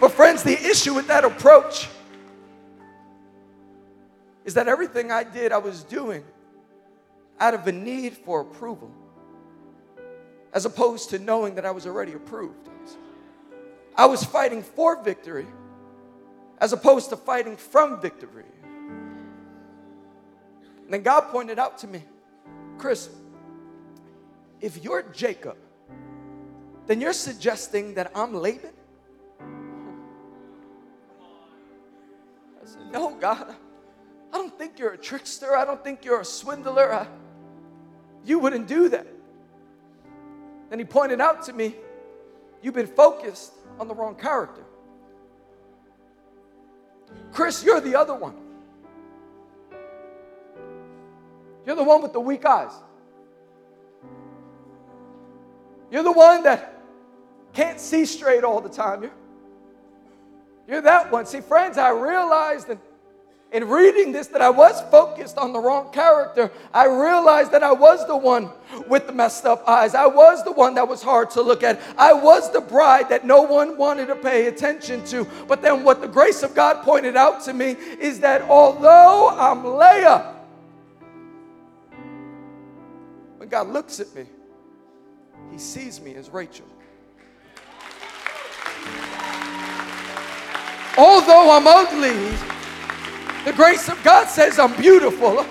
But, 0.00 0.12
friends, 0.12 0.42
the 0.42 0.52
issue 0.52 0.94
with 0.94 1.06
that 1.06 1.24
approach 1.24 1.88
is 4.44 4.54
that 4.54 4.68
everything 4.68 5.10
I 5.10 5.24
did, 5.24 5.52
I 5.52 5.58
was 5.58 5.82
doing 5.82 6.24
out 7.40 7.54
of 7.54 7.66
a 7.66 7.72
need 7.72 8.14
for 8.14 8.40
approval, 8.40 8.90
as 10.52 10.64
opposed 10.64 11.10
to 11.10 11.18
knowing 11.18 11.54
that 11.56 11.64
I 11.66 11.70
was 11.70 11.86
already 11.86 12.12
approved. 12.12 12.68
I 13.96 14.06
was 14.06 14.24
fighting 14.24 14.62
for 14.62 15.02
victory, 15.02 15.46
as 16.58 16.72
opposed 16.72 17.10
to 17.10 17.16
fighting 17.16 17.56
from 17.56 18.00
victory. 18.00 18.44
And 20.84 20.92
then 20.92 21.02
God 21.02 21.22
pointed 21.30 21.58
out 21.58 21.78
to 21.78 21.86
me, 21.86 22.02
Chris, 22.76 23.08
if 24.60 24.82
you're 24.82 25.02
Jacob, 25.02 25.56
then 26.86 27.00
you're 27.00 27.12
suggesting 27.12 27.94
that 27.94 28.12
I'm 28.14 28.34
Laban? 28.34 28.72
I 32.62 32.66
said, 32.66 32.92
No, 32.92 33.14
God, 33.14 33.54
think 34.58 34.78
you're 34.78 34.92
a 34.92 34.98
trickster. 34.98 35.56
I 35.56 35.64
don't 35.64 35.82
think 35.82 36.04
you're 36.04 36.20
a 36.20 36.24
swindler. 36.24 36.92
I, 36.92 37.06
you 38.24 38.38
wouldn't 38.38 38.68
do 38.68 38.88
that. 38.90 39.06
And 40.70 40.80
he 40.80 40.84
pointed 40.84 41.20
out 41.20 41.44
to 41.44 41.52
me, 41.52 41.74
You've 42.64 42.72
been 42.72 42.86
focused 42.86 43.52
on 43.78 43.88
the 43.88 43.94
wrong 43.94 44.14
character. 44.14 44.64
Chris, 47.30 47.62
you're 47.62 47.78
the 47.78 47.94
other 47.94 48.14
one. 48.14 48.34
You're 51.66 51.76
the 51.76 51.84
one 51.84 52.00
with 52.00 52.14
the 52.14 52.20
weak 52.20 52.46
eyes. 52.46 52.72
You're 55.90 56.02
the 56.02 56.12
one 56.12 56.42
that 56.44 56.80
can't 57.52 57.78
see 57.78 58.06
straight 58.06 58.44
all 58.44 58.62
the 58.62 58.70
time. 58.70 59.02
You're, 59.02 59.12
you're 60.66 60.80
that 60.80 61.12
one. 61.12 61.26
See, 61.26 61.42
friends, 61.42 61.76
I 61.76 61.90
realized 61.90 62.68
that 62.68 62.78
in 63.54 63.68
reading 63.68 64.10
this 64.10 64.26
that 64.26 64.42
I 64.42 64.50
was 64.50 64.80
focused 64.90 65.38
on 65.38 65.52
the 65.52 65.60
wrong 65.60 65.92
character. 65.92 66.50
I 66.74 66.86
realized 66.86 67.52
that 67.52 67.62
I 67.62 67.70
was 67.70 68.04
the 68.08 68.16
one 68.16 68.50
with 68.88 69.06
the 69.06 69.12
messed 69.12 69.46
up 69.46 69.62
eyes. 69.68 69.94
I 69.94 70.06
was 70.06 70.42
the 70.42 70.50
one 70.50 70.74
that 70.74 70.88
was 70.88 71.04
hard 71.04 71.30
to 71.30 71.40
look 71.40 71.62
at. 71.62 71.80
I 71.96 72.12
was 72.12 72.52
the 72.52 72.60
bride 72.60 73.08
that 73.10 73.24
no 73.24 73.42
one 73.42 73.78
wanted 73.78 74.06
to 74.06 74.16
pay 74.16 74.48
attention 74.48 75.04
to. 75.06 75.24
But 75.46 75.62
then 75.62 75.84
what 75.84 76.00
the 76.00 76.08
grace 76.08 76.42
of 76.42 76.52
God 76.56 76.82
pointed 76.82 77.14
out 77.16 77.44
to 77.44 77.54
me 77.54 77.76
is 78.00 78.18
that 78.20 78.42
although 78.42 79.28
I'm 79.28 79.64
Leah, 79.64 80.34
when 83.36 83.48
God 83.48 83.68
looks 83.68 84.00
at 84.00 84.12
me, 84.16 84.26
he 85.52 85.58
sees 85.58 86.00
me 86.00 86.16
as 86.16 86.28
Rachel. 86.28 86.66
Although 90.98 91.52
I'm 91.52 91.68
ugly, 91.68 92.53
the 93.44 93.52
grace 93.52 93.88
of 93.88 94.02
God 94.02 94.28
says 94.28 94.58
I'm 94.58 94.74
beautiful. 94.76 95.46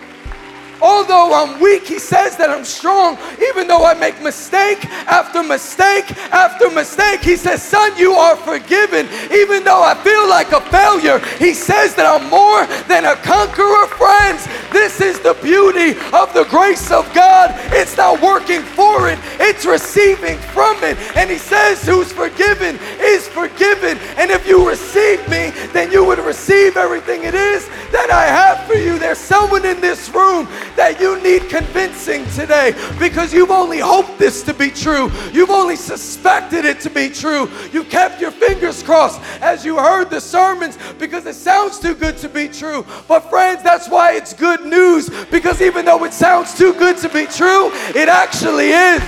Although 0.83 1.33
I'm 1.33 1.61
weak, 1.61 1.87
he 1.87 1.97
says 1.97 2.35
that 2.35 2.49
I'm 2.49 2.65
strong. 2.65 3.17
Even 3.49 3.67
though 3.67 3.85
I 3.85 3.93
make 3.93 4.21
mistake 4.21 4.83
after 5.07 5.41
mistake 5.41 6.11
after 6.27 6.69
mistake, 6.69 7.21
he 7.21 7.37
says, 7.37 7.63
Son, 7.63 7.95
you 7.97 8.11
are 8.11 8.35
forgiven. 8.35 9.07
Even 9.31 9.63
though 9.63 9.81
I 9.81 9.95
feel 10.03 10.27
like 10.27 10.51
a 10.51 10.59
failure, 10.67 11.19
he 11.39 11.53
says 11.53 11.95
that 11.95 12.03
I'm 12.03 12.29
more 12.29 12.67
than 12.91 13.05
a 13.05 13.15
conqueror, 13.23 13.87
friends. 13.95 14.43
This 14.73 14.99
is 14.99 15.19
the 15.19 15.35
beauty 15.35 15.91
of 16.11 16.33
the 16.33 16.45
grace 16.49 16.91
of 16.91 17.11
God. 17.13 17.51
It's 17.71 17.95
not 17.95 18.21
working 18.21 18.61
for 18.61 19.07
it, 19.07 19.19
it's 19.39 19.65
receiving 19.65 20.37
from 20.39 20.83
it. 20.83 20.97
And 21.15 21.29
he 21.29 21.37
says, 21.37 21.85
Who's 21.85 22.11
forgiven 22.11 22.79
is 22.99 23.27
forgiven. 23.27 23.99
And 24.17 24.31
if 24.31 24.47
you 24.47 24.67
receive 24.67 25.19
me, 25.29 25.51
then 25.71 25.91
you 25.91 26.03
would 26.03 26.19
receive 26.19 26.75
everything 26.75 27.23
it 27.23 27.35
is 27.35 27.69
that 27.91 28.09
I 28.09 28.25
have 28.25 28.65
for 28.67 28.73
you. 28.73 28.97
There's 28.97 29.19
someone 29.19 29.65
in 29.65 29.79
this 29.79 30.09
room 30.09 30.47
that 30.75 30.99
you 30.99 31.21
need 31.21 31.49
convincing 31.49 32.25
today 32.31 32.73
because 32.99 33.33
you've 33.33 33.51
only 33.51 33.79
hoped 33.79 34.17
this 34.17 34.43
to 34.43 34.53
be 34.53 34.69
true. 34.69 35.11
You've 35.31 35.49
only 35.49 35.75
suspected 35.75 36.65
it 36.65 36.79
to 36.81 36.89
be 36.89 37.09
true. 37.09 37.49
You 37.71 37.83
kept 37.83 38.21
your 38.21 38.31
fingers 38.31 38.83
crossed 38.83 39.21
as 39.41 39.65
you 39.65 39.77
heard 39.77 40.09
the 40.09 40.21
sermons 40.21 40.77
because 40.99 41.25
it 41.25 41.35
sounds 41.35 41.79
too 41.79 41.95
good 41.95 42.17
to 42.17 42.29
be 42.29 42.47
true. 42.47 42.85
But, 43.07 43.29
friends, 43.29 43.63
that's 43.63 43.89
why 43.89 44.13
it's 44.13 44.33
good 44.33 44.65
news 44.65 45.09
because 45.25 45.61
even 45.61 45.85
though 45.85 46.03
it 46.03 46.13
sounds 46.13 46.57
too 46.57 46.73
good 46.73 46.97
to 46.97 47.09
be 47.09 47.25
true, 47.25 47.71
it 47.95 48.09
actually 48.09 48.69
is. 48.69 49.01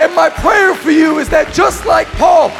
And 0.00 0.14
my 0.14 0.30
prayer 0.30 0.74
for 0.74 0.92
you 0.92 1.18
is 1.18 1.28
that 1.30 1.52
just 1.52 1.84
like 1.84 2.06
Paul, 2.12 2.50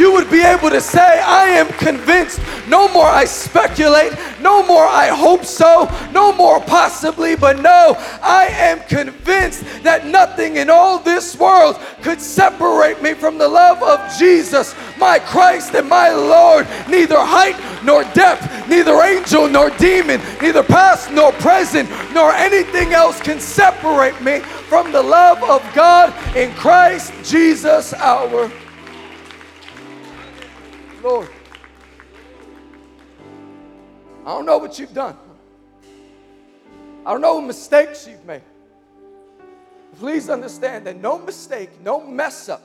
you 0.00 0.10
would 0.12 0.30
be 0.30 0.40
able 0.40 0.70
to 0.70 0.80
say, 0.80 1.20
I 1.20 1.44
am 1.50 1.68
convinced. 1.74 2.40
No 2.66 2.88
more 2.88 3.04
I 3.04 3.26
speculate. 3.26 4.12
No 4.40 4.66
more 4.66 4.86
I 4.86 5.08
hope 5.08 5.44
so. 5.44 5.88
No 6.10 6.32
more 6.32 6.58
possibly, 6.58 7.36
but 7.36 7.60
no, 7.60 7.94
I 8.22 8.46
am 8.46 8.80
convinced 8.88 9.62
that 9.82 10.06
nothing 10.06 10.56
in 10.56 10.70
all 10.70 10.98
this 10.98 11.38
world 11.38 11.78
could 12.00 12.20
separate 12.20 13.02
me 13.02 13.12
from 13.12 13.36
the 13.36 13.46
love 13.46 13.82
of 13.82 14.00
Jesus, 14.18 14.74
my 14.98 15.18
Christ 15.18 15.74
and 15.74 15.88
my 15.88 16.08
Lord. 16.08 16.66
Neither 16.88 17.18
height 17.18 17.60
nor 17.84 18.04
depth, 18.14 18.68
neither 18.68 19.02
angel 19.02 19.48
nor 19.48 19.68
demon, 19.70 20.20
neither 20.40 20.62
past 20.62 21.12
nor 21.12 21.32
present, 21.32 21.90
nor 22.14 22.32
anything 22.32 22.94
else 22.94 23.20
can 23.20 23.38
separate 23.38 24.18
me 24.22 24.40
from 24.40 24.92
the 24.92 25.02
love 25.02 25.42
of 25.42 25.62
God 25.74 26.14
in 26.34 26.54
Christ 26.54 27.12
Jesus 27.22 27.92
our 27.92 28.50
Lord. 31.02 31.28
I 34.24 34.34
don't 34.34 34.46
know 34.46 34.58
what 34.58 34.78
you've 34.78 34.94
done. 34.94 35.16
I 37.06 37.12
don't 37.12 37.20
know 37.22 37.36
what 37.36 37.44
mistakes 37.44 38.06
you've 38.06 38.24
made. 38.24 38.42
Please 39.98 40.28
understand 40.28 40.86
that 40.86 41.00
no 41.00 41.18
mistake, 41.18 41.70
no 41.80 42.00
mess 42.00 42.48
up 42.48 42.62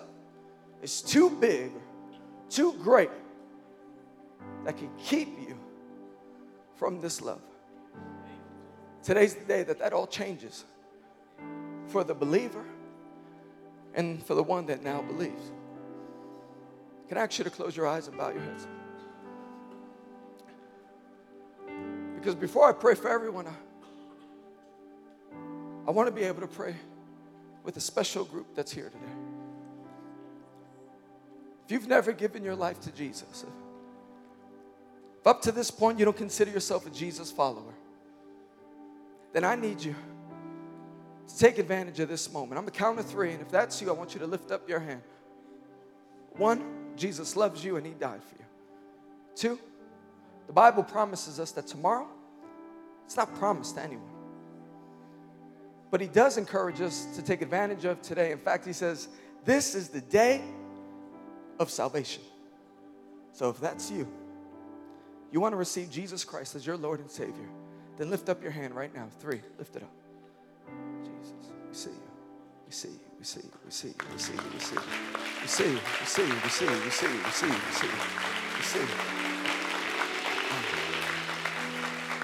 is 0.81 1.01
too 1.01 1.29
big, 1.29 1.71
too 2.49 2.73
great 2.83 3.09
that 4.65 4.77
can 4.77 4.89
keep 4.97 5.29
you 5.39 5.57
from 6.75 6.99
this 6.99 7.21
love. 7.21 7.41
Today's 9.01 9.35
the 9.35 9.45
day 9.45 9.63
that 9.63 9.79
that 9.79 9.93
all 9.93 10.07
changes 10.07 10.65
for 11.87 12.03
the 12.03 12.13
believer 12.13 12.65
and 13.93 14.23
for 14.25 14.35
the 14.35 14.43
one 14.43 14.65
that 14.65 14.83
now 14.83 15.01
believes. 15.01 15.51
Can 17.07 17.17
I 17.17 17.21
ask 17.21 17.37
you 17.37 17.43
to 17.43 17.49
close 17.49 17.77
your 17.77 17.87
eyes 17.87 18.07
and 18.07 18.17
bow 18.17 18.29
your 18.29 18.41
heads? 18.41 18.67
Because 22.15 22.35
before 22.35 22.67
I 22.67 22.71
pray 22.71 22.95
for 22.95 23.09
everyone, 23.09 23.45
I, 23.47 23.53
I 25.87 25.91
want 25.91 26.07
to 26.07 26.11
be 26.11 26.23
able 26.23 26.41
to 26.41 26.47
pray 26.47 26.75
with 27.63 27.77
a 27.77 27.81
special 27.81 28.25
group 28.25 28.55
that's 28.55 28.71
here 28.71 28.89
today. 28.89 29.13
If 31.65 31.71
you've 31.71 31.87
never 31.87 32.11
given 32.11 32.43
your 32.43 32.55
life 32.55 32.79
to 32.81 32.91
Jesus, 32.91 33.45
if 35.19 35.27
up 35.27 35.41
to 35.43 35.51
this 35.51 35.71
point 35.71 35.97
you 35.99 36.05
don't 36.05 36.17
consider 36.17 36.51
yourself 36.51 36.85
a 36.85 36.89
Jesus 36.89 37.31
follower, 37.31 37.73
then 39.33 39.43
I 39.43 39.55
need 39.55 39.83
you 39.83 39.95
to 41.27 41.37
take 41.37 41.57
advantage 41.57 41.99
of 41.99 42.09
this 42.09 42.31
moment. 42.31 42.59
I'm 42.59 42.65
to 42.65 42.71
count 42.71 42.97
to 42.97 43.03
three, 43.03 43.31
and 43.31 43.41
if 43.41 43.49
that's 43.49 43.81
you, 43.81 43.89
I 43.89 43.93
want 43.93 44.13
you 44.13 44.19
to 44.19 44.27
lift 44.27 44.51
up 44.51 44.69
your 44.69 44.79
hand. 44.79 45.01
One, 46.37 46.84
Jesus 46.95 47.35
loves 47.35 47.63
you 47.63 47.77
and 47.77 47.85
He 47.85 47.93
died 47.93 48.23
for 48.23 48.35
you. 48.35 48.45
Two, 49.35 49.59
the 50.47 50.53
Bible 50.53 50.83
promises 50.83 51.39
us 51.39 51.51
that 51.51 51.67
tomorrow, 51.67 52.07
it's 53.05 53.17
not 53.17 53.33
promised 53.35 53.75
to 53.75 53.81
anyone. 53.81 54.05
But 55.91 56.01
He 56.01 56.07
does 56.07 56.37
encourage 56.37 56.81
us 56.81 57.05
to 57.15 57.21
take 57.21 57.41
advantage 57.41 57.85
of 57.85 58.01
today. 58.01 58.31
In 58.31 58.37
fact, 58.37 58.65
He 58.65 58.73
says, 58.73 59.07
This 59.43 59.75
is 59.75 59.89
the 59.89 60.01
day 60.01 60.41
of 61.59 61.69
salvation. 61.69 62.23
So 63.31 63.49
if 63.49 63.59
that's 63.59 63.91
you, 63.91 64.07
you 65.31 65.41
want 65.41 65.53
to 65.53 65.57
receive 65.57 65.89
Jesus 65.89 66.23
Christ 66.23 66.55
as 66.55 66.65
your 66.65 66.77
Lord 66.77 66.99
and 66.99 67.09
Savior, 67.11 67.49
then 67.97 68.09
lift 68.09 68.29
up 68.29 68.41
your 68.41 68.51
hand 68.51 68.73
right 68.73 68.93
now. 68.93 69.07
Three, 69.19 69.41
lift 69.57 69.75
it 69.75 69.83
up. 69.83 69.91
Jesus, 71.03 71.33
we 71.67 71.73
see 71.73 71.89
you. 71.89 72.11
We 72.65 72.71
see 72.71 72.89
you 72.89 73.04
we 73.17 73.23
see, 73.25 73.41
we 73.65 73.71
see, 73.71 73.93
we 74.11 74.17
see, 74.17 74.33
we 74.33 74.59
see, 74.59 74.75
we 75.41 75.47
see, 75.47 75.63
we 75.71 75.77
see, 76.05 76.23
we 76.23 76.49
see, 76.49 76.67
we 76.67 76.89
see, 76.89 77.07
we 77.07 77.31
see, 77.31 77.87
we 78.55 78.61
see. 78.61 78.85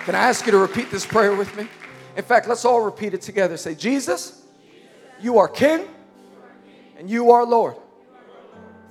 Can 0.06 0.16
I 0.16 0.20
ask 0.20 0.46
you 0.46 0.52
to 0.52 0.58
repeat 0.58 0.92
this 0.92 1.06
prayer 1.06 1.36
with 1.36 1.56
me? 1.56 1.68
In 2.18 2.24
fact, 2.24 2.48
let's 2.48 2.66
all 2.66 2.82
repeat 2.82 3.14
it 3.14 3.22
together. 3.22 3.56
Say, 3.56 3.76
Jesus, 3.76 4.44
you 5.20 5.38
are 5.38 5.48
King 5.48 5.88
and 6.98 7.10
you 7.10 7.32
are 7.32 7.46
Lord. 7.46 7.76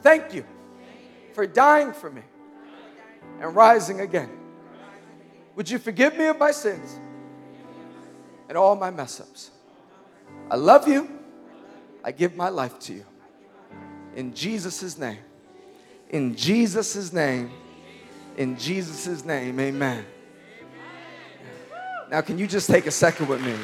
Thank 0.03 0.33
you 0.33 0.45
for 1.35 1.47
dying 1.47 1.93
for 1.93 2.11
me 2.11 2.23
and 3.41 3.55
rising 3.55 4.01
again. 4.01 4.31
Would 5.57 5.69
you 5.69 5.79
forgive 5.79 6.17
me 6.17 6.27
of 6.27 6.39
my 6.39 6.53
sins 6.53 6.99
and 8.49 8.57
all 8.57 8.77
my 8.77 8.91
mess 8.91 9.21
ups? 9.21 9.51
I 10.51 10.57
love 10.57 10.89
you 10.89 11.20
I 12.03 12.13
give 12.13 12.37
my 12.37 12.49
life 12.49 12.79
to 12.81 12.95
you. 12.95 13.05
In 14.15 14.35
Jesus' 14.35 14.99
name. 14.99 15.19
In 16.09 16.35
Jesus' 16.35 17.13
name. 17.13 17.51
In 18.37 18.59
Jesus' 18.59 19.25
name. 19.25 19.59
Amen. 19.61 20.05
Now, 22.11 22.21
can 22.23 22.39
you 22.39 22.47
just 22.47 22.69
take 22.69 22.87
a 22.87 22.91
second 22.91 23.29
with 23.29 23.41
me? 23.41 23.55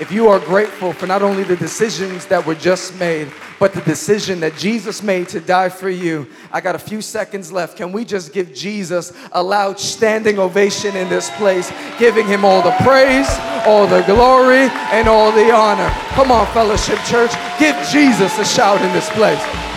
If 0.00 0.12
you 0.12 0.28
are 0.28 0.38
grateful 0.38 0.92
for 0.92 1.08
not 1.08 1.22
only 1.22 1.42
the 1.42 1.56
decisions 1.56 2.26
that 2.26 2.46
were 2.46 2.54
just 2.54 2.96
made, 3.00 3.32
but 3.58 3.72
the 3.72 3.80
decision 3.80 4.38
that 4.40 4.56
Jesus 4.56 5.02
made 5.02 5.28
to 5.30 5.40
die 5.40 5.68
for 5.68 5.90
you, 5.90 6.28
I 6.52 6.60
got 6.60 6.76
a 6.76 6.78
few 6.78 7.02
seconds 7.02 7.50
left. 7.50 7.76
Can 7.76 7.90
we 7.90 8.04
just 8.04 8.32
give 8.32 8.54
Jesus 8.54 9.12
a 9.32 9.42
loud 9.42 9.80
standing 9.80 10.38
ovation 10.38 10.94
in 10.94 11.08
this 11.08 11.30
place, 11.30 11.72
giving 11.98 12.28
him 12.28 12.44
all 12.44 12.62
the 12.62 12.76
praise, 12.84 13.28
all 13.66 13.88
the 13.88 14.02
glory, 14.02 14.68
and 14.92 15.08
all 15.08 15.32
the 15.32 15.50
honor? 15.50 15.90
Come 16.10 16.30
on, 16.30 16.46
Fellowship 16.52 17.00
Church, 17.04 17.32
give 17.58 17.74
Jesus 17.90 18.38
a 18.38 18.44
shout 18.44 18.80
in 18.80 18.92
this 18.92 19.10
place. 19.10 19.67